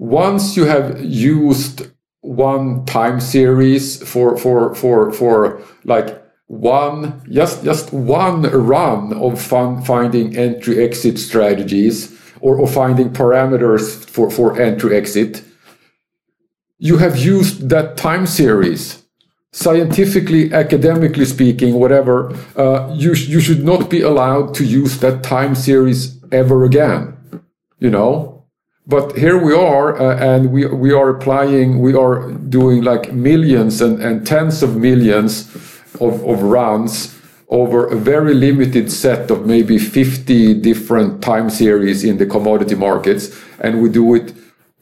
once 0.00 0.56
you 0.56 0.64
have 0.64 1.04
used 1.04 1.90
one 2.22 2.84
time 2.86 3.20
series 3.20 4.02
for 4.02 4.36
for 4.38 4.74
for 4.74 5.12
for 5.12 5.60
like 5.84 6.22
one 6.46 7.22
just 7.30 7.62
just 7.62 7.92
one 7.92 8.42
run 8.42 9.12
of 9.12 9.40
fun, 9.40 9.82
finding 9.82 10.36
entry 10.36 10.82
exit 10.82 11.18
strategies 11.18 12.18
or, 12.40 12.56
or 12.56 12.66
finding 12.66 13.10
parameters 13.10 14.08
for 14.08 14.30
for 14.30 14.58
entry 14.58 14.96
exit 14.96 15.44
you 16.80 16.96
have 16.96 17.18
used 17.18 17.68
that 17.68 17.96
time 17.98 18.26
series. 18.26 19.02
Scientifically 19.52 20.52
academically 20.52 21.24
speaking 21.24 21.74
whatever 21.74 22.32
uh, 22.56 22.88
you 22.96 23.14
you 23.14 23.40
should 23.40 23.64
not 23.64 23.90
be 23.90 24.00
allowed 24.00 24.54
to 24.54 24.64
use 24.64 25.00
that 25.00 25.24
time 25.24 25.56
series 25.56 26.22
ever 26.30 26.64
again 26.64 27.16
you 27.80 27.90
know 27.90 28.39
but 28.86 29.16
here 29.16 29.38
we 29.42 29.54
are 29.54 30.00
uh, 30.00 30.16
and 30.16 30.50
we 30.50 30.66
we 30.66 30.92
are 30.92 31.10
applying 31.10 31.80
we 31.80 31.94
are 31.94 32.32
doing 32.32 32.82
like 32.82 33.12
millions 33.12 33.80
and, 33.80 34.02
and 34.02 34.26
tens 34.26 34.62
of 34.62 34.76
millions 34.76 35.48
of, 36.00 36.24
of 36.24 36.42
runs 36.42 37.16
over 37.48 37.86
a 37.88 37.96
very 37.96 38.32
limited 38.32 38.90
set 38.90 39.30
of 39.30 39.44
maybe 39.44 39.76
50 39.76 40.60
different 40.60 41.20
time 41.20 41.50
series 41.50 42.04
in 42.04 42.16
the 42.18 42.26
commodity 42.26 42.76
markets 42.76 43.36
and 43.58 43.82
we 43.82 43.88
do 43.88 44.14
it 44.14 44.32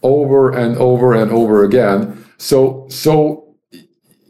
over 0.02 0.52
and 0.52 0.76
over 0.76 1.14
and 1.14 1.30
over 1.30 1.64
again. 1.64 2.24
So 2.36 2.86
so 2.88 3.54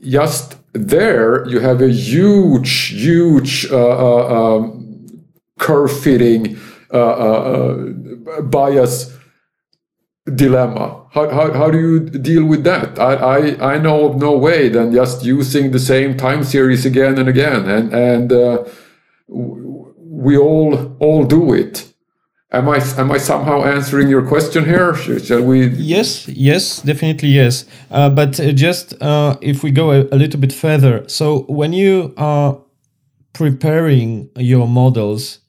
just 0.03 0.57
there 0.73 1.47
you 1.49 1.59
have 1.61 1.83
a 1.83 1.89
huge 1.89 2.91
huge 2.91 3.67
uh, 3.71 3.77
uh, 3.77 4.57
um, 4.57 5.25
curve 5.59 5.93
fitting 6.01 6.57
uh, 6.93 6.97
uh, 6.97 7.93
uh 8.31 8.43
bias 8.43 9.18
dilemma. 10.35 11.07
How, 11.13 11.29
how, 11.31 11.53
how 11.53 11.71
do 11.71 11.79
you 11.79 12.01
deal 12.01 12.45
with 12.45 12.65
that? 12.65 12.99
I, 12.99 13.15
I, 13.15 13.75
I 13.75 13.79
know 13.79 14.11
of 14.11 14.17
no 14.17 14.37
way 14.37 14.69
than 14.69 14.93
just 14.93 15.25
using 15.25 15.71
the 15.71 15.79
same 15.79 16.17
time 16.17 16.45
series 16.45 16.85
again 16.85 17.19
and 17.19 17.29
again. 17.29 17.69
And, 17.69 17.93
and 17.93 18.33
uh, 18.33 18.65
we 19.27 20.37
all, 20.37 20.97
all 21.01 21.25
do 21.25 21.53
it. 21.55 21.93
Am 22.51 22.69
I, 22.69 22.79
am 22.97 23.11
I 23.11 23.19
somehow 23.19 23.63
answering 23.63 24.09
your 24.09 24.27
question 24.27 24.65
here? 24.65 24.95
Shall 24.95 25.43
we? 25.43 25.67
Yes, 25.67 26.27
yes, 26.29 26.81
definitely 26.81 27.29
yes. 27.29 27.67
Uh, 27.91 28.09
but 28.09 28.41
uh, 28.41 28.53
just 28.53 28.95
uh, 29.03 29.37
if 29.43 29.63
we 29.63 29.71
go 29.71 29.91
a, 29.91 30.05
a 30.13 30.17
little 30.17 30.41
bit 30.41 30.53
further. 30.53 31.07
So 31.09 31.41
when 31.43 31.75
you 31.75 32.15
are 32.17 32.59
preparing 33.35 34.31
your 34.37 34.67
models 34.67 35.41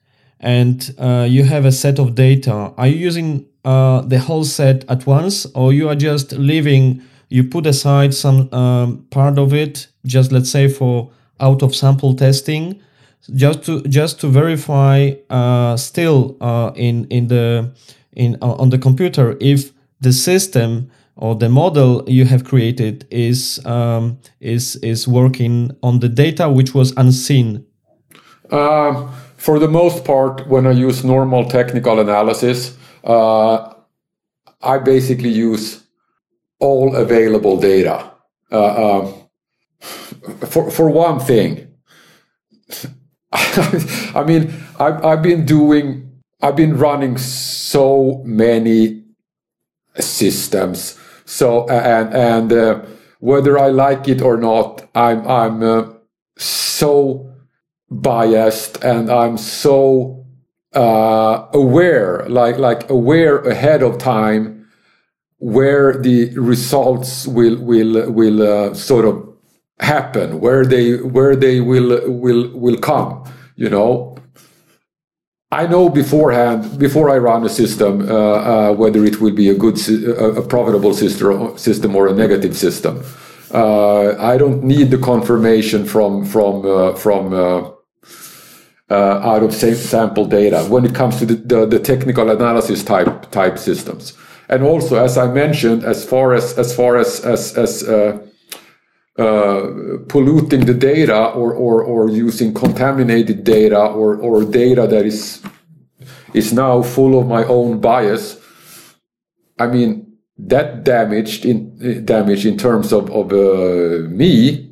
and 0.41 0.93
uh, 0.97 1.25
you 1.29 1.45
have 1.45 1.63
a 1.63 1.71
set 1.71 1.99
of 1.99 2.15
data, 2.15 2.73
are 2.77 2.87
you 2.87 2.97
using 2.97 3.45
uh, 3.65 4.01
the 4.01 4.19
whole 4.19 4.43
set 4.43 4.85
at 4.89 5.05
once, 5.05 5.45
or 5.53 5.73
you 5.73 5.89
are 5.89 5.95
just 5.95 6.31
leaving, 6.33 7.01
you 7.29 7.43
put 7.43 7.65
aside 7.65 8.13
some 8.13 8.51
um, 8.53 9.05
part 9.09 9.37
of 9.37 9.53
it, 9.53 9.87
just 10.05 10.31
let's 10.31 10.49
say 10.49 10.67
for 10.67 11.11
out 11.39 11.61
of 11.61 11.75
sample 11.75 12.15
testing, 12.15 12.81
just 13.35 13.63
to 13.63 13.81
just 13.83 14.19
to 14.21 14.27
verify 14.27 15.11
uh, 15.29 15.75
still 15.77 16.37
uh, 16.41 16.71
in 16.75 17.05
in 17.05 17.27
the 17.27 17.71
in 18.13 18.37
uh, 18.41 18.53
on 18.53 18.69
the 18.69 18.77
computer 18.77 19.37
if 19.39 19.71
the 20.01 20.13
system 20.13 20.89
or 21.15 21.35
the 21.35 21.49
model 21.49 22.03
you 22.07 22.25
have 22.25 22.45
created 22.45 23.05
is 23.11 23.63
um, 23.65 24.17
is 24.39 24.77
is 24.77 25.07
working 25.07 25.71
on 25.83 25.99
the 25.99 26.09
data 26.09 26.49
which 26.49 26.73
was 26.73 26.93
unseen. 26.97 27.65
Uh, 28.49 29.07
for 29.37 29.59
the 29.59 29.67
most 29.67 30.03
part, 30.03 30.47
when 30.47 30.65
I 30.65 30.71
use 30.71 31.03
normal 31.03 31.45
technical 31.45 31.99
analysis, 31.99 32.75
uh, 33.03 33.73
I 34.61 34.77
basically 34.79 35.29
use 35.29 35.83
all 36.59 36.95
available 36.95 37.59
data. 37.59 38.11
Uh, 38.51 38.99
um, 38.99 39.13
for 40.47 40.69
for 40.69 40.89
one 40.89 41.19
thing, 41.19 41.67
I 43.31 44.23
mean, 44.25 44.53
I've, 44.79 45.05
I've 45.05 45.21
been 45.21 45.45
doing, 45.45 46.11
I've 46.41 46.55
been 46.55 46.77
running 46.77 47.17
so 47.17 48.21
many 48.25 49.03
systems. 49.99 50.97
So 51.25 51.67
and 51.69 52.13
and 52.13 52.53
uh, 52.53 52.85
whether 53.19 53.57
I 53.57 53.67
like 53.67 54.07
it 54.07 54.21
or 54.21 54.37
not, 54.37 54.89
I'm 54.95 55.27
I'm 55.27 55.63
uh, 55.63 55.93
so 56.37 57.31
biased 57.91 58.83
and 58.83 59.09
I'm 59.09 59.37
so 59.37 60.18
uh, 60.73 61.47
aware, 61.53 62.25
like 62.29 62.57
like 62.57 62.89
aware 62.89 63.39
ahead 63.39 63.81
of 63.83 63.97
time, 63.97 64.67
where 65.37 65.93
the 65.93 66.37
results 66.37 67.27
will 67.27 67.57
will 67.61 68.11
will 68.11 68.41
uh, 68.41 68.73
sort 68.73 69.05
of 69.05 69.27
happen, 69.79 70.39
where 70.39 70.65
they 70.65 70.95
where 70.95 71.35
they 71.35 71.59
will 71.59 72.11
will 72.11 72.51
will 72.57 72.77
come. 72.77 73.23
You 73.55 73.69
know, 73.69 74.17
I 75.51 75.65
know 75.65 75.89
beforehand, 75.89 76.77
before 76.77 77.09
I 77.09 77.17
run 77.17 77.43
a 77.43 77.49
system, 77.49 78.07
uh, 78.07 78.13
uh, 78.13 78.73
whether 78.73 79.03
it 79.03 79.19
will 79.19 79.33
be 79.33 79.49
a 79.49 79.55
good, 79.55 79.79
a 79.89 80.43
profitable 80.43 80.93
system 80.93 81.57
system 81.57 81.95
or 81.95 82.07
a 82.07 82.13
negative 82.13 82.55
system. 82.55 83.03
Uh, 83.51 84.15
I 84.19 84.37
don't 84.37 84.63
need 84.63 84.91
the 84.91 84.99
confirmation 84.99 85.85
from 85.85 86.23
from 86.23 86.65
uh, 86.65 86.93
from 86.93 87.33
uh, 88.89 88.93
uh, 88.93 89.21
out 89.23 89.43
of 89.43 89.53
sample 89.53 90.25
data 90.25 90.63
when 90.65 90.85
it 90.85 90.95
comes 90.95 91.19
to 91.19 91.25
the, 91.25 91.35
the, 91.35 91.65
the, 91.65 91.79
technical 91.79 92.29
analysis 92.29 92.83
type 92.83 93.29
type 93.31 93.57
systems. 93.57 94.17
And 94.49 94.63
also, 94.63 95.03
as 95.03 95.17
I 95.17 95.31
mentioned, 95.31 95.83
as 95.83 96.03
far 96.03 96.33
as 96.33 96.57
as 96.57 96.75
far 96.75 96.97
as 96.97 97.19
as, 97.21 97.55
as 97.57 97.83
uh, 99.19 99.97
polluting 100.07 100.65
the 100.65 100.73
data 100.73 101.25
or, 101.31 101.53
or, 101.53 101.83
or 101.83 102.09
using 102.09 102.53
contaminated 102.53 103.43
data 103.43 103.77
or, 103.77 104.15
or 104.15 104.45
data 104.45 104.87
that 104.87 105.05
is 105.05 105.43
is 106.33 106.53
now 106.53 106.81
full 106.81 107.19
of 107.19 107.27
my 107.27 107.43
own 107.45 107.81
bias. 107.81 108.39
I 109.57 109.67
mean, 109.67 110.17
that 110.37 110.85
damaged 110.85 111.45
in 111.45 112.05
damage 112.05 112.45
in 112.45 112.57
terms 112.57 112.93
of, 112.93 113.11
of 113.11 113.33
uh, 113.33 114.07
me 114.09 114.68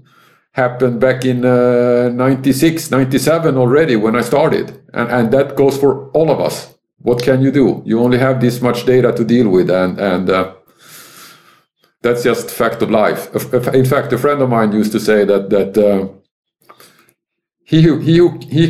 happened 0.58 1.00
back 1.00 1.24
in 1.24 1.46
uh, 1.46 2.10
96, 2.10 2.92
97 2.92 3.58
already 3.58 3.96
when 3.96 4.16
I 4.16 4.22
started. 4.22 4.84
And, 4.94 5.10
and 5.10 5.32
that 5.32 5.56
goes 5.56 5.78
for 5.78 6.10
all 6.12 6.30
of 6.30 6.42
us. 6.42 6.76
What 6.98 7.22
can 7.22 7.42
you 7.42 7.52
do? 7.52 7.84
You 7.86 8.00
only 8.02 8.18
have 8.18 8.42
this 8.42 8.60
much 8.62 8.86
data 8.86 9.14
to 9.14 9.24
deal 9.24 9.50
with. 9.50 9.70
And, 9.70 10.00
and 10.00 10.30
uh, 10.30 10.56
that's 12.02 12.24
just 12.24 12.50
fact 12.50 12.82
of 12.82 12.90
life. 12.90 13.34
In 13.74 13.86
fact, 13.86 14.14
a 14.14 14.18
friend 14.18 14.42
of 14.42 14.50
mine 14.50 14.72
used 14.72 14.92
to 14.94 15.00
say 15.00 15.26
that 15.26 15.50
that 15.50 15.78
uh, 15.78 16.08
he 17.64 17.82
who 17.82 18.00
he 18.00 18.18
who 18.18 18.40
he 18.50 18.64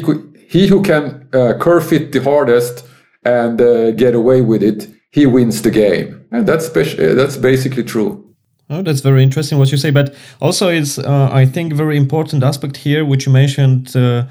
he 0.49 0.67
who 0.67 0.81
can 0.81 1.29
uh, 1.33 1.53
curve 1.59 1.87
fit 1.87 2.11
the 2.11 2.23
hardest 2.23 2.85
and 3.23 3.61
uh, 3.61 3.91
get 3.91 4.15
away 4.15 4.41
with 4.41 4.63
it, 4.63 4.87
he 5.11 5.25
wins 5.25 5.61
the 5.61 5.71
game, 5.71 6.25
and 6.31 6.47
that's 6.47 6.69
uh, 6.69 7.13
that's 7.15 7.37
basically 7.37 7.83
true. 7.83 8.26
Oh, 8.69 8.81
that's 8.81 8.99
very 8.99 9.23
interesting 9.23 9.57
what 9.57 9.71
you 9.71 9.77
say, 9.77 9.91
but 9.91 10.13
also 10.41 10.69
it's 10.69 10.97
uh, 10.99 11.29
I 11.31 11.45
think 11.45 11.73
very 11.73 11.95
important 11.97 12.43
aspect 12.43 12.77
here, 12.77 13.05
which 13.05 13.25
you 13.25 13.31
mentioned 13.31 13.95
uh, 13.95 14.25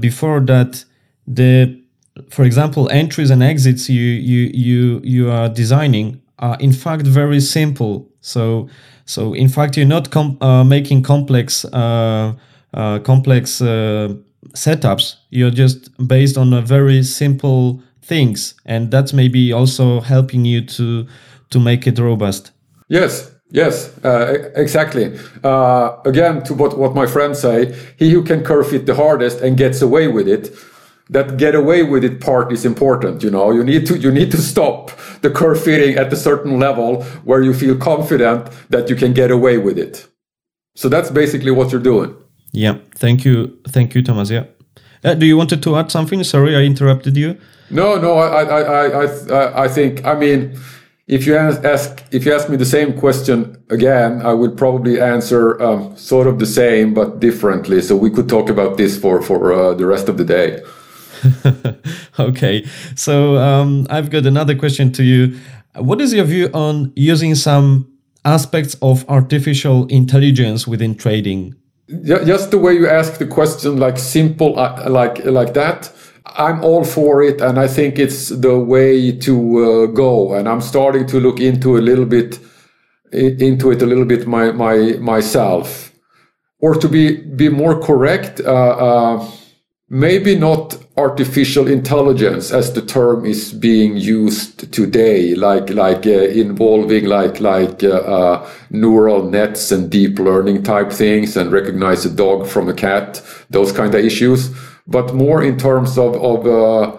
before 0.00 0.40
that 0.40 0.84
the 1.26 1.80
for 2.28 2.44
example 2.44 2.88
entries 2.90 3.30
and 3.30 3.42
exits 3.42 3.88
you 3.88 4.02
you 4.02 4.50
you 4.52 5.00
you 5.04 5.30
are 5.30 5.48
designing 5.48 6.20
are 6.40 6.56
in 6.58 6.72
fact 6.72 7.06
very 7.06 7.40
simple 7.40 8.10
so, 8.20 8.68
so 9.06 9.32
in 9.32 9.48
fact, 9.48 9.76
you're 9.76 9.86
not 9.86 10.10
com- 10.10 10.38
uh, 10.40 10.64
making 10.64 11.02
complex, 11.02 11.64
uh, 11.64 12.34
uh, 12.74 12.98
complex 13.00 13.60
uh, 13.60 14.14
setups. 14.54 15.16
You're 15.30 15.50
just 15.50 15.90
based 16.06 16.36
on 16.36 16.52
a 16.52 16.60
very 16.60 17.02
simple 17.02 17.82
things, 18.02 18.54
and 18.66 18.90
that's 18.90 19.12
maybe 19.12 19.52
also 19.52 20.00
helping 20.00 20.44
you 20.44 20.64
to 20.66 21.06
to 21.50 21.60
make 21.60 21.86
it 21.86 21.98
robust. 21.98 22.52
Yes, 22.88 23.30
Yes, 23.52 23.90
uh, 24.04 24.50
exactly. 24.54 25.18
Uh, 25.42 25.96
again, 26.04 26.42
to 26.44 26.54
what, 26.54 26.78
what 26.78 26.94
my 26.94 27.06
friends 27.06 27.40
say, 27.40 27.76
he 27.96 28.10
who 28.10 28.22
can 28.22 28.44
curve 28.44 28.72
it 28.72 28.86
the 28.86 28.94
hardest 28.94 29.40
and 29.40 29.56
gets 29.56 29.82
away 29.82 30.06
with 30.06 30.28
it 30.28 30.54
that 31.10 31.36
get 31.36 31.56
away 31.56 31.82
with 31.82 32.04
it 32.04 32.20
part 32.20 32.52
is 32.52 32.64
important 32.64 33.22
you 33.22 33.30
know? 33.30 33.50
You 33.50 33.64
need 33.64 33.86
to 33.86 33.98
you 33.98 34.10
need 34.12 34.30
to 34.30 34.38
stop 34.38 34.92
the 35.20 35.30
curve 35.30 35.62
fitting 35.62 35.96
at 35.96 36.12
a 36.12 36.16
certain 36.16 36.58
level 36.58 37.02
where 37.24 37.42
you 37.42 37.52
feel 37.52 37.76
confident 37.76 38.48
that 38.70 38.88
you 38.88 38.96
can 38.96 39.12
get 39.12 39.30
away 39.30 39.58
with 39.58 39.78
it. 39.78 40.06
So 40.76 40.88
that's 40.88 41.10
basically 41.10 41.50
what 41.50 41.72
you're 41.72 41.82
doing. 41.82 42.14
Yeah 42.52 42.78
thank 42.94 43.24
you 43.24 43.58
thank 43.68 43.94
you 43.94 44.02
thomas 44.02 44.30
yeah. 44.30 44.44
Uh, 45.02 45.14
do 45.14 45.26
you 45.26 45.36
wanted 45.36 45.62
to 45.62 45.76
add 45.76 45.90
something? 45.90 46.22
Sorry 46.22 46.54
i 46.54 46.62
interrupted 46.62 47.16
you. 47.16 47.36
No 47.70 47.98
no 48.00 48.18
i 48.18 48.42
i 48.44 48.60
i 48.62 49.04
i, 49.04 49.64
I 49.64 49.68
think 49.68 50.04
i 50.04 50.14
mean 50.14 50.56
if 51.10 51.26
you 51.26 51.36
ask 51.36 52.04
if 52.12 52.24
you 52.24 52.32
ask 52.32 52.48
me 52.48 52.56
the 52.56 52.64
same 52.64 52.96
question 52.96 53.60
again, 53.68 54.22
I 54.22 54.32
would 54.32 54.56
probably 54.56 55.00
answer 55.00 55.60
um, 55.60 55.96
sort 55.96 56.28
of 56.28 56.38
the 56.38 56.46
same 56.46 56.94
but 56.94 57.18
differently. 57.18 57.82
So 57.82 57.96
we 57.96 58.10
could 58.10 58.28
talk 58.28 58.48
about 58.48 58.76
this 58.76 58.96
for 58.96 59.20
for 59.20 59.52
uh, 59.52 59.74
the 59.74 59.86
rest 59.86 60.08
of 60.08 60.16
the 60.18 60.24
day. 60.24 60.62
okay, 62.18 62.64
so 62.94 63.36
um, 63.38 63.88
I've 63.90 64.10
got 64.10 64.24
another 64.24 64.54
question 64.54 64.92
to 64.92 65.02
you. 65.02 65.36
What 65.74 66.00
is 66.00 66.14
your 66.14 66.24
view 66.24 66.48
on 66.54 66.92
using 66.94 67.34
some 67.34 67.90
aspects 68.24 68.76
of 68.80 69.04
artificial 69.08 69.86
intelligence 69.88 70.68
within 70.68 70.94
trading? 70.94 71.56
Just 72.04 72.52
the 72.52 72.58
way 72.58 72.74
you 72.74 72.88
ask 72.88 73.18
the 73.18 73.26
question, 73.26 73.78
like 73.78 73.98
simple, 73.98 74.56
uh, 74.56 74.88
like 74.88 75.24
like 75.24 75.54
that. 75.54 75.92
I'm 76.36 76.62
all 76.64 76.84
for 76.84 77.22
it, 77.22 77.40
and 77.40 77.58
I 77.58 77.66
think 77.66 77.98
it's 77.98 78.28
the 78.28 78.58
way 78.58 79.12
to 79.18 79.34
uh, 79.58 79.86
go. 79.86 80.34
And 80.34 80.48
I'm 80.48 80.60
starting 80.60 81.06
to 81.08 81.20
look 81.20 81.40
into 81.40 81.76
a 81.76 81.82
little 81.82 82.06
bit 82.06 82.38
into 83.12 83.72
it 83.72 83.82
a 83.82 83.86
little 83.86 84.04
bit 84.04 84.26
my, 84.26 84.52
my 84.52 84.92
myself, 85.00 85.92
or 86.60 86.74
to 86.74 86.88
be 86.88 87.16
be 87.16 87.48
more 87.48 87.80
correct. 87.80 88.40
Uh, 88.40 88.52
uh 88.52 89.30
maybe 89.92 90.36
not 90.36 90.78
artificial 90.96 91.66
intelligence 91.66 92.52
as 92.52 92.72
the 92.74 92.80
term 92.80 93.26
is 93.26 93.52
being 93.52 93.96
used 93.96 94.72
today 94.72 95.34
like 95.34 95.68
like 95.70 96.06
uh, 96.06 96.28
involving 96.44 97.06
like 97.06 97.40
like 97.40 97.82
uh, 97.82 97.88
uh, 97.88 98.48
neural 98.70 99.28
nets 99.28 99.72
and 99.72 99.90
deep 99.90 100.20
learning 100.20 100.62
type 100.62 100.92
things 100.92 101.36
and 101.36 101.50
recognize 101.50 102.06
a 102.06 102.10
dog 102.10 102.46
from 102.46 102.68
a 102.68 102.72
cat 102.72 103.20
those 103.50 103.72
kind 103.72 103.92
of 103.92 104.04
issues 104.04 104.54
but 104.90 105.14
more 105.14 105.42
in 105.42 105.56
terms 105.56 105.96
of 105.96 106.14
of 106.16 106.46
uh, 106.46 106.96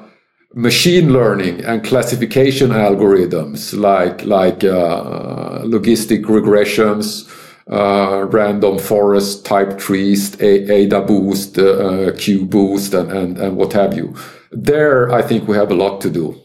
machine 0.55 1.13
learning 1.13 1.63
and 1.63 1.83
classification 1.83 2.71
algorithms 2.71 3.77
like 3.77 4.25
like 4.25 4.63
uh, 4.63 5.61
logistic 5.63 6.23
regressions 6.23 7.29
uh, 7.71 8.25
random 8.29 8.77
forest 8.77 9.45
type 9.45 9.77
trees, 9.77 10.35
AdaBoost, 10.37 11.57
uh, 11.57 12.15
Q 12.17 12.45
boost, 12.45 12.93
and, 12.93 13.11
and, 13.11 13.37
and 13.37 13.55
what 13.55 13.73
have 13.73 13.95
you. 13.95 14.13
There, 14.51 15.11
I 15.11 15.21
think 15.21 15.47
we 15.47 15.55
have 15.55 15.71
a 15.71 15.75
lot 15.75 16.01
to 16.01 16.09
do. 16.09 16.35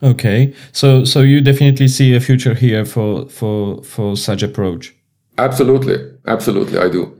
Okay, 0.00 0.54
so 0.70 1.04
so 1.04 1.22
you 1.22 1.40
definitely 1.40 1.88
see 1.88 2.14
a 2.14 2.20
future 2.20 2.54
here 2.54 2.84
for 2.84 3.28
for 3.28 3.82
for 3.82 4.16
such 4.16 4.44
approach. 4.44 4.94
Absolutely, 5.38 5.96
absolutely, 6.28 6.78
I 6.78 6.88
do. 6.88 7.17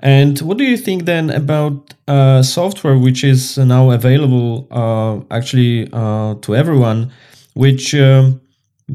And 0.00 0.38
what 0.40 0.58
do 0.58 0.64
you 0.64 0.76
think 0.76 1.04
then 1.04 1.30
about 1.30 1.94
uh, 2.06 2.42
software 2.42 2.98
which 2.98 3.24
is 3.24 3.56
now 3.56 3.90
available 3.90 4.68
uh, 4.70 5.20
actually 5.34 5.88
uh, 5.92 6.34
to 6.42 6.54
everyone, 6.54 7.12
which 7.54 7.94
um, 7.94 8.40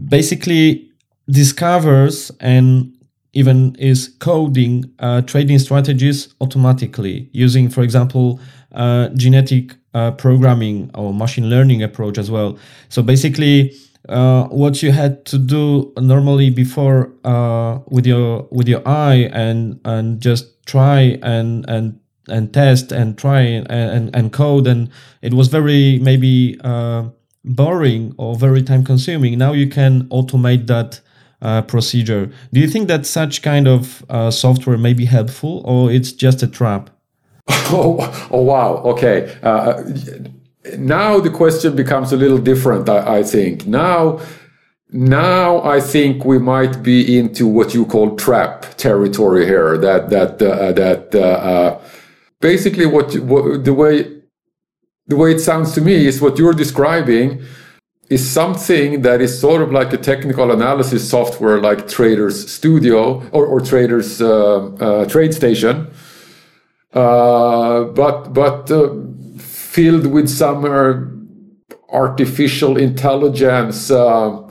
basically 0.10 0.90
discovers 1.30 2.32
and 2.40 2.94
even 3.34 3.76
is 3.76 4.10
coding 4.20 4.92
uh, 5.00 5.22
trading 5.22 5.58
strategies 5.58 6.34
automatically 6.42 7.30
using, 7.32 7.70
for 7.70 7.82
example, 7.82 8.40
uh, 8.74 9.10
genetic 9.10 9.76
uh, 9.94 10.12
programming 10.12 10.92
or 10.94 11.14
machine 11.14 11.50
learning 11.50 11.82
approach 11.82 12.18
as 12.18 12.30
well. 12.30 12.58
So 12.90 13.02
basically, 13.02 13.74
uh, 14.10 14.46
what 14.48 14.82
you 14.82 14.92
had 14.92 15.26
to 15.26 15.38
do 15.38 15.94
normally 15.98 16.50
before 16.50 17.12
uh, 17.24 17.80
with 17.88 18.06
your 18.06 18.48
with 18.52 18.68
your 18.68 18.86
eye 18.88 19.30
and 19.32 19.80
and 19.86 20.22
just 20.22 20.61
try 20.66 21.20
and 21.22 21.66
and 21.68 22.00
and 22.28 22.54
test 22.54 22.92
and 22.92 23.18
try 23.18 23.42
and 23.42 23.70
and, 23.70 24.16
and 24.16 24.32
code 24.32 24.68
and 24.68 24.90
it 25.22 25.34
was 25.34 25.48
very 25.48 26.00
maybe 26.00 26.60
uh, 26.64 27.10
boring 27.44 28.14
or 28.18 28.36
very 28.36 28.62
time 28.62 28.84
consuming. 28.84 29.38
Now 29.38 29.54
you 29.54 29.68
can 29.68 30.08
automate 30.10 30.68
that 30.68 31.02
uh, 31.42 31.62
procedure. 31.64 32.32
Do 32.54 32.60
you 32.60 32.68
think 32.68 32.88
that 32.88 33.06
such 33.06 33.42
kind 33.42 33.68
of 33.68 34.06
uh, 34.10 34.32
software 34.32 34.78
may 34.78 34.94
be 34.94 35.06
helpful, 35.06 35.62
or 35.66 35.92
it's 35.92 36.12
just 36.12 36.44
a 36.44 36.48
trap? 36.48 36.90
oh, 37.50 38.30
oh 38.32 38.42
wow. 38.42 38.76
Okay. 38.78 39.36
Uh, 39.42 39.82
now 40.78 41.20
the 41.20 41.32
question 41.32 41.76
becomes 41.76 42.14
a 42.14 42.18
little 42.18 42.38
different. 42.38 42.88
I, 42.88 43.20
I, 43.20 43.24
think 43.24 43.66
now. 43.66 44.20
Now 44.92 45.64
I 45.64 45.80
think 45.80 46.26
we 46.26 46.38
might 46.38 46.84
be 46.84 47.18
into 47.18 47.48
what 47.48 47.74
you 47.74 47.86
call 47.86 48.16
trap 48.18 48.66
territory 48.76 49.46
here. 49.46 49.78
That 49.78 50.10
that 50.10 50.42
uh, 50.42 50.74
that 50.74 51.16
uh, 51.16 51.20
uh, 51.20 51.82
basically 52.42 52.86
what, 52.86 53.16
what 53.20 53.64
the 53.64 53.74
way 53.74 54.22
the 55.08 55.16
way 55.16 55.32
it 55.32 55.40
sounds 55.40 55.72
to 55.74 55.82
me 55.82 56.08
is 56.08 56.22
what 56.22 56.38
you're 56.38 56.54
describing 56.54 57.42
is 58.10 58.30
something 58.30 59.02
that 59.04 59.22
is 59.22 59.40
sort 59.40 59.62
of 59.62 59.72
like 59.72 59.94
a 59.94 59.98
technical 59.98 60.52
analysis 60.52 61.10
software 61.10 61.62
like 61.62 61.88
Traders 61.88 62.52
Studio 62.52 63.24
or, 63.32 63.46
or 63.46 63.62
Traders 63.62 64.22
uh, 64.22 64.66
uh, 64.82 65.06
uh, 66.94 67.84
but 67.86 68.34
but 68.34 68.70
uh, 68.70 68.90
filled 69.38 70.08
with 70.08 70.28
some 70.28 70.66
uh, 70.66 70.94
artificial 71.94 72.76
intelligence 72.76 73.90
uh, 73.90 74.51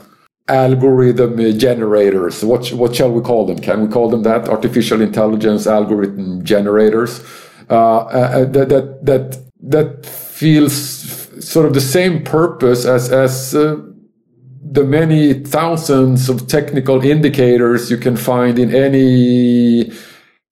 algorithm 0.51 1.37
generators. 1.57 2.43
What 2.43 2.71
what 2.73 2.95
shall 2.95 3.11
we 3.11 3.21
call 3.21 3.45
them? 3.45 3.59
Can 3.59 3.81
we 3.81 3.87
call 3.87 4.09
them 4.09 4.23
that? 4.23 4.49
Artificial 4.49 5.01
intelligence 5.01 5.65
algorithm 5.65 6.43
generators. 6.43 7.23
Uh, 7.69 7.73
uh, 7.73 8.09
uh, 8.09 8.45
that 8.45 8.69
that 8.69 9.05
that 9.05 9.39
that 9.61 10.05
feels 10.05 10.75
sort 11.39 11.65
of 11.65 11.73
the 11.73 11.81
same 11.81 12.23
purpose 12.23 12.85
as 12.85 13.11
as 13.11 13.55
uh, 13.55 13.77
the 14.71 14.83
many 14.83 15.33
thousands 15.33 16.29
of 16.29 16.47
technical 16.47 17.01
indicators 17.03 17.89
you 17.89 17.97
can 17.97 18.17
find 18.17 18.59
in 18.59 18.75
any 18.75 19.91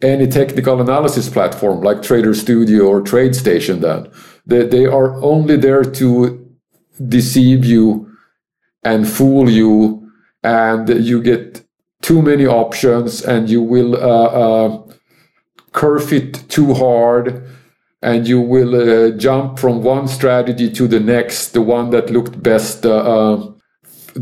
any 0.02 0.28
technical 0.28 0.80
analysis 0.80 1.30
platform 1.30 1.82
like 1.82 2.02
Trader 2.02 2.34
Studio 2.34 2.86
or 2.88 3.02
TradeStation 3.02 3.82
then. 3.82 4.10
They, 4.46 4.66
they 4.66 4.86
are 4.86 5.22
only 5.22 5.58
there 5.58 5.84
to 5.84 6.56
deceive 7.08 7.66
you 7.66 8.09
and 8.90 9.08
fool 9.08 9.50
you 9.50 9.74
and 10.44 10.90
you 10.90 11.22
get 11.22 11.64
too 12.02 12.22
many 12.22 12.46
options 12.46 13.22
and 13.22 13.50
you 13.50 13.62
will 13.62 13.96
uh, 13.96 14.30
uh, 14.44 14.84
curve 15.72 16.12
it 16.14 16.34
too 16.50 16.74
hard 16.74 17.44
and 18.02 18.28
you 18.28 18.40
will 18.40 18.74
uh, 18.76 19.12
jump 19.18 19.60
from 19.60 19.84
one 19.84 20.08
strategy 20.08 20.72
to 20.72 20.88
the 20.88 21.00
next, 21.00 21.50
the 21.50 21.62
one 21.62 21.90
that 21.90 22.10
looked 22.10 22.42
best 22.42 22.86
uh, 22.86 23.46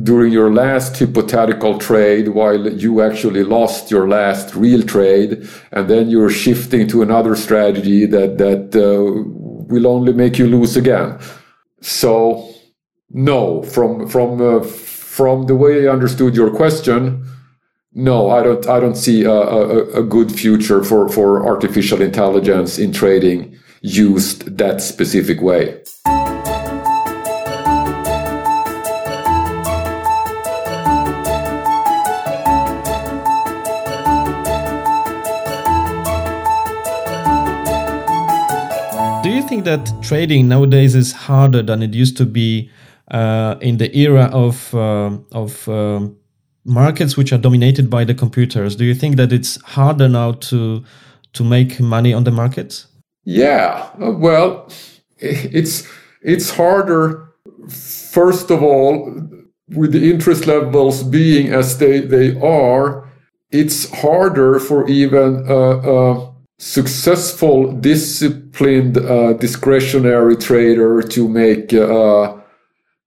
during 0.04 0.34
your 0.34 0.52
last 0.52 0.98
hypothetical 1.00 1.78
trade 1.78 2.30
while 2.30 2.68
you 2.74 3.02
actually 3.02 3.44
lost 3.44 3.92
your 3.92 4.08
last 4.08 4.56
real 4.56 4.84
trade 4.84 5.48
and 5.72 5.90
then 5.90 6.10
you're 6.10 6.30
shifting 6.30 6.88
to 6.88 7.02
another 7.02 7.36
strategy 7.36 8.06
that 8.06 8.38
that 8.38 8.76
uh, 8.76 9.00
will 9.72 9.88
only 9.88 10.14
make 10.14 10.38
you 10.38 10.48
lose 10.48 10.76
again. 10.76 11.18
So 11.82 12.50
no. 13.10 13.64
From 13.64 14.08
from 14.08 14.42
uh, 14.42 14.64
from 14.64 15.48
the 15.48 15.56
way 15.56 15.88
i 15.88 15.92
understood 15.92 16.36
your 16.36 16.52
question 16.56 17.26
no 17.92 18.30
i 18.30 18.44
don't 18.44 18.68
i 18.68 18.80
don't 18.80 18.96
see 18.96 19.24
a, 19.24 19.32
a, 19.32 20.02
a 20.02 20.04
good 20.04 20.32
future 20.32 20.84
for 20.84 21.10
for 21.10 21.44
artificial 21.44 22.04
intelligence 22.04 22.78
in 22.78 22.94
trading 22.94 23.58
used 23.82 24.58
that 24.58 24.82
specific 24.82 25.42
way. 25.42 25.82
Do 39.24 39.34
you 39.34 39.42
think 39.48 39.66
that 39.66 39.92
trading 40.02 40.48
nowadays 40.48 40.96
is 40.96 41.12
harder 41.12 41.62
than 41.62 41.84
it 41.84 41.94
used 41.94 42.18
to 42.18 42.26
be 42.26 42.70
in 43.12 43.78
the 43.78 43.90
era 43.98 44.30
of 44.34 44.74
uh, 44.74 45.18
of 45.32 45.68
um, 45.68 46.18
markets 46.66 47.16
which 47.18 47.32
are 47.32 47.38
dominated 47.38 47.90
by 47.90 48.04
the 48.04 48.14
computers? 48.14 48.76
Do 48.76 48.86
you 48.86 48.94
think 48.94 49.16
that 49.16 49.32
it's 49.32 49.62
harder 49.62 50.10
now 50.10 50.34
to 50.34 50.84
to 51.34 51.44
make 51.44 51.80
money 51.80 52.14
on 52.14 52.24
the 52.24 52.32
markets? 52.32 52.88
Yeah, 53.24 53.90
uh, 54.02 54.12
well, 54.12 54.70
it's 55.18 55.88
it's 56.22 56.52
harder. 56.52 57.30
First 57.70 58.52
of 58.52 58.64
all, 58.64 59.14
with 59.76 59.92
the 59.92 60.10
interest 60.12 60.48
levels 60.48 61.04
being 61.04 61.54
as 61.54 61.78
they 61.78 62.02
they 62.02 62.40
are, 62.40 63.10
it's 63.52 63.90
harder 64.02 64.60
for 64.60 64.88
even 64.88 65.46
uh, 65.50 65.78
uh 65.78 66.32
successful, 66.60 67.72
disciplined, 67.72 68.98
uh, 68.98 69.34
discretionary 69.34 70.36
trader 70.36 71.04
to 71.04 71.28
make 71.28 71.72
uh, 71.72 72.34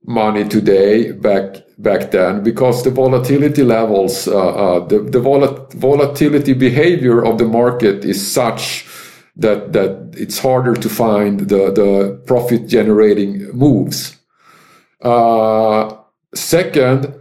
money 0.07 0.49
today 0.49 1.13
back 1.13 1.57
back 1.79 2.11
then 2.11 2.43
because 2.43 2.83
the 2.85 2.91
volatility 2.91 3.63
levels, 3.63 4.29
uh, 4.29 4.39
uh 4.39 4.87
the, 4.87 5.01
the 5.01 5.21
vol- 5.21 5.67
volatility 5.75 6.53
behavior 6.53 7.25
of 7.25 7.39
the 7.39 7.45
market 7.45 8.05
is 8.05 8.21
such 8.33 8.87
that 9.37 9.73
that 9.73 10.15
it's 10.17 10.39
harder 10.39 10.75
to 10.75 10.89
find 10.89 11.41
the 11.49 11.73
the 11.73 12.23
profit 12.27 12.67
generating 12.67 13.51
moves. 13.53 14.17
Uh, 15.03 15.97
second, 16.35 17.15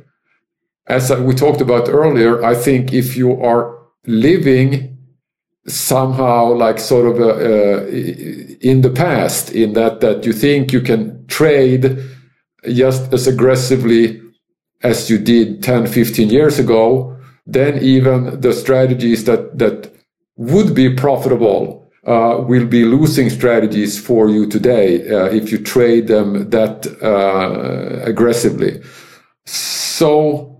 as 0.87 1.11
we 1.11 1.33
talked 1.33 1.61
about 1.61 1.87
earlier, 1.87 2.43
I 2.43 2.55
think 2.55 2.93
if 2.93 3.15
you 3.15 3.41
are 3.41 3.77
living 4.05 4.97
somehow 5.67 6.51
like 6.53 6.79
sort 6.79 7.05
of 7.05 7.19
in 7.89 8.81
the 8.81 8.89
past 8.89 9.51
in 9.51 9.73
that 9.73 10.01
that 10.01 10.25
you 10.25 10.33
think 10.33 10.73
you 10.73 10.81
can 10.81 11.25
trade 11.27 12.03
just 12.67 13.13
as 13.13 13.27
aggressively 13.27 14.21
as 14.81 15.09
you 15.09 15.17
did 15.17 15.61
10 15.63 15.87
15 15.87 16.29
years 16.29 16.59
ago 16.59 17.15
then 17.45 17.77
even 17.81 18.39
the 18.41 18.53
strategies 18.53 19.25
that 19.25 19.57
that 19.57 19.91
would 20.35 20.73
be 20.73 20.93
profitable 20.93 21.91
uh, 22.05 22.37
will 22.47 22.65
be 22.65 22.85
losing 22.85 23.29
strategies 23.29 23.99
for 23.99 24.29
you 24.29 24.47
today 24.47 25.09
uh, 25.09 25.25
if 25.25 25.51
you 25.51 25.57
trade 25.57 26.07
them 26.07 26.49
that 26.49 26.87
uh, 27.03 28.01
aggressively 28.05 28.81
so 29.45 30.59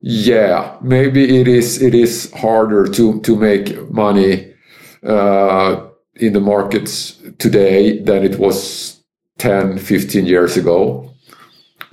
yeah, 0.00 0.76
maybe 0.82 1.40
it 1.40 1.48
is 1.48 1.82
it 1.82 1.94
is 1.94 2.30
harder 2.32 2.86
to 2.86 3.20
to 3.22 3.36
make 3.36 3.90
money 3.90 4.54
uh, 5.02 5.88
in 6.14 6.32
the 6.32 6.40
markets 6.40 7.20
today 7.38 8.00
than 8.02 8.22
it 8.22 8.38
was 8.38 9.02
10, 9.38 9.78
15 9.78 10.26
years 10.26 10.56
ago. 10.56 11.05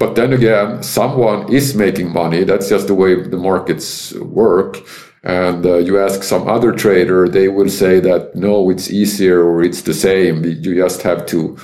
But 0.04 0.16
then 0.16 0.34
again, 0.34 0.84
someone 0.84 1.50
is 1.50 1.76
making 1.76 2.12
money. 2.12 2.44
That's 2.44 2.68
just 2.68 2.88
the 2.88 2.94
way 2.94 3.16
the 3.16 3.38
markets 3.38 4.14
work. 4.16 4.80
And 5.24 5.66
uh, 5.66 5.78
you 5.78 5.98
ask 5.98 6.24
some 6.24 6.46
other 6.46 6.74
trader, 6.74 7.30
they 7.30 7.48
will 7.48 7.70
say 7.70 8.02
that 8.02 8.36
no, 8.36 8.70
it's 8.70 8.92
easier 8.92 9.42
or 9.42 9.64
it's 9.64 9.84
the 9.84 9.94
same. 9.94 10.44
You 10.44 10.76
just 10.76 11.04
have 11.04 11.26
to 11.28 11.58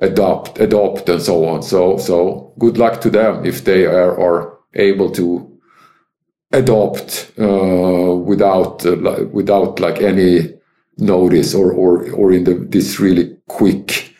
adopt, 0.00 0.60
adopt, 0.60 1.08
and 1.08 1.22
so 1.22 1.46
on. 1.46 1.62
So, 1.62 1.96
so 1.96 2.52
good 2.58 2.76
luck 2.76 3.00
to 3.00 3.08
them 3.08 3.46
if 3.46 3.64
they 3.64 3.86
are, 3.86 4.20
are 4.20 4.58
able 4.74 5.10
to 5.12 5.58
adopt 6.52 7.32
uh, 7.38 8.14
without 8.14 8.84
uh, 8.84 9.24
without 9.32 9.80
like 9.80 10.02
any 10.02 10.52
notice 10.98 11.54
or 11.54 11.72
or 11.72 12.10
or 12.10 12.32
in 12.32 12.44
the, 12.44 12.52
this 12.52 13.00
really 13.00 13.34
quick 13.48 14.11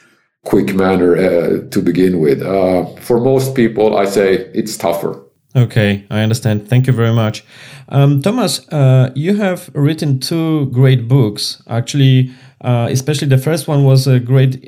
quick 0.45 0.75
manner 0.75 1.17
uh, 1.17 1.69
to 1.71 1.83
begin 1.83 2.21
with. 2.21 2.43
Uh, 2.43 2.87
for 2.97 3.21
most 3.21 3.55
people, 3.55 3.97
I 3.97 4.07
say 4.07 4.51
it's 4.55 4.77
tougher. 4.77 5.23
Okay, 5.55 6.07
I 6.11 6.21
understand. 6.21 6.69
Thank 6.69 6.87
you 6.87 6.95
very 6.95 7.13
much, 7.13 7.45
um, 7.91 8.23
Thomas. 8.23 8.67
Uh, 8.69 9.11
you 9.15 9.37
have 9.37 9.71
written 9.75 10.19
two 10.19 10.67
great 10.67 11.07
books. 11.09 11.63
Actually, 11.69 12.31
uh, 12.63 12.89
especially 12.91 13.29
the 13.29 13.37
first 13.37 13.69
one 13.69 13.85
was 13.85 14.07
a 14.07 14.19
great 14.19 14.65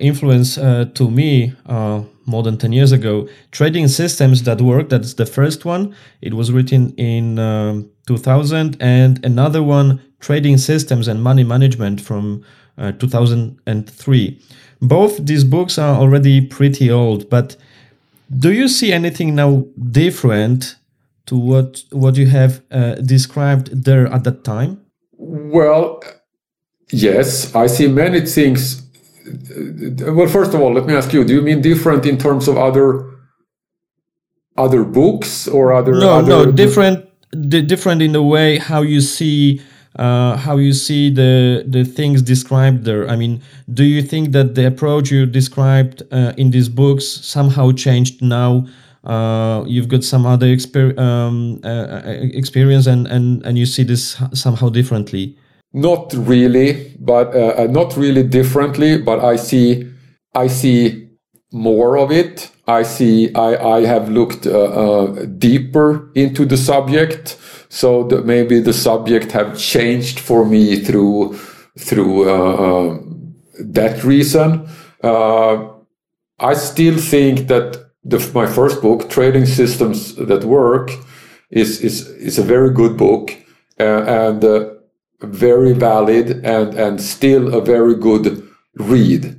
influence 0.00 0.56
to 0.56 1.10
me 1.10 1.54
more 2.28 2.42
than 2.42 2.58
10 2.58 2.72
years 2.72 2.92
ago. 2.92 3.26
Trading 3.50 3.88
Systems 3.88 4.42
That 4.44 4.60
Work, 4.60 4.90
that's 4.90 5.14
the 5.14 5.26
first 5.26 5.64
one. 5.64 5.94
It 6.20 6.34
was 6.34 6.52
written 6.52 6.94
in 6.96 7.38
um, 7.38 7.90
2000. 8.06 8.76
And 8.80 9.24
another 9.24 9.62
one, 9.62 10.00
Trading 10.20 10.58
Systems 10.58 11.08
and 11.08 11.22
Money 11.22 11.42
Management 11.42 12.00
from 12.00 12.44
uh, 12.76 12.92
2003. 12.92 14.40
Both 14.80 15.24
these 15.26 15.44
books 15.44 15.78
are 15.78 15.96
already 15.96 16.40
pretty 16.40 16.90
old, 16.90 17.28
but 17.28 17.56
do 18.36 18.52
you 18.52 18.68
see 18.68 18.92
anything 18.92 19.34
now 19.34 19.64
different 19.90 20.76
to 21.26 21.36
what 21.36 21.82
what 21.90 22.16
you 22.16 22.26
have 22.26 22.62
uh, 22.70 22.94
described 22.96 23.84
there 23.84 24.06
at 24.06 24.24
that 24.24 24.44
time? 24.44 24.80
Well, 25.16 26.02
yes, 26.92 27.54
I 27.54 27.66
see 27.66 27.88
many 27.88 28.20
things 28.20 28.88
well, 30.00 30.28
first 30.28 30.54
of 30.54 30.60
all, 30.60 30.72
let 30.72 30.86
me 30.86 30.94
ask 30.94 31.12
you: 31.12 31.24
Do 31.24 31.34
you 31.34 31.42
mean 31.42 31.60
different 31.60 32.06
in 32.06 32.18
terms 32.18 32.48
of 32.48 32.56
other 32.56 33.04
other 34.56 34.84
books 34.84 35.48
or 35.48 35.72
other? 35.72 35.92
No, 35.92 36.18
other 36.18 36.28
no, 36.28 36.52
different. 36.52 37.04
different 37.68 38.00
in 38.00 38.12
the 38.12 38.22
way 38.22 38.56
how 38.56 38.80
you 38.80 39.02
see 39.02 39.60
uh, 39.96 40.36
how 40.36 40.56
you 40.56 40.72
see 40.72 41.10
the 41.10 41.64
the 41.66 41.84
things 41.84 42.22
described 42.22 42.84
there. 42.84 43.08
I 43.08 43.16
mean, 43.16 43.42
do 43.72 43.84
you 43.84 44.02
think 44.02 44.32
that 44.32 44.54
the 44.54 44.66
approach 44.66 45.10
you 45.10 45.26
described 45.26 46.02
uh, 46.12 46.32
in 46.36 46.50
these 46.50 46.68
books 46.68 47.04
somehow 47.04 47.72
changed 47.72 48.22
now? 48.22 48.66
Uh, 49.04 49.64
you've 49.66 49.88
got 49.88 50.04
some 50.04 50.26
other 50.26 50.46
exper- 50.46 50.98
um, 50.98 51.60
uh, 51.64 51.68
uh, 51.68 52.02
experience, 52.34 52.86
and, 52.86 53.06
and 53.06 53.44
and 53.46 53.56
you 53.56 53.66
see 53.66 53.84
this 53.84 54.20
somehow 54.34 54.68
differently. 54.68 55.36
Not 55.72 56.12
really, 56.14 56.96
but 56.98 57.34
uh, 57.34 57.66
not 57.70 57.96
really 57.96 58.22
differently. 58.22 58.98
But 58.98 59.20
I 59.20 59.36
see, 59.36 59.86
I 60.34 60.48
see 60.48 61.07
more 61.52 61.98
of 61.98 62.10
it. 62.10 62.50
I 62.66 62.82
see. 62.82 63.34
I 63.34 63.78
I 63.78 63.86
have 63.86 64.08
looked 64.10 64.46
uh, 64.46 64.52
uh, 64.52 65.24
deeper 65.38 66.10
into 66.14 66.44
the 66.44 66.56
subject, 66.56 67.38
so 67.68 68.04
that 68.08 68.26
maybe 68.26 68.60
the 68.60 68.72
subject 68.72 69.32
have 69.32 69.58
changed 69.58 70.20
for 70.20 70.44
me 70.44 70.78
through 70.80 71.34
through 71.78 72.28
uh, 72.28 72.54
uh, 72.66 72.98
that 73.60 74.04
reason. 74.04 74.68
I 76.40 76.54
still 76.54 76.98
think 76.98 77.48
that 77.48 77.90
the, 78.04 78.18
my 78.32 78.46
first 78.46 78.80
book, 78.80 79.10
Trading 79.10 79.46
Systems 79.46 80.14
That 80.14 80.44
Work, 80.44 80.90
is 81.50 81.80
is 81.80 82.08
is 82.08 82.38
a 82.38 82.44
very 82.44 82.70
good 82.70 82.96
book, 82.96 83.34
and 83.78 84.44
very 85.20 85.72
valid 85.72 86.44
and, 86.44 86.74
and 86.74 87.00
still 87.00 87.54
a 87.54 87.60
very 87.60 87.94
good 87.94 88.48
read. 88.76 89.37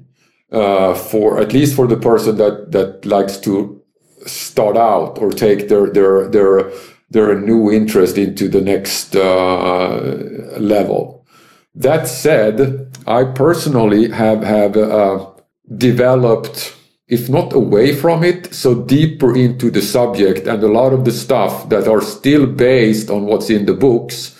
Uh, 0.51 0.93
for 0.93 1.39
at 1.39 1.53
least 1.53 1.75
for 1.75 1.87
the 1.87 1.97
person 1.97 2.37
that 2.37 2.71
that 2.71 3.05
likes 3.05 3.37
to 3.37 3.81
start 4.25 4.77
out 4.77 5.17
or 5.19 5.31
take 5.31 5.69
their 5.69 5.89
their 5.89 6.27
their 6.29 6.71
their 7.09 7.39
new 7.39 7.71
interest 7.71 8.17
into 8.17 8.47
the 8.47 8.61
next 8.61 9.15
uh, 9.15 10.01
level. 10.59 11.25
That 11.75 12.07
said, 12.07 12.95
I 13.07 13.23
personally 13.23 14.09
have 14.09 14.43
have 14.43 14.75
uh, 14.75 15.25
developed, 15.77 16.75
if 17.07 17.29
not 17.29 17.53
away 17.53 17.95
from 17.95 18.23
it, 18.23 18.53
so 18.53 18.83
deeper 18.83 19.35
into 19.35 19.71
the 19.71 19.81
subject, 19.81 20.47
and 20.47 20.63
a 20.63 20.67
lot 20.67 20.93
of 20.93 21.05
the 21.05 21.11
stuff 21.11 21.69
that 21.69 21.87
are 21.87 22.01
still 22.01 22.45
based 22.47 23.09
on 23.09 23.25
what's 23.25 23.49
in 23.49 23.65
the 23.65 23.73
books 23.73 24.35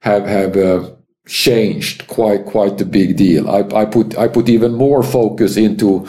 have 0.00 0.26
have 0.26 0.56
uh, 0.56 0.90
changed 1.26 2.06
quite 2.08 2.44
quite 2.46 2.80
a 2.80 2.84
big 2.84 3.16
deal. 3.16 3.48
I, 3.48 3.60
I 3.74 3.84
put 3.84 4.18
I 4.18 4.28
put 4.28 4.48
even 4.48 4.74
more 4.74 5.02
focus 5.02 5.56
into 5.56 6.06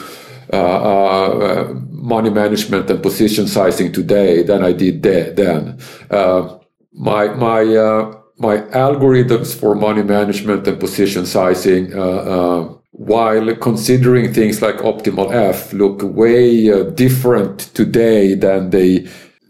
uh, 0.51 0.55
uh, 0.55 1.73
money 1.89 2.29
management 2.29 2.89
and 2.89 3.01
position 3.01 3.47
sizing 3.47 3.91
today 3.91 4.43
than 4.43 4.63
I 4.63 4.71
did 4.71 5.01
then. 5.01 5.79
Uh, 6.11 6.57
my 6.93 7.27
my 7.29 7.61
uh, 7.75 8.15
my 8.37 8.57
algorithms 8.57 9.55
for 9.55 9.75
money 9.75 10.03
management 10.03 10.67
and 10.67 10.79
position 10.79 11.25
sizing, 11.25 11.93
uh, 11.93 11.99
uh, 11.99 12.73
while 12.91 13.55
considering 13.55 14.33
things 14.33 14.61
like 14.61 14.77
optimal 14.77 15.31
F, 15.31 15.73
look 15.73 16.01
way 16.03 16.67
different 16.91 17.59
today 17.73 18.35
than 18.35 18.69
they 18.69 19.07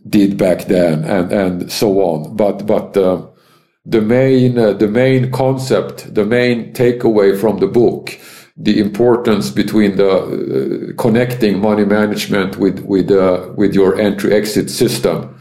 did 0.08 0.38
back 0.38 0.66
then, 0.66 1.04
and 1.04 1.32
and 1.32 1.72
so 1.72 2.00
on. 2.00 2.36
But 2.36 2.66
but 2.66 2.96
the 3.86 4.02
main 4.02 4.58
uh, 4.58 4.74
the 4.74 4.88
main 4.88 5.32
concept, 5.32 6.14
the 6.14 6.26
main 6.26 6.74
takeaway 6.74 7.38
from 7.38 7.60
the 7.60 7.68
book, 7.68 8.18
the 8.56 8.80
importance 8.80 9.50
between 9.50 9.98
the 9.98 10.10
uh, 10.10 11.02
connecting 11.02 11.60
money 11.60 11.86
management 11.86 12.58
with 12.58 12.80
with 12.86 13.12
uh, 13.12 13.50
with 13.58 13.74
your 13.74 14.00
entry 14.00 14.34
exit 14.34 14.70
system 14.70 15.38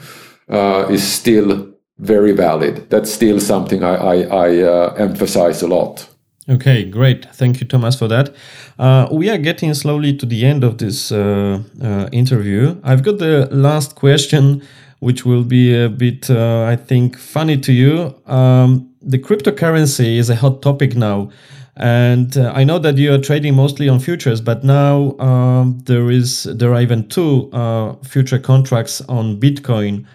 uh, 0.49 0.87
is 0.91 1.03
still 1.03 1.69
very 1.99 2.33
valid. 2.33 2.91
That's 2.91 3.13
still 3.13 3.39
something 3.39 3.85
I, 3.85 3.95
I, 3.95 4.17
I 4.23 4.63
uh, 4.63 4.95
emphasize 4.99 5.63
a 5.63 5.69
lot. 5.69 6.09
Okay, 6.49 6.83
great. 6.85 7.27
Thank 7.33 7.61
you, 7.61 7.67
Thomas, 7.69 7.97
for 7.97 8.09
that. 8.09 8.35
Uh, 8.77 9.07
we 9.13 9.31
are 9.31 9.39
getting 9.39 9.73
slowly 9.75 10.17
to 10.17 10.27
the 10.27 10.45
end 10.45 10.65
of 10.65 10.79
this 10.79 11.13
interview. 11.13 12.81
I've 12.83 13.05
got 13.05 13.19
the 13.19 13.49
last 13.53 13.95
question 13.95 14.63
which 15.03 15.27
will 15.27 15.43
be 15.43 15.75
a 15.75 15.89
bit, 15.89 16.31
uh, 16.31 16.63
I 16.63 16.77
think, 16.77 17.19
funny 17.19 17.59
to 17.59 17.73
you. 17.73 18.15
Um, 18.27 18.89
the 19.03 19.19
cryptocurrency 19.19 20.17
is 20.17 20.31
a 20.31 20.37
hot 20.37 20.63
topic 20.63 20.95
now. 20.95 21.33
And 21.75 22.37
uh, 22.37 22.53
I 22.55 22.63
know 22.63 22.79
that 22.79 22.97
you 22.97 23.13
are 23.13 23.19
trading 23.19 23.57
mostly 23.57 23.89
on 23.89 23.99
futures, 23.99 24.41
but 24.41 24.63
now 24.63 25.19
um, 25.19 25.81
there 25.87 26.09
is 26.09 26.45
there 26.45 26.73
are 26.73 26.81
even 26.81 27.09
two 27.09 27.51
uh, 27.53 27.97
future 28.05 28.39
contracts 28.39 29.01
on 29.09 29.41
Bitcoin. 29.41 30.07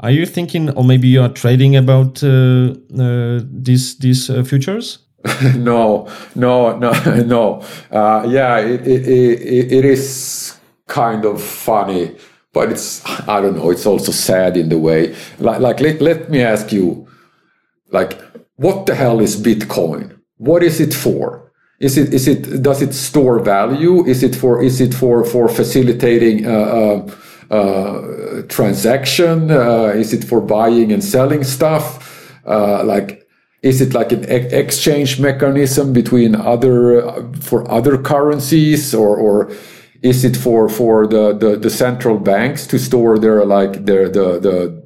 Are 0.00 0.10
you 0.10 0.24
thinking, 0.24 0.70
or 0.70 0.84
maybe 0.84 1.08
you 1.08 1.20
are 1.20 1.28
trading 1.28 1.76
about 1.76 2.22
uh, 2.24 2.72
uh, 2.98 3.40
these 3.44 3.98
these 3.98 4.30
uh, 4.30 4.42
futures? 4.42 5.00
no, 5.54 6.08
no, 6.34 6.78
no, 6.78 6.92
no. 7.26 7.62
yeah, 7.92 8.56
it, 8.58 8.86
it, 8.86 9.06
it, 9.06 9.72
it 9.72 9.84
is 9.84 10.56
kind 10.86 11.26
of 11.26 11.42
funny 11.42 12.16
but 12.54 12.70
it's 12.70 13.04
I 13.28 13.42
don't 13.42 13.56
know. 13.56 13.70
It's 13.70 13.84
also 13.84 14.12
sad 14.12 14.56
in 14.56 14.70
the 14.70 14.78
way. 14.78 15.14
Like, 15.38 15.60
like 15.60 15.80
let, 15.80 16.00
let 16.00 16.30
me 16.30 16.40
ask 16.40 16.72
you, 16.72 17.06
like, 17.90 18.18
what 18.56 18.86
the 18.86 18.94
hell 18.94 19.20
is 19.20 19.36
Bitcoin? 19.36 20.16
What 20.38 20.62
is 20.62 20.80
it 20.80 20.94
for? 20.94 21.52
Is 21.80 21.98
it 21.98 22.14
is 22.14 22.28
it 22.28 22.62
does 22.62 22.80
it 22.80 22.94
store 22.94 23.40
value? 23.40 24.06
Is 24.06 24.22
it 24.22 24.34
for 24.34 24.62
is 24.62 24.80
it 24.80 24.94
for 24.94 25.24
for 25.24 25.48
facilitating 25.48 26.46
uh, 26.46 26.50
uh, 27.50 27.54
uh, 27.54 28.42
transaction? 28.48 29.50
Uh, 29.50 29.92
is 29.94 30.12
it 30.12 30.24
for 30.24 30.40
buying 30.40 30.92
and 30.92 31.02
selling 31.02 31.42
stuff? 31.44 32.32
Uh, 32.46 32.84
like 32.84 33.26
is 33.62 33.80
it 33.80 33.94
like 33.94 34.12
an 34.12 34.24
exchange 34.30 35.18
mechanism 35.18 35.92
between 35.92 36.36
other 36.36 37.04
uh, 37.04 37.22
for 37.40 37.68
other 37.70 37.98
currencies 37.98 38.94
or 38.94 39.16
or 39.16 39.50
is 40.04 40.22
it 40.22 40.36
for 40.36 40.68
for 40.68 41.06
the, 41.06 41.32
the, 41.32 41.56
the 41.56 41.70
central 41.70 42.18
banks 42.18 42.66
to 42.66 42.78
store 42.78 43.18
their 43.18 43.44
like 43.44 43.86
their 43.86 44.08
the 44.08 44.38
the 44.38 44.84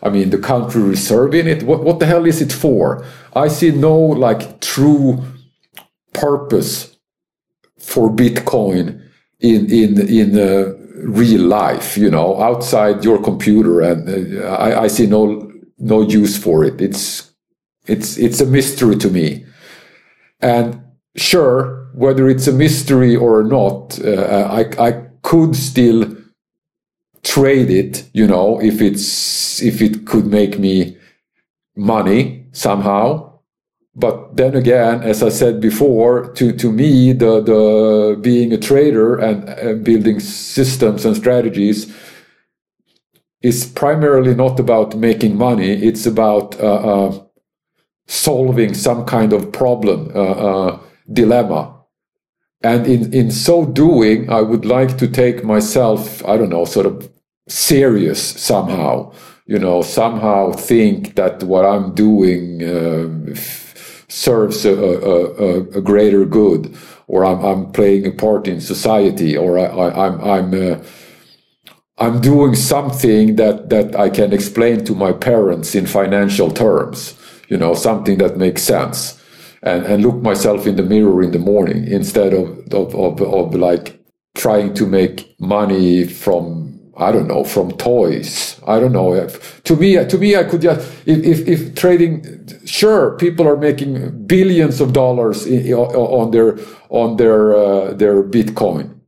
I 0.00 0.10
mean 0.10 0.30
the 0.30 0.38
country 0.38 0.80
reserve 0.80 1.34
in 1.34 1.48
it? 1.48 1.64
What 1.64 1.82
what 1.82 1.98
the 1.98 2.06
hell 2.06 2.24
is 2.24 2.40
it 2.40 2.52
for? 2.52 3.04
I 3.34 3.48
see 3.48 3.72
no 3.72 3.96
like 3.98 4.60
true 4.60 5.24
purpose 6.12 6.96
for 7.80 8.08
Bitcoin 8.08 9.02
in 9.40 9.70
in 9.72 10.08
in 10.08 10.38
uh, 10.38 10.72
real 11.02 11.42
life. 11.42 11.98
You 11.98 12.10
know, 12.10 12.40
outside 12.40 13.04
your 13.04 13.20
computer, 13.20 13.80
and 13.80 14.38
uh, 14.40 14.46
I, 14.46 14.84
I 14.84 14.86
see 14.86 15.06
no 15.06 15.50
no 15.78 16.02
use 16.02 16.38
for 16.38 16.64
it. 16.64 16.80
It's 16.80 17.32
it's 17.88 18.16
it's 18.18 18.40
a 18.40 18.46
mystery 18.46 18.96
to 18.98 19.10
me, 19.10 19.46
and 20.40 20.80
sure 21.16 21.83
whether 21.94 22.28
it's 22.28 22.46
a 22.46 22.52
mystery 22.52 23.14
or 23.14 23.44
not, 23.44 23.98
uh, 24.04 24.48
I, 24.50 24.88
I 24.88 24.92
could 25.22 25.54
still 25.54 26.16
trade 27.22 27.70
it, 27.70 28.08
you 28.12 28.26
know, 28.26 28.60
if 28.60 28.80
it's, 28.80 29.62
if 29.62 29.80
it 29.80 30.06
could 30.06 30.26
make 30.26 30.58
me 30.58 30.98
money 31.76 32.46
somehow. 32.52 33.38
But 33.96 34.36
then 34.36 34.56
again, 34.56 35.02
as 35.02 35.22
I 35.22 35.28
said 35.28 35.60
before, 35.60 36.32
to, 36.34 36.52
to 36.52 36.72
me, 36.72 37.12
the, 37.12 37.40
the 37.40 38.18
being 38.20 38.52
a 38.52 38.58
trader 38.58 39.16
and, 39.16 39.48
and 39.48 39.84
building 39.84 40.18
systems 40.18 41.04
and 41.04 41.16
strategies 41.16 41.94
is 43.40 43.66
primarily 43.66 44.34
not 44.34 44.58
about 44.58 44.96
making 44.96 45.36
money. 45.36 45.70
It's 45.70 46.06
about 46.06 46.58
uh, 46.58 47.06
uh, 47.06 47.24
solving 48.08 48.74
some 48.74 49.04
kind 49.04 49.32
of 49.32 49.52
problem, 49.52 50.10
uh, 50.14 50.20
uh 50.20 50.78
dilemma. 51.12 51.73
And 52.64 52.86
in, 52.86 53.12
in 53.12 53.30
so 53.30 53.66
doing, 53.66 54.30
I 54.30 54.40
would 54.40 54.64
like 54.64 54.96
to 54.96 55.06
take 55.06 55.44
myself, 55.44 56.24
I 56.26 56.38
don't 56.38 56.48
know, 56.48 56.64
sort 56.64 56.86
of 56.86 57.10
serious 57.46 58.20
somehow, 58.40 59.12
you 59.44 59.58
know, 59.58 59.82
somehow 59.82 60.52
think 60.52 61.14
that 61.16 61.42
what 61.42 61.66
I'm 61.66 61.94
doing 61.94 62.64
uh, 62.64 63.34
serves 64.08 64.64
a, 64.64 64.72
a, 64.72 65.60
a, 65.76 65.82
greater 65.82 66.24
good, 66.24 66.74
or 67.06 67.26
I'm, 67.26 67.44
I'm 67.44 67.70
playing 67.72 68.06
a 68.06 68.12
part 68.12 68.48
in 68.48 68.62
society, 68.62 69.36
or 69.36 69.58
I, 69.58 69.64
I, 69.64 70.06
I'm, 70.06 70.20
I'm, 70.22 70.72
uh, 70.72 70.82
I'm 71.98 72.22
doing 72.22 72.54
something 72.54 73.36
that, 73.36 73.68
that 73.68 73.94
I 73.94 74.08
can 74.08 74.32
explain 74.32 74.86
to 74.86 74.94
my 74.94 75.12
parents 75.12 75.74
in 75.74 75.84
financial 75.84 76.50
terms, 76.50 77.14
you 77.48 77.58
know, 77.58 77.74
something 77.74 78.16
that 78.18 78.38
makes 78.38 78.62
sense 78.62 79.20
and, 79.64 79.84
and 79.86 80.02
look 80.02 80.16
myself 80.16 80.66
in 80.66 80.76
the 80.76 80.82
mirror 80.82 81.22
in 81.22 81.32
the 81.32 81.38
morning 81.38 81.86
instead 81.88 82.34
of, 82.34 82.58
of, 82.72 82.94
of, 82.94 83.20
of 83.22 83.54
like 83.54 83.98
trying 84.36 84.74
to 84.74 84.86
make 84.86 85.34
money 85.40 86.06
from 86.06 86.64
I 86.96 87.10
don't 87.10 87.26
know 87.26 87.44
from 87.44 87.72
toys. 87.72 88.60
I 88.66 88.78
don't 88.78 88.92
know. 88.92 89.14
If, 89.14 89.64
to 89.64 89.76
me, 89.76 89.96
to 90.04 90.18
me, 90.18 90.36
I 90.36 90.44
could 90.44 90.62
just 90.62 90.80
if, 91.06 91.24
if, 91.24 91.48
if 91.48 91.74
trading. 91.74 92.48
Sure, 92.64 93.16
people 93.18 93.48
are 93.48 93.56
making 93.56 94.26
billions 94.26 94.80
of 94.80 94.92
dollars 94.92 95.46
on 95.46 96.30
their 96.30 96.58
on 96.90 97.16
their 97.16 97.56
uh, 97.56 97.94
their 97.94 98.22
Bitcoin. 98.22 99.00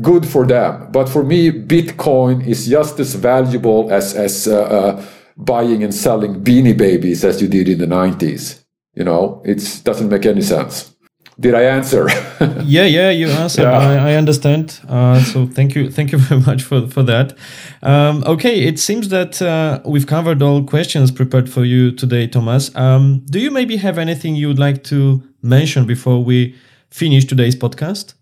Good 0.00 0.26
for 0.26 0.46
them. 0.46 0.92
But 0.92 1.08
for 1.08 1.24
me, 1.24 1.50
Bitcoin 1.50 2.46
is 2.46 2.68
just 2.68 3.00
as 3.00 3.14
valuable 3.16 3.92
as 3.92 4.14
as 4.14 4.46
uh, 4.46 4.62
uh, 4.62 5.04
buying 5.36 5.82
and 5.82 5.94
selling 5.94 6.44
Beanie 6.44 6.76
Babies 6.76 7.24
as 7.24 7.42
you 7.42 7.48
did 7.48 7.68
in 7.68 7.78
the 7.78 7.86
nineties. 7.88 8.63
You 8.94 9.04
know, 9.04 9.42
it 9.44 9.80
doesn't 9.84 10.08
make 10.08 10.26
any 10.26 10.42
sense. 10.42 10.94
Did 11.38 11.54
I 11.54 11.62
answer? 11.62 12.08
yeah, 12.62 12.84
yeah, 12.84 13.10
you 13.10 13.26
answered. 13.26 13.62
Yeah. 13.62 13.78
I, 13.78 14.12
I, 14.12 14.14
understand. 14.14 14.78
Uh, 14.88 15.20
so 15.20 15.46
thank 15.46 15.74
you, 15.74 15.90
thank 15.90 16.12
you 16.12 16.18
very 16.28 16.40
much 16.40 16.62
for 16.62 16.86
for 16.86 17.02
that. 17.02 17.36
Um, 17.82 18.22
okay, 18.24 18.62
it 18.62 18.78
seems 18.78 19.08
that 19.08 19.42
uh, 19.42 19.80
we've 19.84 20.06
covered 20.06 20.42
all 20.42 20.62
questions 20.62 21.10
prepared 21.10 21.48
for 21.48 21.64
you 21.64 21.90
today, 21.90 22.28
Thomas. 22.28 22.74
Um, 22.76 23.24
do 23.30 23.40
you 23.40 23.50
maybe 23.50 23.76
have 23.76 23.98
anything 23.98 24.36
you 24.36 24.46
would 24.46 24.60
like 24.60 24.84
to 24.84 25.22
mention 25.42 25.86
before 25.86 26.22
we 26.22 26.54
finish 26.90 27.24
today's 27.24 27.56
podcast? 27.56 28.14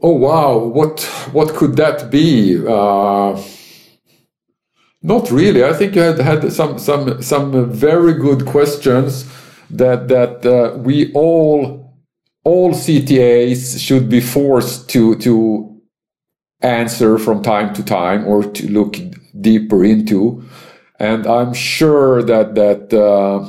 Oh 0.00 0.12
wow, 0.12 0.56
what 0.58 1.02
what 1.32 1.54
could 1.56 1.74
that 1.74 2.08
be? 2.08 2.56
Uh, 2.56 3.42
not 5.02 5.30
really. 5.32 5.64
I 5.64 5.72
think 5.72 5.96
you 5.96 6.02
had 6.02 6.20
had 6.20 6.52
some 6.52 6.78
some 6.78 7.20
some 7.20 7.72
very 7.72 8.14
good 8.14 8.46
questions 8.46 9.24
that 9.70 10.08
that 10.08 10.44
uh, 10.46 10.76
we 10.78 11.12
all 11.12 11.94
all 12.44 12.72
CTAs 12.72 13.78
should 13.80 14.08
be 14.08 14.20
forced 14.20 14.88
to 14.90 15.16
to 15.16 15.80
answer 16.62 17.18
from 17.18 17.42
time 17.42 17.72
to 17.74 17.84
time 17.84 18.26
or 18.26 18.44
to 18.44 18.70
look 18.70 18.96
deeper 19.40 19.84
into. 19.84 20.42
And 20.98 21.26
I'm 21.26 21.54
sure 21.54 22.22
that 22.22 22.54
that 22.54 22.92
uh, 22.92 23.48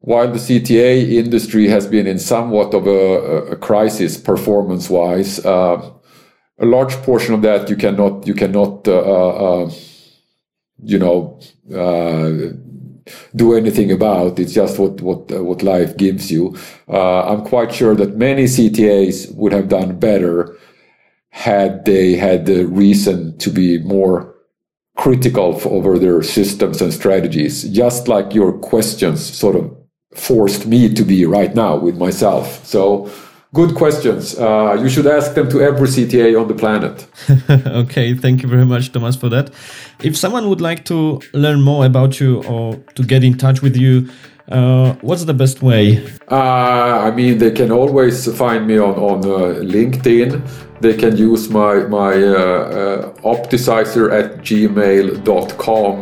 while 0.00 0.32
the 0.32 0.38
CTA 0.38 1.12
industry 1.12 1.68
has 1.68 1.86
been 1.86 2.06
in 2.06 2.18
somewhat 2.18 2.74
of 2.74 2.86
a, 2.86 3.52
a 3.52 3.56
crisis 3.56 4.16
performance 4.16 4.88
wise, 4.88 5.44
uh, 5.44 5.90
a 6.58 6.66
large 6.66 6.94
portion 7.02 7.34
of 7.34 7.42
that 7.42 7.70
you 7.70 7.76
cannot 7.76 8.26
you 8.26 8.34
cannot 8.34 8.88
uh, 8.88 8.98
uh, 8.98 9.64
uh 9.64 9.70
you 10.82 10.98
know 10.98 11.38
do 13.34 13.54
anything 13.54 13.90
about. 13.90 14.38
It's 14.38 14.52
just 14.52 14.78
what 14.78 15.00
what 15.00 15.30
uh, 15.32 15.42
what 15.44 15.62
life 15.62 15.96
gives 15.96 16.30
you. 16.30 16.56
I'm 16.88 17.44
quite 17.44 17.72
sure 17.72 17.94
that 17.94 18.16
many 18.16 18.44
CTAs 18.44 19.34
would 19.34 19.52
have 19.52 19.68
done 19.68 19.98
better 19.98 20.56
had 21.30 21.84
they 21.84 22.16
had 22.16 22.46
the 22.46 22.64
reason 22.64 23.38
to 23.38 23.50
be 23.50 23.78
more 23.78 24.34
critical 24.96 25.60
over 25.64 25.98
their 25.98 26.22
systems 26.22 26.82
and 26.82 26.92
strategies. 26.92 27.64
Just 27.70 28.08
like 28.08 28.34
your 28.34 28.52
questions 28.52 29.24
sort 29.24 29.56
of 29.56 29.74
forced 30.14 30.66
me 30.66 30.92
to 30.92 31.04
be 31.04 31.24
right 31.24 31.54
now 31.54 31.76
with 31.76 31.96
myself. 31.96 32.64
So 32.66 33.10
good 33.52 33.74
questions. 33.74 34.38
Uh, 34.38 34.78
you 34.80 34.88
should 34.88 35.06
ask 35.06 35.34
them 35.34 35.48
to 35.50 35.60
every 35.60 35.88
CTA 35.88 36.40
on 36.40 36.48
the 36.48 36.54
planet. 36.54 37.06
okay, 37.66 38.14
thank 38.14 38.42
you 38.42 38.48
very 38.48 38.64
much, 38.64 38.92
Thomas, 38.92 39.16
for 39.16 39.28
that. 39.28 39.50
If 40.02 40.16
someone 40.16 40.48
would 40.48 40.60
like 40.60 40.84
to 40.86 41.20
learn 41.32 41.62
more 41.62 41.84
about 41.84 42.20
you 42.20 42.42
or 42.44 42.76
to 42.94 43.02
get 43.02 43.24
in 43.24 43.36
touch 43.36 43.62
with 43.62 43.76
you, 43.76 44.08
uh, 44.50 44.94
what's 45.00 45.24
the 45.24 45.34
best 45.34 45.62
way? 45.62 46.04
Uh, 46.30 47.00
I 47.06 47.10
mean, 47.12 47.38
they 47.38 47.50
can 47.52 47.70
always 47.70 48.26
find 48.36 48.66
me 48.66 48.78
on, 48.78 48.94
on 48.94 49.18
uh, 49.24 49.60
LinkedIn. 49.60 50.42
They 50.80 50.94
can 50.94 51.16
use 51.16 51.48
my, 51.50 51.86
my 51.86 52.14
uh, 52.14 52.36
uh, 52.36 53.12
opticizer 53.22 54.10
at 54.12 54.38
gmail.com 54.38 56.00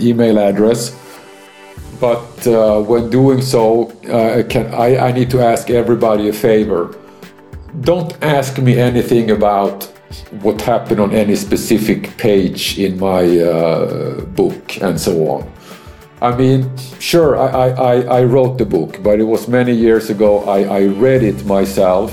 email 0.00 0.38
address 0.38 1.07
but 2.00 2.46
uh, 2.46 2.80
when 2.80 3.10
doing 3.10 3.42
so, 3.42 3.90
uh, 4.08 4.42
can, 4.48 4.72
I, 4.74 5.08
I 5.08 5.12
need 5.12 5.30
to 5.30 5.40
ask 5.40 5.70
everybody 5.70 6.28
a 6.28 6.32
favor. 6.32 6.96
Don't 7.80 8.16
ask 8.22 8.58
me 8.58 8.78
anything 8.78 9.30
about 9.30 9.84
what 10.40 10.60
happened 10.62 11.00
on 11.00 11.12
any 11.12 11.36
specific 11.36 12.16
page 12.16 12.78
in 12.78 12.98
my 12.98 13.38
uh, 13.38 14.20
book 14.36 14.80
and 14.80 14.98
so 15.00 15.28
on. 15.30 15.52
I 16.20 16.34
mean, 16.34 16.76
sure, 16.98 17.38
I, 17.38 17.68
I, 17.68 18.00
I 18.18 18.24
wrote 18.24 18.58
the 18.58 18.64
book, 18.64 19.02
but 19.02 19.20
it 19.20 19.24
was 19.24 19.46
many 19.46 19.72
years 19.72 20.10
ago. 20.10 20.42
I, 20.44 20.62
I 20.62 20.86
read 20.86 21.22
it 21.22 21.44
myself, 21.46 22.10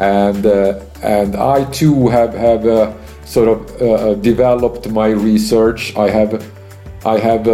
and 0.00 0.44
uh, 0.44 0.80
and 1.02 1.36
I 1.36 1.64
too 1.70 2.08
have 2.08 2.34
have 2.34 2.66
uh, 2.66 2.92
sort 3.24 3.48
of 3.48 3.82
uh, 3.82 4.14
developed 4.14 4.90
my 4.90 5.08
research. 5.08 5.94
I 5.96 6.10
have 6.10 6.44
I 7.06 7.18
have 7.18 7.46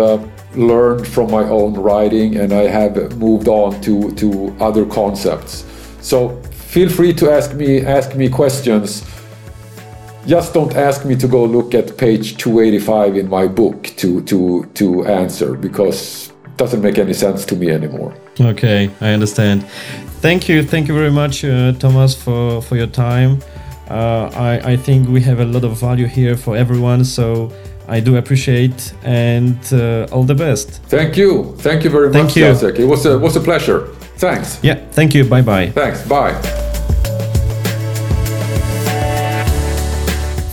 learned 0.55 1.07
from 1.07 1.31
my 1.31 1.45
own 1.45 1.75
writing 1.75 2.37
and 2.37 2.53
I 2.53 2.67
have 2.67 3.17
moved 3.19 3.49
on 3.49 3.81
to, 3.83 4.13
to 4.13 4.55
other 4.61 4.85
concepts. 4.85 5.65
So 6.01 6.41
feel 6.71 6.89
free 6.89 7.13
to 7.15 7.31
ask 7.31 7.55
me 7.55 7.85
ask 7.85 8.15
me 8.17 8.29
questions. 8.29 9.05
Just 10.27 10.55
don't 10.55 10.75
ask 10.77 11.05
me 11.05 11.17
to 11.17 11.27
go 11.27 11.45
look 11.45 11.75
at 11.75 11.97
page 11.97 12.37
285 12.37 13.17
in 13.17 13.29
my 13.29 13.47
book 13.47 13.85
to 13.97 14.21
to 14.23 14.65
to 14.75 15.05
answer 15.07 15.55
because 15.55 16.31
it 16.45 16.57
doesn't 16.57 16.83
make 16.83 16.99
any 16.99 17.15
sense 17.15 17.45
to 17.47 17.57
me 17.57 17.71
anymore. 17.71 18.15
Okay, 18.41 18.91
I 19.01 19.13
understand. 19.13 19.65
Thank 20.21 20.49
you, 20.49 20.63
thank 20.63 20.89
you 20.89 20.95
very 20.95 21.11
much, 21.11 21.45
uh, 21.45 21.73
Thomas, 21.73 22.15
for 22.15 22.63
for 22.63 22.77
your 22.77 22.87
time. 22.87 23.41
Uh, 23.89 24.31
I 24.35 24.73
I 24.73 24.77
think 24.77 25.09
we 25.09 25.21
have 25.23 25.41
a 25.41 25.47
lot 25.47 25.65
of 25.65 25.81
value 25.81 26.07
here 26.07 26.37
for 26.37 26.57
everyone. 26.57 27.05
So 27.05 27.51
I 27.91 27.99
do 28.01 28.17
appreciate 28.17 28.95
and 29.03 29.59
uh, 29.73 30.07
all 30.13 30.23
the 30.23 30.35
best. 30.35 30.81
Thank 30.85 31.17
you. 31.17 31.57
Thank 31.59 31.83
you 31.85 31.91
very 31.91 32.13
thank 32.13 32.27
much, 32.29 32.37
you. 32.37 32.45
Jacek. 32.45 32.79
It 32.79 32.85
was 32.85 33.05
a, 33.05 33.19
was 33.19 33.35
a 33.37 33.41
pleasure. 33.41 33.89
Thanks. 34.17 34.61
Yeah, 34.63 34.77
thank 34.93 35.13
you. 35.15 35.25
Bye 35.25 35.43
bye. 35.43 35.71
Thanks. 35.71 36.07
Bye. 36.07 36.33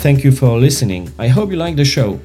Thank 0.01 0.23
you 0.23 0.31
for 0.31 0.57
listening. 0.57 1.11
I 1.19 1.27
hope 1.27 1.51
you 1.51 1.57
liked 1.57 1.77
the 1.77 1.85
show. 1.85 2.19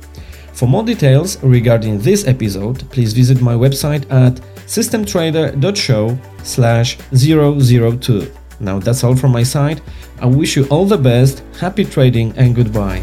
For 0.54 0.66
more 0.66 0.82
details 0.84 1.42
regarding 1.42 1.98
this 1.98 2.26
episode, 2.26 2.88
please 2.90 3.12
visit 3.12 3.40
my 3.42 3.54
website 3.54 4.04
at 4.10 4.34
systemtrader.show 4.66 6.18
slash 6.42 6.96
002. 7.12 8.32
Now 8.60 8.78
that's 8.78 9.04
all 9.04 9.16
from 9.16 9.32
my 9.32 9.42
side. 9.42 9.82
I 10.20 10.26
wish 10.26 10.56
you 10.56 10.66
all 10.68 10.86
the 10.86 10.98
best, 10.98 11.42
happy 11.60 11.84
trading 11.84 12.32
and 12.36 12.54
goodbye. 12.54 13.02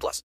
18 0.00 0.02
plus. 0.02 0.18